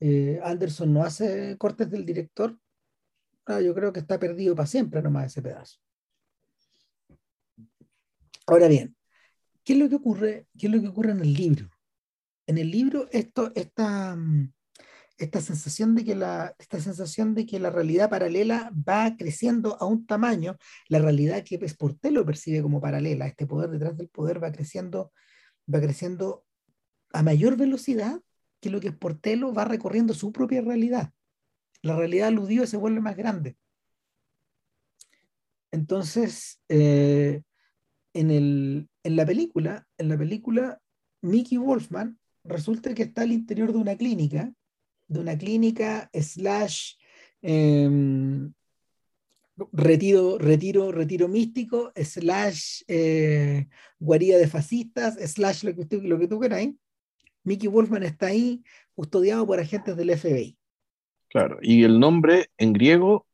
[0.00, 2.58] eh, Anderson no hace cortes del director,
[3.46, 5.78] ah, yo creo que está perdido para siempre nomás ese pedazo.
[8.46, 8.96] Ahora bien,
[9.64, 11.68] ¿qué es lo que ocurre, qué es lo que ocurre en el libro?
[12.46, 14.52] En el libro, esto, esta, mm,
[15.18, 19.86] esta, sensación de que la, esta sensación de que la realidad paralela va creciendo a
[19.86, 20.56] un tamaño,
[20.88, 25.12] la realidad que Porté lo percibe como paralela, este poder detrás del poder va creciendo,
[25.72, 26.44] va creciendo
[27.12, 28.20] a mayor velocidad
[28.60, 31.12] que lo que es Portelo va recorriendo su propia realidad.
[31.82, 33.56] La realidad aludida se vuelve más grande.
[35.70, 37.42] Entonces, eh,
[38.12, 40.80] en, el, en, la película, en la película,
[41.20, 44.52] Mickey Wolfman resulta que está al interior de una clínica,
[45.08, 46.94] de una clínica slash
[47.42, 48.52] em,
[49.72, 53.68] retiro, retiro, retiro místico, slash eh,
[53.98, 56.74] guarida de fascistas, slash lo que, lo que tú queráis,
[57.44, 58.62] Mickey Wolfman está ahí
[58.94, 60.58] custodiado por agentes del FBI.
[61.28, 63.26] Claro, y el nombre en griego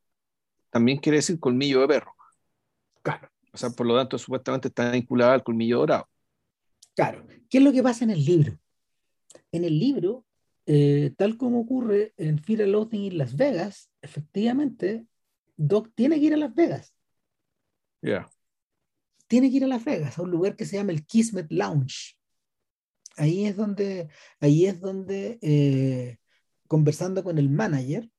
[0.69, 2.13] también quiere decir colmillo de perro.
[3.01, 3.29] Claro.
[3.51, 6.07] O sea, por lo tanto, supuestamente está vinculado al colmillo dorado.
[6.95, 7.25] Claro.
[7.49, 8.57] ¿Qué es lo que pasa en el libro?
[9.51, 10.25] En el libro,
[10.65, 15.05] eh, tal como ocurre en Fear Loathing en Las Vegas, efectivamente,
[15.55, 16.93] Doc tiene que ir a Las Vegas.
[18.01, 18.29] Ya.
[19.27, 22.17] Tiene que ir a Las Vegas, a un lugar que se llama el Kismet Lounge
[23.15, 24.09] ahí es donde,
[24.39, 26.17] ahí es donde eh,
[26.67, 28.09] conversando con el manager,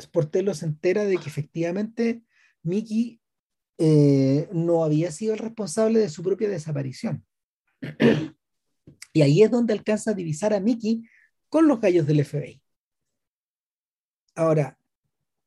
[0.00, 2.22] Sportello se entera de que efectivamente
[2.62, 3.20] Mickey
[3.78, 7.24] eh, no había sido el responsable de su propia desaparición.
[9.12, 11.02] y ahí es donde alcanza a divisar a Mickey
[11.48, 12.62] con los gallos del FBI.
[14.34, 14.78] Ahora,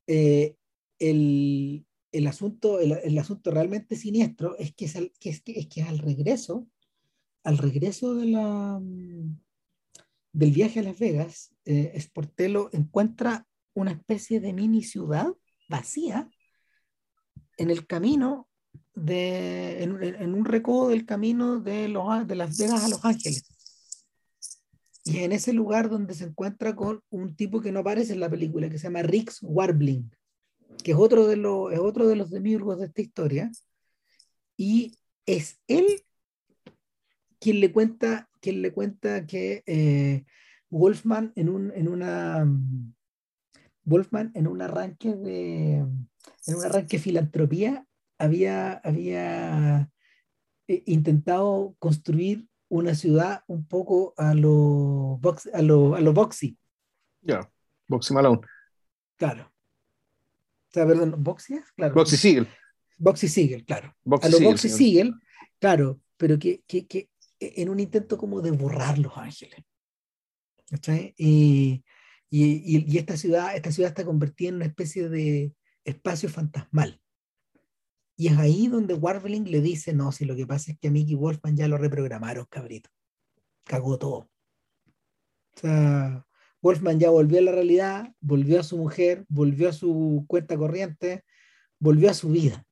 [0.08, 0.56] eh,
[1.00, 1.86] el,
[2.28, 6.68] asunto, el, asunto realmente siniestro es que, es, que, es, que, es al regreso
[7.44, 8.82] al regreso de la,
[10.32, 15.34] del viaje a Las Vegas, eh, Sportello encuentra una especie de mini ciudad
[15.68, 16.30] vacía
[17.58, 18.48] en el camino
[18.94, 23.44] de, en, un recodo del camino de, los, de Las Vegas a Los Ángeles.
[25.10, 28.30] Y en ese lugar donde se encuentra con un tipo que no aparece en la
[28.30, 30.10] película, que se llama Rix Warbling,
[30.84, 33.52] que es otro de los, es otro de los demiurgos de esta historia,
[34.56, 35.86] y es él
[37.40, 40.26] quien le cuenta, quien le cuenta que eh,
[40.70, 42.46] Wolfman en un, en una
[43.84, 47.88] Wolfman en un arranque de en un arranque filantropía
[48.20, 49.90] había, había
[50.68, 56.58] eh, intentado construir una ciudad un poco a lo, box, a lo, a lo Boxy.
[57.22, 57.52] Ya,
[57.88, 58.42] Boxy Malone.
[59.18, 59.52] Claro.
[60.70, 61.96] O sea, perdón, ¿Boxy Claro.
[61.96, 62.48] Boxy Siegel.
[62.98, 63.96] Boxy Siegel, claro.
[64.22, 65.16] a lo Boxy Siegel,
[65.60, 67.10] claro, pero que, que, que,
[67.40, 69.64] en un intento como de borrar Los Ángeles.
[71.18, 71.84] Y,
[72.30, 77.02] y, y, esta, ciudad, esta ciudad está convertida en una especie de espacio fantasmal.
[78.20, 80.92] Y es ahí donde Warbling le dice, no, si lo que pasa es que a
[80.92, 82.90] Mickey Wolfman ya lo reprogramaron, cabrito.
[83.64, 84.30] Cagó todo.
[85.56, 86.26] O sea,
[86.62, 91.24] Wolfman ya volvió a la realidad, volvió a su mujer, volvió a su cuenta corriente,
[91.80, 92.66] volvió a su vida.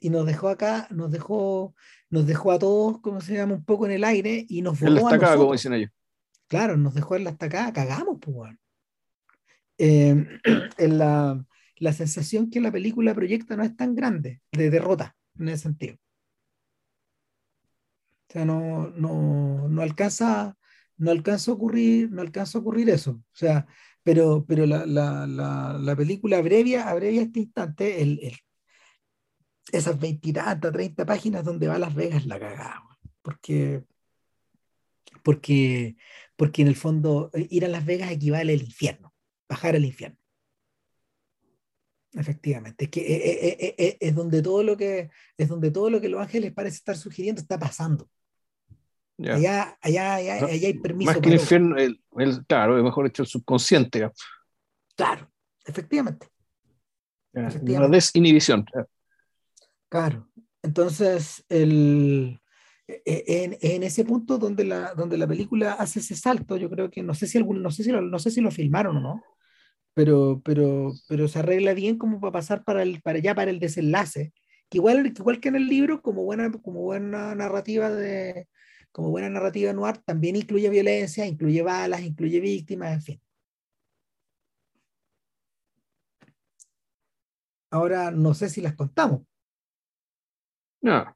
[0.00, 1.76] Y nos dejó acá, nos dejó,
[2.10, 5.06] nos dejó a todos, como se llama, un poco en el aire y nos volvió
[5.06, 5.36] a nosotros.
[5.36, 5.92] como dicen ellos.
[6.48, 8.52] Claro, nos dejó en la estacada, cagamos, pues,
[9.78, 10.26] eh,
[10.78, 11.46] en la,
[11.76, 15.96] la sensación que la película proyecta no es tan grande de derrota en ese sentido.
[18.28, 20.56] O sea, no, no, no alcanza,
[20.96, 23.12] no alcanza a ocurrir, no alcanza ocurrir eso.
[23.12, 23.66] O sea,
[24.02, 28.36] pero, pero la, la, la, la película abrevia, abrevia este instante, el, el,
[29.72, 30.32] esas 20
[30.72, 32.82] 30 páginas donde va Las Vegas la cagada,
[33.22, 33.84] porque,
[35.22, 35.96] porque,
[36.36, 39.12] porque en el fondo eh, ir a Las Vegas equivale al infierno,
[39.48, 40.18] bajar al infierno.
[42.18, 46.00] Efectivamente, es que eh, eh, eh, es, donde todo lo que es donde todo lo
[46.00, 48.08] que los ángeles parece estar sugiriendo está pasando.
[49.18, 51.10] Allá, allá, allá, hay permiso.
[51.10, 52.00] Más que el infierno, el,
[52.46, 54.10] claro, es mejor hecho el subconsciente.
[54.94, 55.30] Claro,
[55.64, 56.28] efectivamente.
[57.34, 58.64] Una desinhibición.
[59.90, 60.30] Claro.
[60.62, 62.40] Entonces, el,
[62.88, 66.70] e, e, en, en, ese punto donde la, donde la película hace ese salto, yo
[66.70, 68.96] creo que no sé si algún, no sé si lo, no sé si lo filmaron
[68.96, 69.22] o no,
[69.96, 73.58] pero, pero, pero se arregla bien como para pasar para, el, para ya para el
[73.60, 74.34] desenlace,
[74.68, 78.46] que igual, igual que en el libro, como buena, como buena narrativa de
[78.92, 83.22] como buena narrativa noir, también incluye violencia, incluye balas, incluye víctimas, en fin.
[87.70, 89.22] Ahora no sé si las contamos.
[90.82, 91.15] No.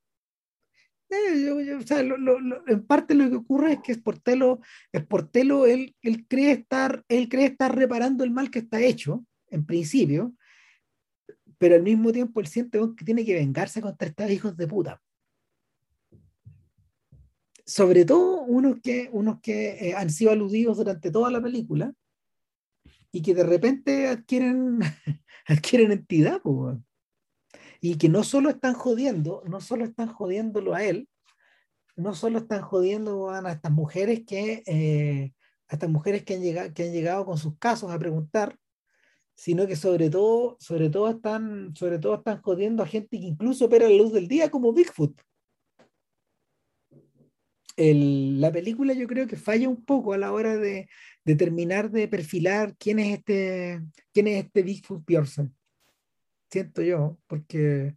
[1.11, 4.61] Eh, o sea, en parte lo que ocurre es que Sportelo,
[4.97, 9.67] Sportelo él, él, cree estar, él cree estar reparando el mal que está hecho, en
[9.67, 10.35] principio,
[11.59, 15.03] pero al mismo tiempo él siente que tiene que vengarse contra estos hijos de puta.
[17.67, 21.93] Sobre todo unos que, unos que eh, han sido aludidos durante toda la película
[23.13, 24.79] y que de repente adquieren,
[25.47, 26.41] adquieren entidad.
[27.81, 31.09] Y que no solo están jodiendo, no solo están jodiéndolo a él,
[31.97, 35.33] no solo están jodiendo a estas mujeres que, eh,
[35.69, 38.57] a estas mujeres que han, llegado, que han llegado con sus casos a preguntar,
[39.35, 43.65] sino que sobre todo, sobre todo están, sobre todo están jodiendo a gente que incluso
[43.65, 45.19] opera la luz del día como Bigfoot.
[47.77, 50.87] El, la película yo creo que falla un poco a la hora de,
[51.25, 53.81] de terminar de perfilar quién es este,
[54.13, 55.55] quién es este Bigfoot Pearson
[56.51, 57.97] siento yo, porque...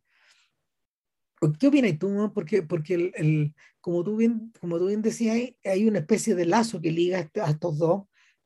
[1.60, 2.32] ¿Qué opinas tú?
[2.34, 6.36] Porque, porque el, el, como, tú bien, como tú bien decías, hay, hay una especie
[6.36, 8.04] de lazo que liga a, este, a, estos dos,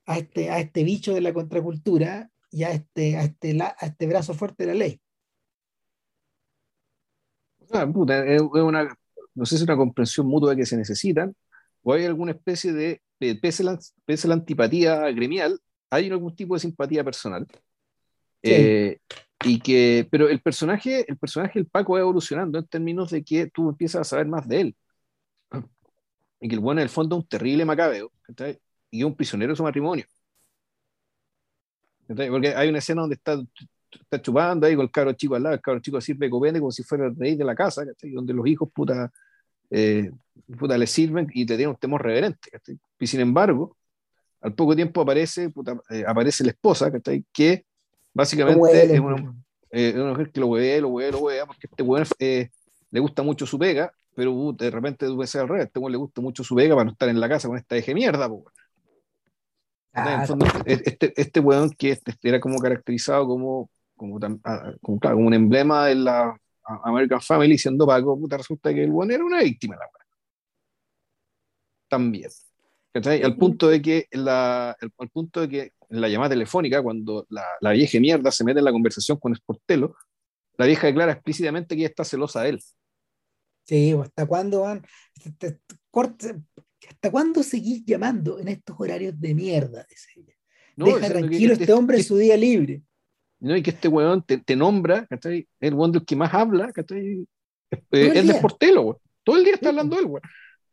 [0.08, 4.08] a este, a este bicho de la contracultura y a este, a este, a este
[4.08, 5.00] brazo fuerte de la ley.
[7.72, 8.98] Ah, puta, es una,
[9.36, 11.36] no sé si es una comprensión mutua que se necesitan,
[11.84, 13.02] o hay alguna especie de,
[13.42, 15.60] pese, la, pese la antipatía gremial,
[15.90, 17.46] hay algún tipo de simpatía personal.
[18.44, 18.52] Sí.
[18.52, 19.00] Eh,
[19.44, 23.48] y que, pero el personaje, el personaje, el Paco va evolucionando en términos de que
[23.48, 24.76] tú empiezas a saber más de él.
[26.40, 28.12] Y que el bueno en el fondo es un terrible macabeo
[28.92, 30.06] y un prisionero de su matrimonio.
[32.08, 33.38] Porque hay una escena donde está,
[33.92, 36.72] está chupando ahí con el cabro chico al lado, el cabro chico sirve copete como
[36.72, 39.12] si fuera el rey de la casa, donde los hijos puta,
[39.70, 40.12] eh,
[40.58, 42.50] puta le sirven y te tienen un temor reverente.
[43.00, 43.78] Y sin embargo,
[44.42, 46.92] al poco tiempo aparece, puta, eh, aparece la esposa
[47.32, 47.66] que
[48.18, 49.36] Básicamente es una,
[49.70, 52.50] eh, una, mujer que lo hueve, lo hueve, lo hueve, porque este weón eh,
[52.90, 55.92] le gusta mucho su pega, pero uh, de repente tú ves al revés, este weón
[55.92, 58.28] le gusta mucho su pega para no estar en la casa con esta eje mierda,
[58.28, 58.44] pues.
[59.94, 65.18] Ah, fondo, este, este weón que este, era como caracterizado como, como, ah, como, claro,
[65.18, 66.36] como un emblema de la
[66.84, 70.08] American Family, siendo Paco, puta, resulta que el weón era una víctima, la weón.
[71.88, 72.32] También.
[73.24, 77.46] Al punto de que la, al punto de que en la llamada telefónica, cuando la,
[77.62, 79.96] la vieja mierda se mete en la conversación con Sportelo,
[80.58, 82.62] la vieja declara explícitamente que ella está celosa de él.
[83.66, 84.86] Sí, pues, ¿hasta cuándo van?
[86.90, 89.86] ¿Hasta cuándo seguís llamando en estos horarios de mierda?
[90.76, 92.82] Deja tranquilo este, este hombre en su día libre.
[93.40, 95.48] No, y que este weón te, nombra, ¿cachai?
[95.60, 97.28] El weón del que más habla, ¿cachai?
[97.92, 100.22] Es de Portelo, Todo el día está hablando él, weón.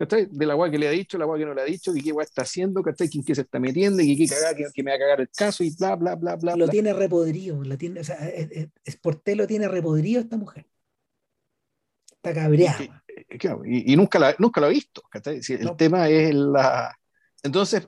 [0.07, 0.29] ¿Cachai?
[0.31, 2.03] De la weá que le ha dicho, la weá que no le ha dicho, que
[2.03, 3.09] qué weá está haciendo, ¿cachai?
[3.09, 5.65] ¿Quién qué se está metiendo, y qué cagada, que, me va a cagar el caso,
[5.65, 6.57] y bla, bla, bla, bla.
[6.57, 10.67] Lo tiene repodrido, lo tiene, o sea, es, es, Portelo tiene repodrido esta mujer.
[12.13, 13.05] Está cabreada.
[13.65, 15.41] Y, y, nunca, la, nunca lo ha visto, ¿cachai?
[15.49, 16.95] el tema es la...
[17.43, 17.87] Entonces,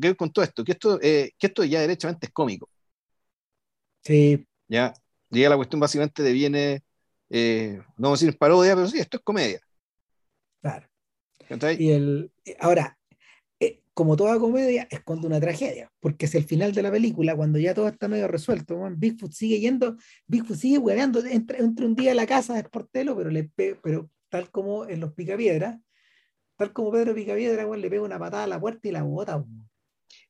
[0.00, 0.64] ¿qué con todo esto?
[0.64, 2.70] Que esto, eh, que esto ya derechamente es cómico.
[4.02, 4.46] Sí.
[4.66, 4.94] Ya,
[5.30, 6.82] llega la cuestión básicamente de viene,
[7.28, 9.60] eh, no vamos a decir parodia, pero sí, esto es comedia.
[10.62, 10.88] Claro.
[11.78, 12.98] Y el, ahora,
[13.60, 17.58] eh, como toda comedia, esconde una tragedia, porque es el final de la película, cuando
[17.58, 19.96] ya todo está medio resuelto, Bigfoot sigue yendo,
[20.26, 24.50] Bigfoot sigue hueveando, entra, un día a la casa de Sportelo, pero, le, pero tal
[24.50, 25.78] como en los Picapiedras,
[26.56, 29.44] tal como Pedro Picapiedra, le pega una patada a la puerta y la bota.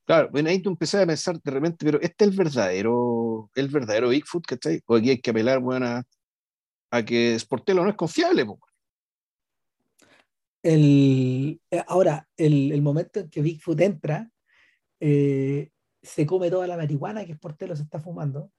[0.05, 3.67] Claro, bueno, ahí tú empezás a pensar de repente, pero este es el verdadero, el
[3.69, 4.81] verdadero Bigfoot, ¿cachai?
[4.85, 6.03] O aquí hay que apelar, bueno,
[6.91, 8.45] a, que Sportelo no es confiable,
[10.65, 14.31] El, eh, ahora, el, momento en que Bigfoot entra,
[14.99, 15.69] eh,
[16.01, 18.51] se come toda la marihuana que Sportelo se está fumando.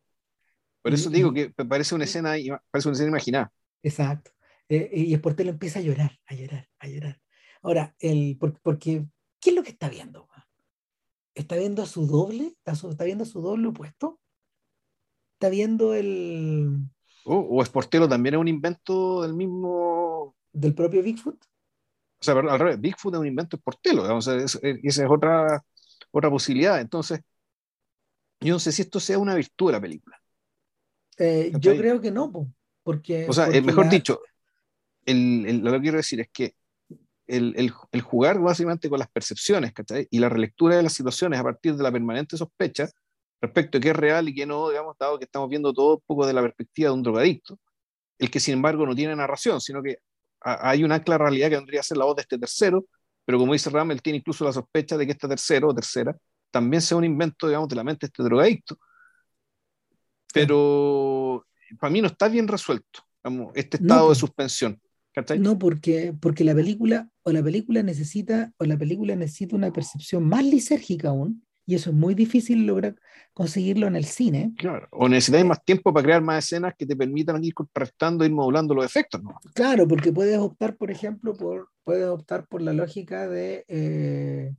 [0.82, 2.36] Por eso digo que parece una escena,
[2.70, 3.52] parece una escena imaginada.
[3.82, 4.30] Exacto.
[4.68, 7.20] Eh, y Sportelo empieza a llorar, a llorar, a llorar.
[7.60, 9.04] Ahora, el, porque,
[9.40, 10.28] ¿qué es lo que está viendo?
[11.34, 12.54] ¿Está viendo a su doble?
[12.64, 14.20] ¿Está, viendo a su doble opuesto?
[15.32, 16.88] ¿Está viendo el...
[17.24, 20.36] Oh, ¿O Sportelo también es un invento del mismo...
[20.52, 21.44] del propio Bigfoot?
[22.26, 25.62] Sea, al revés, Bigfoot es un invento de Sportelo, esa es otra,
[26.10, 26.80] otra posibilidad.
[26.80, 27.20] Entonces,
[28.40, 30.20] yo no sé si esto sea una virtud de la película.
[31.18, 32.30] Eh, yo creo que no,
[32.82, 33.26] porque...
[33.28, 34.20] O sea, mejor dicho,
[35.06, 36.54] lo que quiero decir es que
[37.26, 37.70] el,
[38.02, 39.72] jugar básicamente con las percepciones
[40.10, 42.88] y la relectura de las situaciones a partir de la permanente sospecha
[43.40, 46.02] respecto a qué es real y qué no, digamos, dado que estamos viendo todo un
[46.06, 47.58] poco de la perspectiva de un drogadicto,
[48.18, 49.98] el que sin embargo no tiene narración, sino que
[50.40, 52.86] hay una clara realidad que vendría a ser la voz de este tercero,
[53.24, 56.16] pero como dice Ram, él tiene incluso la sospecha de que este tercero o tercera
[56.50, 58.78] también sea un invento, digamos, de la mente de este drogadicto.
[60.32, 61.44] Pero
[61.80, 63.00] para mí no está bien resuelto
[63.54, 64.80] este estado de suspensión.
[65.38, 70.28] No, porque, porque la película o la película necesita o la película necesita una percepción
[70.28, 72.94] más lisérgica aún y eso es muy difícil lograr
[73.34, 74.54] conseguirlo en el cine.
[74.56, 78.30] Claro, o necesitáis más tiempo para crear más escenas que te permitan ir contrastando, ir
[78.30, 79.38] modulando los efectos, ¿no?
[79.52, 84.54] Claro, porque puedes optar, por ejemplo, por puedes optar por la lógica de eh,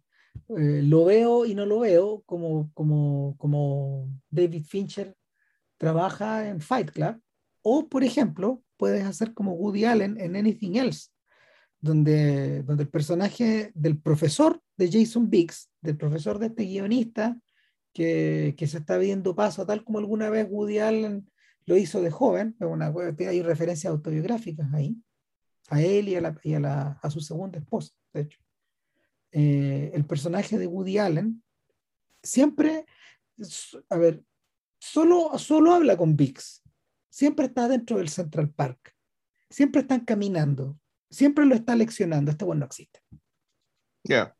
[0.49, 5.15] eh, lo veo y no lo veo, como, como, como David Fincher
[5.77, 7.21] trabaja en Fight Club,
[7.61, 11.09] o por ejemplo, puedes hacer como Woody Allen en Anything Else,
[11.79, 17.37] donde, donde el personaje del profesor de Jason Biggs, del profesor de este guionista,
[17.93, 21.29] que, que se está viendo paso, tal como alguna vez Woody Allen
[21.65, 22.93] lo hizo de joven, una,
[23.27, 24.95] hay referencias autobiográficas ahí,
[25.69, 28.39] a él y a, la, y a, la, a su segunda esposa, de hecho.
[29.31, 31.43] Eh, el personaje de Woody Allen
[32.23, 32.85] siempre,
[33.89, 34.23] a ver,
[34.79, 36.63] solo, solo habla con Biggs,
[37.09, 38.95] siempre está dentro del Central Park,
[39.49, 40.79] siempre están caminando,
[41.09, 42.31] siempre lo está leccionando.
[42.31, 43.01] Este bueno no existe.
[44.03, 44.36] Ya.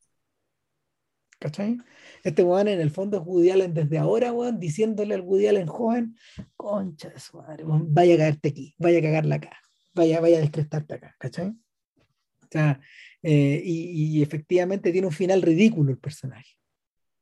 [1.40, 1.78] ¿Cachai?
[2.24, 5.68] Este weón en el fondo es Woody Allen desde ahora, weón, diciéndole al Woody Allen
[5.68, 6.16] joven,
[6.56, 9.62] concha de su madre, vaya a caerte aquí, vaya a cagarla acá,
[9.94, 11.50] vaya, vaya a descrestarte acá, ¿cachai?
[11.50, 12.80] O sea,
[13.22, 16.56] eh, y, efectivamente tiene un final ridículo el personaje.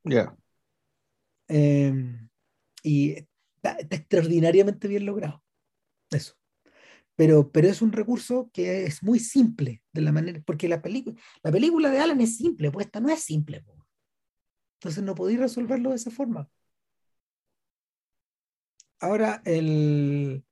[0.04, 0.36] Ya.
[1.48, 2.30] Em,
[2.84, 3.16] y
[3.56, 5.44] está, extraordinariamente bien logrado.
[6.12, 6.36] Eso.
[7.16, 11.20] Pero, pero es un recurso que es muy simple de la manera, porque la, película
[11.44, 13.64] la película de Alan es simple, pues esta no es simple.
[14.86, 16.48] Entonces no podéis resolverlo de esa forma.
[19.00, 20.46] Ahora, el,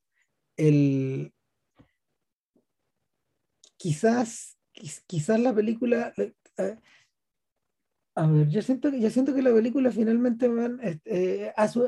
[0.57, 1.31] el
[3.77, 4.57] quizás,
[5.05, 6.77] quizás la película, eh, eh,
[8.15, 11.87] a ver, yo siento, yo siento que la película finalmente man, eh, a su,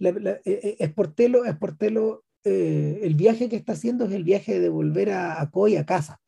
[0.00, 5.10] es Portelo, es Portelo eh, el viaje que está haciendo es el viaje de volver
[5.10, 6.20] a, a a casa.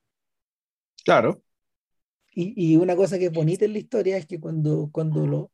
[1.05, 1.43] Claro.
[2.40, 5.51] Y, una cosa que es bonita en la historia es que cuando, cuando lo,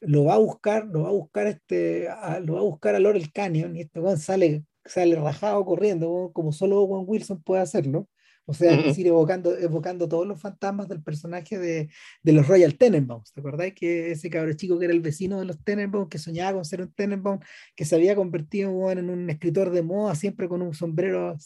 [0.00, 2.08] lo va a buscar, lo va a buscar este,
[2.42, 6.52] lo va a buscar a Laurel Canyon y este Juan sale, sale rajado corriendo, como
[6.52, 8.08] solo Juan Wilson puede hacerlo,
[8.48, 11.90] O sea, es decir, evocando, evocando todos los fantasmas del personaje de,
[12.22, 13.32] de los Royal Tenenbaums.
[13.32, 16.54] ¿Te acordáis que ese cabrón chico que era el vecino de los Tenenbaums, que soñaba
[16.54, 17.40] con ser un Tenenbaum,
[17.74, 21.36] que se había convertido en un escritor de moda, siempre con un sombrero,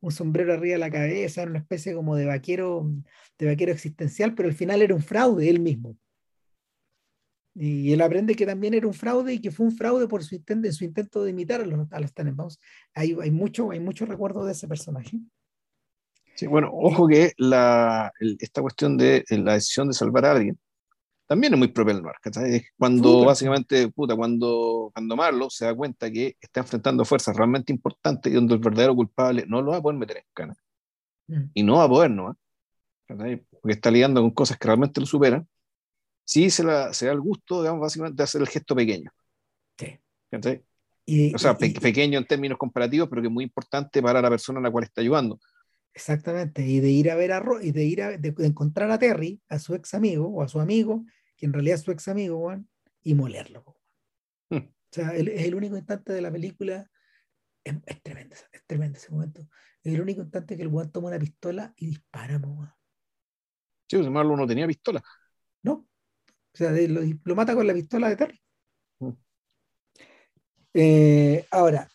[0.00, 2.90] un sombrero arriba de la cabeza, en una especie como de vaquero,
[3.38, 5.96] de vaquero existencial, pero al final era un fraude él mismo.
[7.54, 10.34] Y él aprende que también era un fraude y que fue un fraude por su
[10.34, 12.58] intento, su intento de imitar a los, a los Tenenbaums.
[12.94, 15.18] Hay, hay, mucho, hay mucho recuerdo de ese personaje.
[16.38, 20.56] Sí, bueno, ojo que la, esta cuestión de la decisión de salvar a alguien
[21.26, 22.14] también es muy propia del noir.
[22.46, 27.72] Es cuando básicamente, puta, cuando, cuando Marlo se da cuenta que está enfrentando fuerzas realmente
[27.72, 30.56] importantes y donde el verdadero culpable no lo va a poder meter en cana.
[31.26, 31.42] Mm.
[31.54, 32.38] Y no va a poder, ¿no?
[33.08, 35.48] Porque está lidiando con cosas que realmente lo superan.
[36.24, 39.10] Sí se, la, se da el gusto, digamos, básicamente de hacer el gesto pequeño.
[39.76, 39.98] Sí.
[41.04, 44.60] Y, o sea, pequeño en términos comparativos, pero que es muy importante para la persona
[44.60, 45.40] a la cual está ayudando.
[45.94, 49.42] Exactamente, y de ir a ver a y de ir a de, encontrar a Terry,
[49.48, 51.04] a su ex amigo o a su amigo,
[51.36, 52.52] que en realidad es su ex amigo,
[53.02, 53.64] y molerlo.
[54.50, 54.58] Hmm.
[54.58, 56.90] O sea, es el único instante de la película,
[57.64, 59.48] es, tremendo, es tremendo ese momento.
[59.82, 62.72] Es el único instante que el Juan toma una pistola y dispara, weón.
[63.88, 65.02] Sí, pues Marlo no tenía pistola.
[65.62, 65.72] No.
[65.72, 68.40] O sea, lo, mata con la pistola de Terry.
[68.98, 69.12] Hmm.
[70.74, 71.88] Eh, ahora,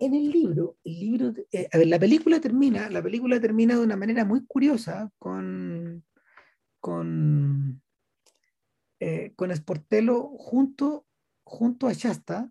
[0.00, 3.80] en el libro, el libro eh, a ver, la película termina, la película termina de
[3.80, 6.04] una manera muy curiosa con,
[6.80, 7.82] con,
[9.00, 11.06] eh, con Sportello junto,
[11.44, 12.50] junto a Shasta,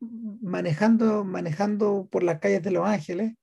[0.00, 3.34] manejando, manejando por las calles de Los Ángeles.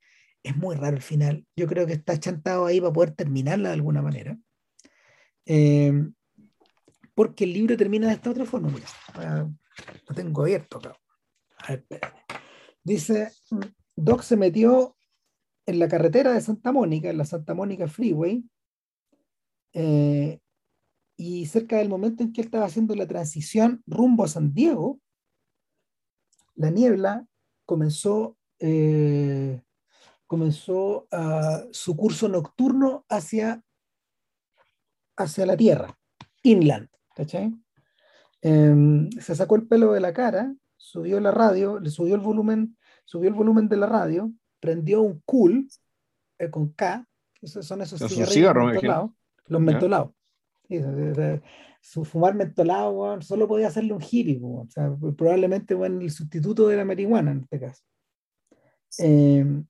[0.43, 1.45] Es muy raro el final.
[1.55, 4.37] Yo creo que está chantado ahí para poder terminarla de alguna manera.
[5.45, 5.91] Eh,
[7.13, 8.69] porque el libro termina de esta otra forma.
[8.69, 9.49] Mira,
[10.07, 10.95] lo tengo abierto acá.
[11.57, 12.21] A ver, espérate.
[12.87, 13.33] Dice,
[13.97, 14.95] Doc se metió
[15.65, 18.49] en la carretera de Santa Mónica, en la Santa Mónica Freeway,
[19.73, 20.39] eh,
[21.17, 25.01] y cerca del momento en que él estaba haciendo la transición rumbo a San Diego,
[26.55, 27.27] la niebla
[27.65, 29.61] comenzó, eh,
[30.25, 31.09] comenzó
[31.71, 33.61] su curso nocturno hacia,
[35.17, 35.99] hacia la Tierra,
[36.41, 36.87] inland,
[38.41, 42.76] em, se sacó el pelo de la cara, subió la radio, le subió el volumen
[43.07, 45.67] subió el volumen de la radio, prendió un cool
[46.37, 47.07] eh, con K,
[47.41, 49.11] esos son esos cigarros mentolados,
[49.47, 50.11] los mentolados.
[51.81, 56.75] su fumar mentolado, solo podía hacerle un hippie, o sea, probablemente bueno, el sustituto de
[56.75, 57.81] la marihuana en este caso.
[58.99, 59.65] Em,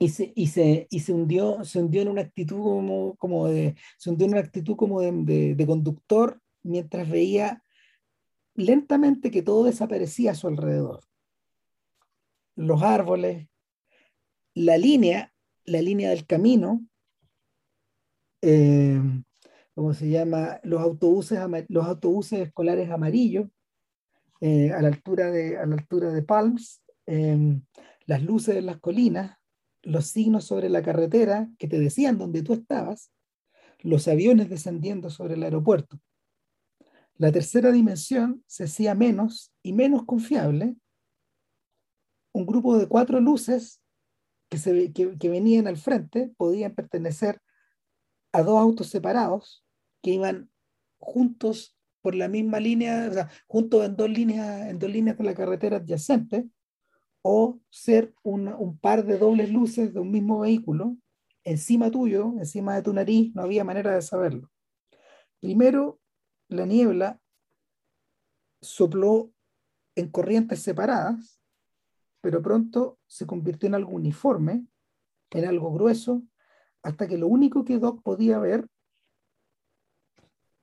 [0.00, 3.76] y se, y se, y se hundió, se hundió en una actitud como, como de,
[3.98, 7.62] se hundió en una actitud como de, de, de conductor mientras veía
[8.54, 11.07] lentamente que todo desaparecía a su alrededor
[12.58, 13.48] los árboles,
[14.54, 15.32] la línea,
[15.64, 16.84] la línea del camino,
[18.42, 19.00] eh,
[19.74, 20.58] ¿cómo se llama?
[20.64, 23.48] Los autobuses, los autobuses escolares amarillos,
[24.40, 27.62] eh, a, la altura de, a la altura de Palms, em,
[28.06, 29.38] las luces de las colinas,
[29.82, 33.12] los signos sobre la carretera que te decían dónde tú estabas,
[33.78, 36.00] los aviones descendiendo sobre el aeropuerto.
[37.14, 40.76] La tercera dimensión se hacía menos y menos confiable
[42.32, 43.80] un grupo de cuatro luces
[44.48, 47.40] que, se, que, venían al frente podían pertenecer
[48.32, 49.64] a dos autos separados
[50.02, 50.50] que iban
[50.98, 55.24] juntos por la misma línea, o sea, juntos en dos líneas, en dos líneas de
[55.24, 56.48] la carretera adyacente,
[57.22, 60.96] o ser un par de dobles luces de un mismo vehículo
[61.48, 64.50] encima tuyo, encima de tu nariz, no había manera de saberlo.
[65.40, 65.98] Primero,
[66.48, 67.20] la niebla
[68.60, 69.32] sopló
[69.94, 71.37] en corrientes separadas
[72.20, 74.66] pero pronto se convirtió en algo uniforme,
[75.30, 76.22] en algo grueso,
[76.82, 78.68] hasta que lo único que Doc podía ver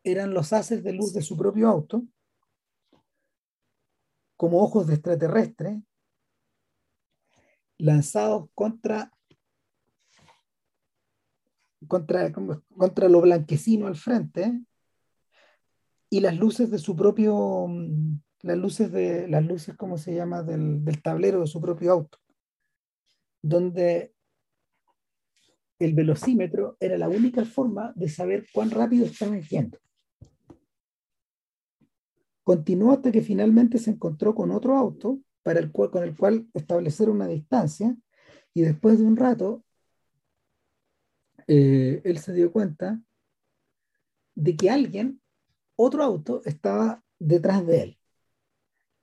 [0.03, 2.03] eran los haces de luz de su propio auto,
[4.37, 5.81] como ojos de extraterrestre,
[7.77, 9.11] lanzados contra,
[11.87, 14.61] contra, contra lo blanquecino al frente,
[16.09, 17.67] y las luces de su propio
[18.41, 22.17] las luces de las luces cómo se llama del, tablero de su propio auto
[23.41, 24.13] donde
[25.79, 29.79] el velocímetro era la única forma de saber cuán rápido estaba yendo
[32.43, 36.47] continuó hasta que finalmente se encontró con otro auto para el cual, con el cual
[36.53, 37.95] establecer una distancia
[38.53, 39.63] y después de un rato
[41.47, 43.01] eh, él se dio cuenta
[44.35, 45.21] de que alguien,
[45.75, 47.99] otro auto, estaba detrás de él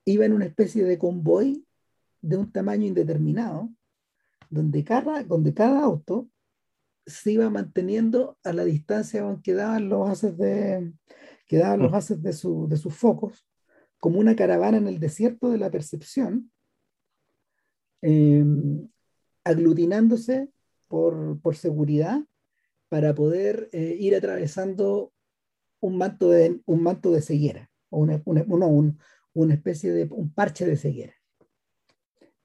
[0.05, 1.66] iba en una especie de convoy
[2.20, 3.70] de un tamaño indeterminado,
[4.51, 6.29] donde cada, donde cada auto
[7.07, 10.93] se iba manteniendo a la distancia que quedaban los haces de,
[11.47, 11.95] quedaban los mm.
[11.95, 13.47] haces de, su, de sus focos,
[13.99, 16.51] como una caravana en el desierto de la percepción,
[18.01, 18.89] em,
[19.45, 20.51] aglutinándose
[20.89, 22.20] por, por, seguridad
[22.89, 25.12] para poder eh, ir atravesando
[25.81, 28.66] un manto de, un manto de ceguera, o una, una,
[29.35, 31.15] una especie de un parche de ceguera.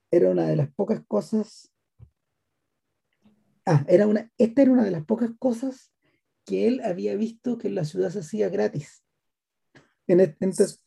[0.10, 1.72] Era una de las pocas cosas
[3.70, 5.92] Ah, era una, esta era una de las pocas cosas
[6.46, 9.04] que él había visto que en la ciudad se hacía gratis.
[10.08, 10.82] En entonces,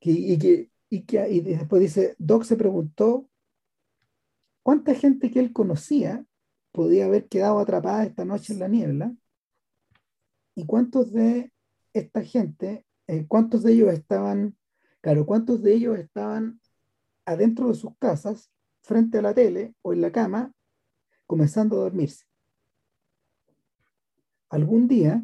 [0.00, 3.30] y, que, y, que, y después dice, Doc se preguntó
[4.64, 6.26] cuánta gente que él conocía
[6.72, 9.14] podía haber quedado atrapada esta noche en la niebla
[10.56, 11.52] y cuántos de
[11.92, 12.84] esta gente,
[13.28, 14.56] cuántos de ellos estaban,
[15.00, 16.60] claro, cuántos de ellos estaban
[17.24, 18.50] adentro de sus casas,
[18.82, 20.52] frente a la tele o en la cama,
[21.26, 22.24] comenzando a dormirse.
[24.48, 25.22] Algún día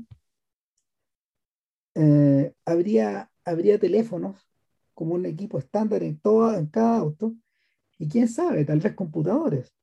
[1.94, 4.48] eh, habría, habría teléfonos
[4.94, 7.34] como un equipo estándar en, todo, en cada auto
[7.98, 9.74] y quién sabe, tal vez computadores.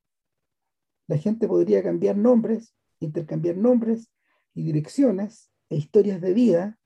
[1.07, 4.11] La gente podría cambiar nombres, intercambiar nombres
[4.53, 6.78] y direcciones e historias de vida,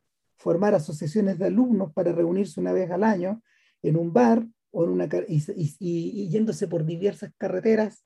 [0.44, 3.42] formar asociaciones de alumnos para reunirse una vez al año
[3.82, 8.04] en un bar o en una, y yéndose por diversas carreteras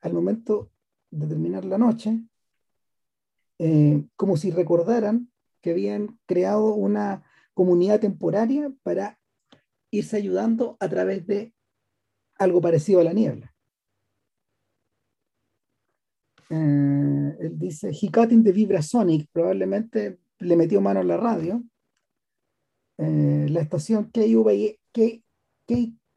[0.00, 0.70] al momento
[1.10, 2.22] de terminar la noche,
[3.58, 7.24] eh, como si recordaran que habían creado una
[7.54, 9.18] comunidad temporaria para
[9.90, 11.52] irse ayudando a través de
[12.36, 13.52] algo parecido a la niebla.
[16.50, 21.62] Eh, él dice, he cut in the Vibrasonic, probablemente le metió mano a la radio.
[22.98, 24.10] Eh, la estación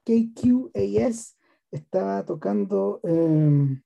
[0.04, 1.38] KQAS
[1.72, 3.82] estaba tocando em,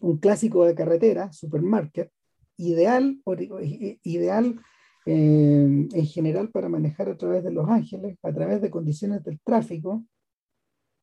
[0.00, 2.10] un clásico de carretera, Supermarket,
[2.56, 3.20] ideal,
[4.02, 4.60] ideal
[5.06, 9.40] em, en general para manejar a través de Los Ángeles, a través de condiciones del
[9.40, 10.04] tráfico,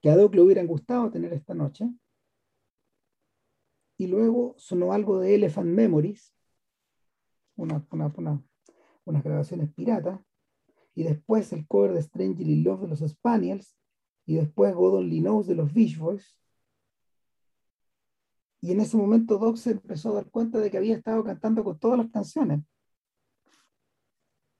[0.01, 1.88] que a Doc le hubieran gustado tener esta noche.
[3.97, 6.34] Y luego sonó algo de Elephant Memories,
[7.56, 7.86] una,
[9.06, 10.19] unas grabaciones piratas,
[10.94, 13.76] y después el cover de Strangely Love de los Spaniels,
[14.26, 16.38] y después God Only de los Beach Boys.
[18.61, 21.64] Y en ese momento Doc se empezó a dar cuenta de que había estado cantando
[21.64, 22.61] con todas las canciones.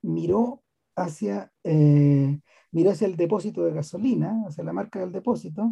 [0.02, 0.64] Miró
[0.96, 2.40] hacia, eh,
[2.72, 5.72] miró hacia el depósito de gasolina, hacia la marca del depósito,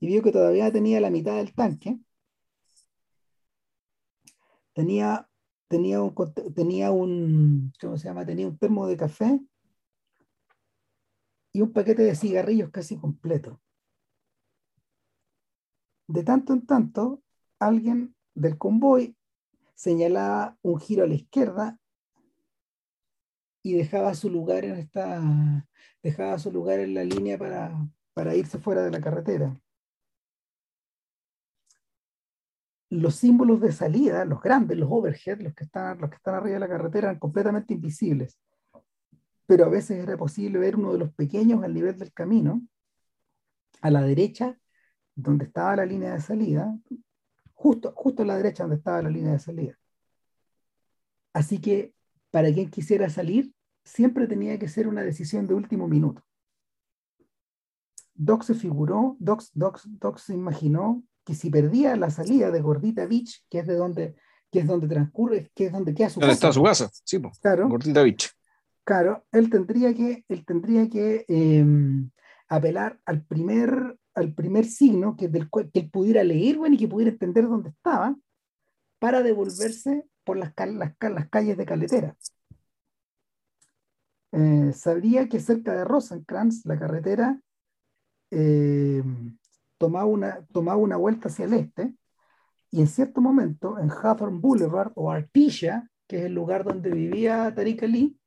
[0.00, 1.98] y vio que todavía tenía la mitad del tanque.
[4.72, 5.27] Tenía,
[5.68, 6.14] tenía, un,
[6.54, 8.26] tenía un, ¿cómo se llama?
[8.26, 9.40] Tenía un termo de café
[11.52, 13.60] y un paquete de cigarrillos casi completo.
[16.08, 17.22] De tanto en tanto,
[17.58, 19.16] alguien del convoy
[19.74, 21.78] señalaba un giro a la izquierda
[23.62, 25.66] y dejaba su lugar en esta
[26.02, 27.72] dejaba su lugar en la línea para,
[28.14, 29.60] para irse fuera de la carretera.
[32.90, 36.54] Los símbolos de salida, los grandes, los overhead, los que están, los que están arriba
[36.54, 38.38] de la carretera, eran completamente invisibles
[39.48, 42.60] pero a veces era posible ver uno de los pequeños al nivel del camino,
[43.80, 44.58] a la derecha,
[45.14, 46.78] donde estaba la línea de salida,
[47.54, 49.78] justo, justo a la derecha donde estaba la línea de salida.
[51.32, 51.94] Así que
[52.30, 53.54] para quien quisiera salir,
[53.84, 56.22] siempre tenía que ser una decisión de último minuto.
[58.12, 63.04] Doc se figuró, Doc, Doc, Doc se imaginó que si perdía la salida de Gordita
[63.04, 64.16] Beach, que es de donde,
[64.50, 66.32] que es donde transcurre, que es donde queda su casa.
[66.32, 66.90] está su casa?
[67.04, 67.68] Sí, claro.
[67.68, 68.30] Gordita Beach.
[68.82, 72.10] Claro, él tendría que, él tendría que em,
[72.48, 76.88] apelar al primer, al primer signo que, del que él pudiera leer bueno, y que
[76.88, 78.16] pudiera entender dónde estaba
[78.98, 82.16] para devolverse por las, las, las calles de Caletera.
[84.32, 87.38] Eh, sabría que cerca de Rosencrantz, la carretera,
[88.30, 89.37] em,
[89.78, 91.94] tomaba, una, tomaba una vuelta hacia el este
[92.70, 97.52] y en cierto momento en Hawthorne Boulevard o Artesia, que es el lugar donde vivía
[97.54, 98.18] Tariq Ali,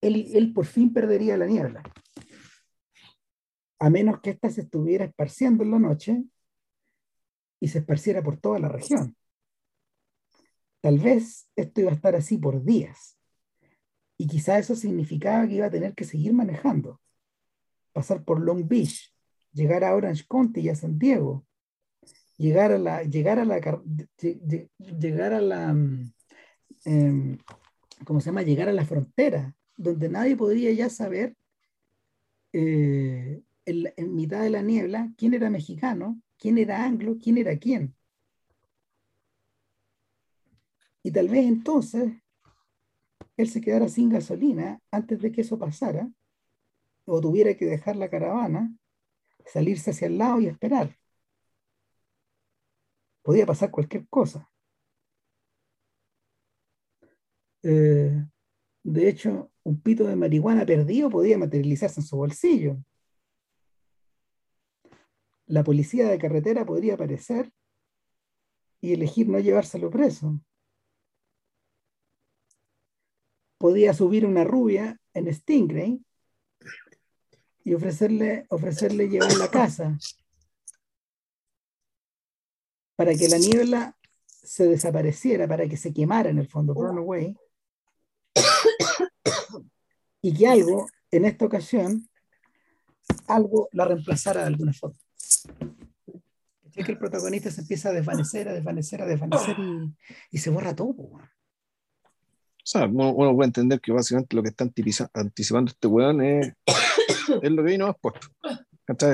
[0.00, 1.82] él, por fin perdería la niebla.
[3.78, 6.24] A menos que ésta se estuviera esparciendo en la noche
[7.60, 9.16] y se esparciera por toda la región.
[10.80, 13.18] Tal vez esto iba a estar así por días.
[14.18, 17.00] Y quizá eso significaba que iba a tener que seguir manejando,
[17.92, 19.13] pasar por Long Beach,
[19.54, 21.46] llegar a Orange County y a San Diego,
[22.36, 23.58] llegar a la, llegar a la,
[24.78, 26.12] llegar a la, mm,
[26.84, 27.38] em,
[28.04, 28.42] ¿cómo se llama?
[28.42, 31.36] Llegar a la frontera donde nadie podría ya saber
[32.52, 37.94] eh, en, mitad de la niebla quién era mexicano quién era Anglo, quién era quién.
[41.02, 42.12] Y tal vez entonces
[43.38, 46.10] él se quedara sin gasolina antes de que eso pasara,
[47.06, 48.74] o tuviera que dejar la caravana,
[49.44, 50.96] salirse hacia el lado y esperar.
[53.22, 54.50] Podía pasar cualquier cosa.
[57.62, 58.22] Eh,
[58.82, 62.76] de hecho, un pito de marihuana perdido podía materializarse en su bolsillo.
[65.46, 67.50] La policía de carretera podría aparecer
[68.80, 70.38] y elegir no llevárselo preso.
[73.56, 76.04] Podía subir una rubia en Stingray
[77.64, 79.98] y ofrecerle, ofrecerle llevar la casa
[82.96, 83.96] para que la niebla
[84.26, 87.36] se desapareciera, para que se quemara en el fondo, away
[90.20, 92.08] y que algo, en esta ocasión,
[93.26, 94.98] algo la reemplazara de alguna forma.
[96.74, 99.96] Es que el protagonista se empieza a desvanecer, a desvanecer, a desvanecer y,
[100.30, 100.94] y se borra todo.
[102.64, 104.64] O sea, uno, puede entender que básicamente lo que está
[105.12, 106.52] anticipando este weón es,
[107.42, 108.14] es lo que vino después.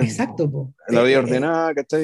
[0.03, 0.51] Exacto.
[0.51, 0.75] Po.
[0.89, 1.99] La vida eh, eh, ordenada, que está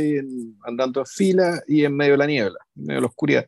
[0.65, 3.47] andando en fila y en medio de la niebla, en medio de la oscuridad.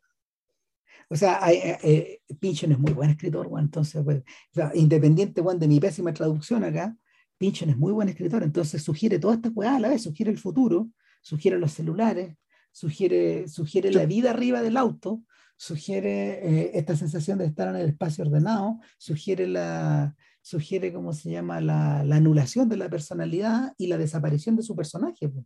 [1.11, 4.23] O sea, eh, eh, Pinchon es muy buen escritor, entonces, pues,
[4.75, 6.95] independiente bueno, de mi pésima traducción acá,
[7.39, 10.39] Pinchon es muy buen escritor, entonces sugiere todas estas cosas a la vez, sugiere el
[10.39, 10.91] futuro,
[11.23, 12.37] sugiere los celulares,
[12.73, 15.23] sugiere, sugiere la vida arriba del auto,
[15.57, 20.15] sugiere eh, esta sensación de estar en el espacio ordenado, sugiere la,
[20.49, 24.75] sugiere, ¿cómo se llama?, la, la anulación de la personalidad y la desaparición de su
[24.75, 25.29] personaje.
[25.29, 25.45] Pues.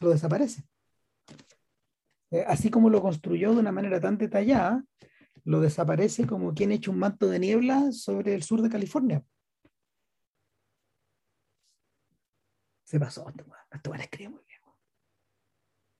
[0.00, 0.64] Lo desaparece.
[2.30, 4.84] Eh, así como lo construyó de una manera tan detallada,
[5.44, 9.24] lo desaparece como quien echa un manto de niebla sobre el sur de California.
[12.84, 13.26] Se pasó,
[13.72, 14.60] esto van a escribir muy bien.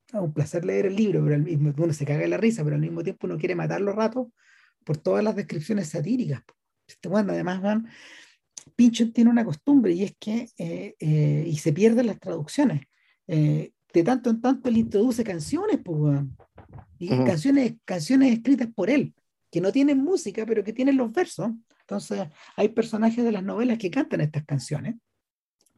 [0.09, 2.63] Es un placer leer el libro, pero al mismo uno se caga en la risa,
[2.63, 4.29] pero al mismo tiempo uno quiere matar los ratos
[4.85, 6.43] por todas las descripciones satíricas.
[7.09, 7.89] Bueno, además, van,
[8.75, 12.83] Pinchon tiene una costumbre y es que, eh, eh, y se pierden las traducciones.
[13.27, 16.21] De tanto en tanto él introduce canciones, pues,
[16.99, 19.15] y canciones, canciones escritas por él,
[19.51, 21.51] que no tienen música, pero que tienen los versos.
[21.81, 24.97] Entonces, hay personajes de las novelas que cantan estas canciones,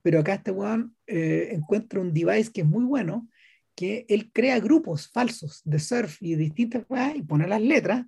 [0.02, 3.28] pero acá este weón eh, encuentra un device que es muy bueno,
[3.74, 8.06] que él crea grupos falsos de surf y distintas cosas y pone las letras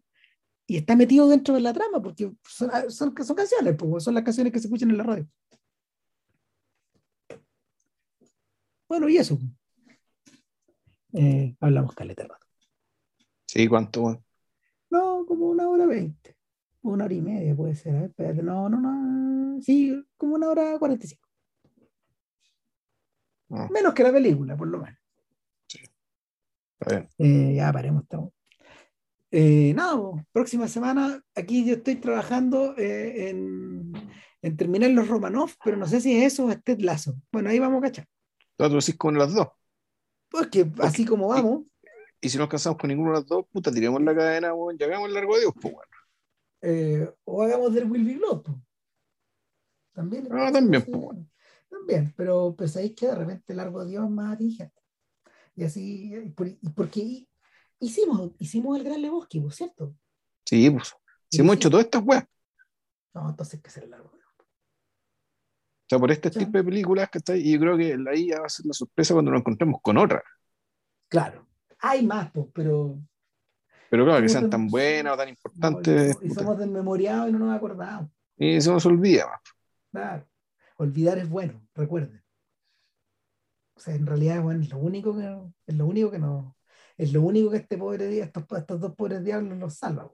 [0.70, 4.22] y está metido dentro de la trama porque son, son, son canciones, pues, son las
[4.22, 5.28] canciones que se escuchan en la radio.
[8.88, 9.36] Bueno, y eso.
[11.12, 12.46] Eh, hablamos caleta rato.
[13.48, 14.22] Sí, ¿cuánto?
[14.90, 16.36] No, como una hora veinte.
[16.82, 18.12] Una hora y media puede ser.
[18.14, 19.60] pero no, no, no.
[19.60, 21.28] Sí, como una hora cuarenta y cinco.
[23.50, 23.66] Ah.
[23.72, 25.00] Menos que la película, por lo menos.
[25.66, 25.80] Sí.
[27.18, 28.04] Eh, ya paremos.
[28.04, 28.32] Estamos.
[29.32, 29.96] Eh, nada,
[30.32, 33.92] próxima semana aquí yo estoy trabajando en,
[34.42, 37.14] en, terminar los Romanov, pero no sé si es eso o es Ted Lazo.
[37.30, 38.06] Bueno, ahí vamos a cachar.
[38.56, 39.48] Tú decís con las dos.
[40.30, 41.62] Pues que así como vamos.
[42.20, 44.84] Y, si no casamos con ninguno de los dos, puta, tiremos la cadena, bueno, y
[44.84, 45.90] hagamos el largo de Dios, pues bueno.
[46.62, 48.42] Eh, o hagamos del Will Be Blood,
[49.92, 50.28] También.
[50.30, 51.26] Ah, también, pues bueno.
[51.70, 54.82] También, pero pensáis que de repente el largo de Dios es más atingente.
[55.56, 57.26] Y así, y porque
[57.80, 59.94] hicimos, hicimos el Gran Lebowski, ¿cierto?
[60.44, 60.94] Sí, pues.
[61.30, 62.24] Si hemos hecho todas estas weas.
[63.14, 64.10] No, entonces hay que hacer el largo
[65.90, 68.48] sea, por este tipo de películas, que está Y yo creo que ahí va a
[68.48, 70.22] ser la sorpresa cuando nos encontremos con otra.
[71.08, 71.46] Claro,
[71.80, 72.96] hay más, pues, pero.
[73.90, 76.16] Pero claro, que sean tan buenas o tan importantes.
[76.22, 78.08] y, somos desmemoriados y no nos acordamos.
[78.36, 79.40] Y se nos olvida
[79.90, 80.24] Claro.
[80.76, 82.22] Olvidar es bueno, recuerden.
[83.74, 85.36] O sea, en realidad, bueno, es lo único que,
[85.66, 86.56] es lo único que no,
[87.00, 90.12] es lo único que este pobre día, estos, estos dos pobres diablos los salva.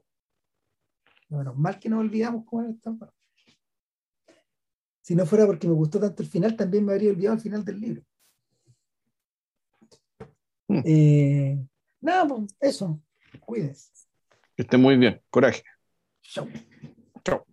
[1.27, 2.97] Menos mal que no olvidamos cómo era esto.
[5.01, 7.65] Si no fuera porque me gustó tanto el final, también me habría olvidado el final
[7.65, 8.03] del libro.
[10.69, 10.81] Hmm.
[10.85, 11.67] Eh,
[11.99, 13.01] nada, pues eso.
[13.41, 13.91] Cuídense.
[14.55, 15.21] Que esté muy bien.
[15.29, 15.63] Coraje.
[16.21, 16.47] Chao.
[17.21, 17.45] Chao.